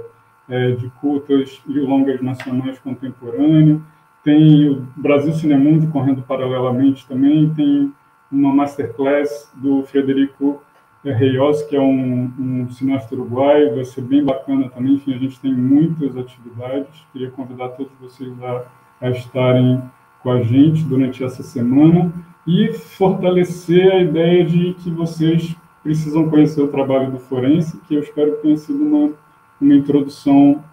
é, 0.49 0.71
de 0.71 0.89
curtas 1.01 1.61
e 1.67 1.79
longas 1.79 2.21
nacionais 2.21 2.79
contemporâneas. 2.79 3.79
Tem 4.23 4.69
o 4.69 4.87
Brasil 4.95 5.31
Cinemundo 5.33 5.87
correndo 5.87 6.21
paralelamente 6.23 7.07
também. 7.07 7.53
Tem 7.53 7.93
uma 8.31 8.53
masterclass 8.53 9.51
do 9.55 9.83
Frederico 9.83 10.61
Reis, 11.03 11.61
que 11.63 11.75
é 11.75 11.81
um, 11.81 12.31
um 12.37 12.69
cineasta 12.71 13.15
uruguaio, 13.15 13.75
vai 13.75 13.85
ser 13.85 14.01
bem 14.01 14.23
bacana 14.23 14.69
também. 14.69 14.95
Enfim, 14.95 15.13
a 15.13 15.17
gente 15.17 15.39
tem 15.39 15.53
muitas 15.53 16.17
atividades. 16.17 17.05
Queria 17.13 17.31
convidar 17.31 17.69
todos 17.69 17.93
vocês 18.01 18.31
a, 18.43 18.65
a 18.99 19.09
estarem 19.09 19.81
com 20.21 20.31
a 20.31 20.41
gente 20.41 20.83
durante 20.83 21.23
essa 21.23 21.41
semana 21.41 22.11
e 22.45 22.73
fortalecer 22.73 23.89
a 23.91 24.01
ideia 24.01 24.43
de 24.43 24.73
que 24.73 24.89
vocês 24.89 25.55
precisam 25.81 26.29
conhecer 26.29 26.61
o 26.61 26.67
trabalho 26.67 27.11
do 27.11 27.19
forense, 27.19 27.79
que 27.87 27.95
eu 27.95 28.01
espero 28.01 28.35
que 28.35 28.41
tenha 28.41 28.57
sido 28.57 28.83
uma 28.83 29.13
uma 29.59 29.73
introdução 29.73 30.63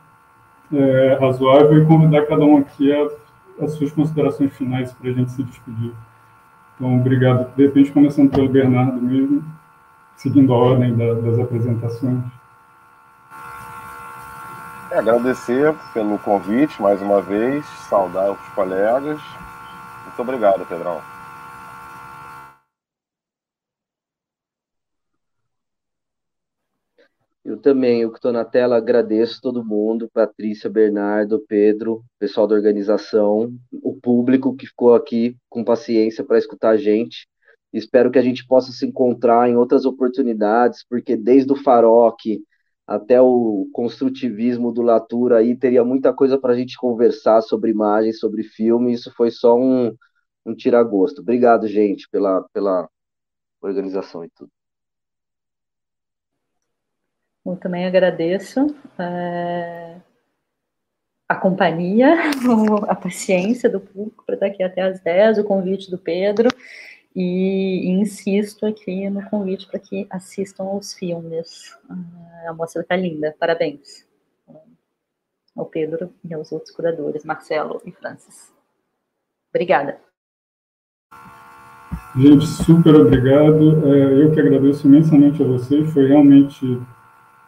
é, 0.73 1.19
razoável 1.21 1.83
e 1.83 1.87
convidar 1.87 2.27
cada 2.27 2.45
um 2.45 2.59
aqui 2.59 2.93
a, 2.93 3.65
as 3.65 3.73
suas 3.73 3.93
considerações 3.93 4.53
finais 4.53 4.93
para 4.93 5.11
a 5.11 5.13
gente 5.13 5.31
se 5.31 5.43
despedir. 5.43 5.93
Então, 6.75 6.99
obrigado. 6.99 7.55
De 7.57 7.67
repente, 7.67 7.93
começando 7.93 8.31
pelo 8.31 8.49
Bernardo 8.49 9.01
mesmo, 9.01 9.45
seguindo 10.15 10.53
a 10.53 10.57
ordem 10.57 10.95
da, 10.95 11.15
das 11.15 11.39
apresentações. 11.39 12.23
É, 14.91 14.99
agradecer 14.99 15.75
pelo 15.93 16.19
convite 16.19 16.81
mais 16.81 17.01
uma 17.03 17.21
vez, 17.21 17.65
saudar 17.89 18.31
os 18.31 18.49
colegas. 18.55 19.21
Muito 20.05 20.23
obrigado, 20.23 20.67
Pedrão. 20.67 21.16
Eu 27.47 27.57
também, 27.57 28.03
eu 28.03 28.11
que 28.11 28.19
estou 28.19 28.33
na 28.33 28.45
tela, 28.45 28.77
agradeço 28.77 29.41
todo 29.41 29.65
mundo, 29.65 30.11
Patrícia, 30.13 30.69
Bernardo, 30.69 31.39
Pedro, 31.47 32.05
pessoal 32.19 32.45
da 32.45 32.57
organização, 32.57 33.55
o 33.85 33.95
público 33.95 34.57
que 34.57 34.67
ficou 34.67 34.97
aqui 34.97 35.37
com 35.49 35.63
paciência 35.63 36.25
para 36.25 36.39
escutar 36.39 36.71
a 36.71 36.77
gente. 36.77 37.29
Espero 37.73 38.11
que 38.11 38.19
a 38.19 38.23
gente 38.23 38.45
possa 38.45 38.73
se 38.73 38.85
encontrar 38.85 39.49
em 39.49 39.55
outras 39.55 39.85
oportunidades, 39.85 40.85
porque 40.91 41.17
desde 41.17 41.53
o 41.53 41.57
Faroque 41.57 42.43
até 42.85 43.23
o 43.23 43.69
construtivismo 43.73 44.73
do 44.73 44.83
Latour 44.83 45.33
aí 45.33 45.57
teria 45.57 45.85
muita 45.85 46.13
coisa 46.13 46.37
para 46.37 46.53
a 46.53 46.57
gente 46.57 46.77
conversar 46.77 47.43
sobre 47.43 47.71
imagens, 47.71 48.19
sobre 48.19 48.43
filme. 48.43 48.93
Isso 48.93 49.13
foi 49.17 49.31
só 49.31 49.57
um, 49.57 49.95
um 50.45 50.53
tira-gosto. 50.53 51.21
Obrigado, 51.21 51.69
gente, 51.69 52.09
pela, 52.11 52.43
pela 52.53 52.89
organização 53.63 54.25
e 54.25 54.31
tudo. 54.31 54.51
Eu 57.47 57.57
também 57.57 57.87
agradeço 57.87 58.75
é, 58.99 59.97
a 61.29 61.35
companhia, 61.37 62.15
a 62.89 62.95
paciência 62.95 63.71
do 63.71 63.81
público 63.81 64.25
para 64.27 64.35
estar 64.35 64.47
aqui 64.47 64.63
até 64.63 64.83
às 64.83 65.01
10, 65.01 65.39
o 65.39 65.45
convite 65.45 65.91
do 65.91 65.99
Pedro. 65.99 66.49
E 67.15 67.89
insisto 67.89 68.67
aqui 68.67 69.09
no 69.09 69.25
convite 69.31 69.67
para 69.67 69.79
que 69.79 70.07
assistam 70.11 70.65
aos 70.65 70.93
filmes. 70.93 71.75
Ah, 71.89 72.51
a 72.51 72.53
mostra 72.53 72.83
está 72.83 72.95
linda, 72.95 73.35
parabéns 73.39 74.07
ao 75.57 75.65
Pedro 75.65 76.13
e 76.23 76.35
aos 76.35 76.53
outros 76.53 76.71
curadores, 76.71 77.25
Marcelo 77.25 77.81
e 77.87 77.93
Francis. 77.93 78.53
Obrigada. 79.49 79.99
Gente, 82.15 82.47
super 82.47 82.95
obrigado. 82.95 83.87
É, 83.87 84.23
eu 84.23 84.33
que 84.33 84.41
agradeço 84.41 84.87
imensamente 84.87 85.43
a 85.43 85.47
vocês. 85.47 85.91
Foi 85.93 86.07
realmente 86.07 86.67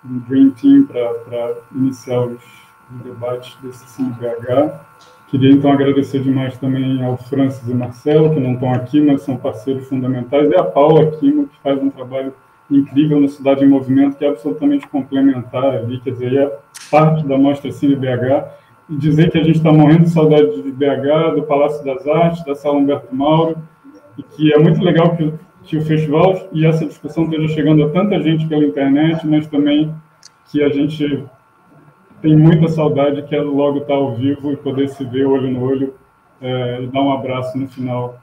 um 0.05 0.19
dream 0.29 0.51
team 0.51 0.85
para 0.85 1.55
iniciar 1.75 2.21
os, 2.21 2.35
os, 2.35 3.03
debates 3.03 3.57
desse 3.63 3.87
CIMBH. 3.89 4.87
Queria, 5.29 5.53
então, 5.53 5.71
agradecer 5.71 6.21
demais 6.21 6.57
também 6.57 7.05
ao 7.05 7.19
Francis 7.19 7.69
e 7.69 7.75
Marcelo, 7.75 8.33
que 8.33 8.41
não 8.41 8.55
estão 8.55 8.73
aqui, 8.73 9.01
mas 9.01 9.23
são 9.23 9.37
parceiros 9.37 9.87
fundamentais, 9.87 10.51
e 10.51 10.57
a 10.57 10.65
Paula 10.65 11.11
Kimo, 11.19 11.49
que 11.49 11.59
faz 11.63 11.83
um 11.83 11.91
trabalho 11.91 12.33
incrível 12.71 13.21
na 13.21 13.29
Cidade 13.29 13.65
em 13.65 13.69
Movimento, 13.69 14.17
que 14.17 14.25
é 14.25 14.29
absolutamente 14.29 14.87
complementar 14.89 15.75
ali, 15.75 16.01
quer 16.01 16.13
dizer, 16.13 16.35
é 16.35 16.59
parte 16.91 17.27
da 17.27 17.37
Mostra 17.37 17.71
Cine 17.71 17.97
BH, 17.97 18.49
e 18.89 18.97
dizer 18.97 19.31
que 19.31 19.39
a 19.39 19.45
gente 19.45 19.57
está 19.57 19.71
morrendo 19.71 20.05
de 20.05 20.11
saudade 20.11 20.63
de 20.63 20.73
BH, 20.73 21.35
do 21.35 21.43
Palácio 21.43 21.85
das 21.85 22.07
Artes, 22.07 22.45
da 22.45 22.55
Sala 22.55 22.79
Humberto 22.79 23.15
Mauro, 23.15 23.59
e 24.17 24.23
que 24.23 24.53
é 24.53 24.59
muito 24.59 24.83
legal 24.83 25.15
que, 25.15 25.33
que 25.65 25.77
o 25.77 25.83
festival 25.83 26.49
e 26.53 26.65
essa 26.67 26.87
discussão 26.87 27.25
esteja 27.25 27.49
chegando 27.49 27.85
a 27.85 27.91
tanta 27.91 28.21
gente 28.21 28.47
pela 28.47 28.65
internet, 28.65 29.27
mas 29.27 29.47
também 29.47 29.95
que 30.51 30.63
a 30.63 30.69
gente 30.69 31.25
tem 32.23 32.37
muita 32.37 32.69
saudade 32.69 33.23
que 33.23 33.35
é 33.35 33.41
logo 33.41 33.79
estar 33.79 33.95
ao 33.95 34.15
vivo 34.15 34.53
e 34.53 34.57
poder 34.57 34.89
se 34.89 35.05
ver 35.05 35.27
olho 35.27 35.51
no 35.51 35.63
olho 35.63 35.95
é, 36.41 36.83
e 36.83 36.87
dar 36.87 37.03
um 37.03 37.13
abraço 37.13 37.57
no 37.59 37.69
final 37.69 38.19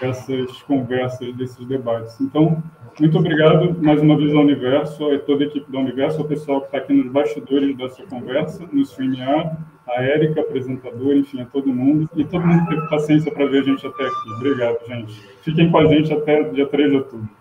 dessas 0.00 0.60
conversas, 0.62 1.34
desses 1.34 1.64
debates. 1.66 2.20
Então, 2.20 2.62
muito 3.00 3.16
obrigado 3.16 3.80
mais 3.80 4.02
uma 4.02 4.16
vez 4.16 4.34
ao 4.34 4.42
Universo, 4.42 5.10
a 5.10 5.18
toda 5.20 5.44
a 5.44 5.46
equipe 5.46 5.70
do 5.70 5.78
Universo, 5.78 6.20
ao 6.20 6.26
pessoal 6.26 6.60
que 6.60 6.66
está 6.66 6.78
aqui 6.78 6.92
nos 6.92 7.10
bastidores 7.10 7.76
dessa 7.76 8.02
conversa, 8.02 8.68
no 8.70 8.80
StreamYard, 8.82 9.56
a 9.90 10.02
Érica, 10.02 10.40
apresentadora, 10.40 11.16
enfim, 11.16 11.40
a 11.40 11.46
todo 11.46 11.68
mundo, 11.68 12.08
e 12.16 12.24
todo 12.24 12.46
mundo 12.46 12.68
teve 12.68 12.88
paciência 12.88 13.32
para 13.32 13.46
ver 13.46 13.60
a 13.60 13.64
gente 13.64 13.86
até 13.86 14.04
aqui. 14.04 14.30
Obrigado, 14.36 14.78
gente. 14.86 15.20
Fiquem 15.42 15.70
com 15.70 15.78
a 15.78 15.86
gente 15.86 16.12
até 16.12 16.42
dia 16.50 16.66
3 16.66 16.90
de 16.90 16.96
outubro. 16.96 17.37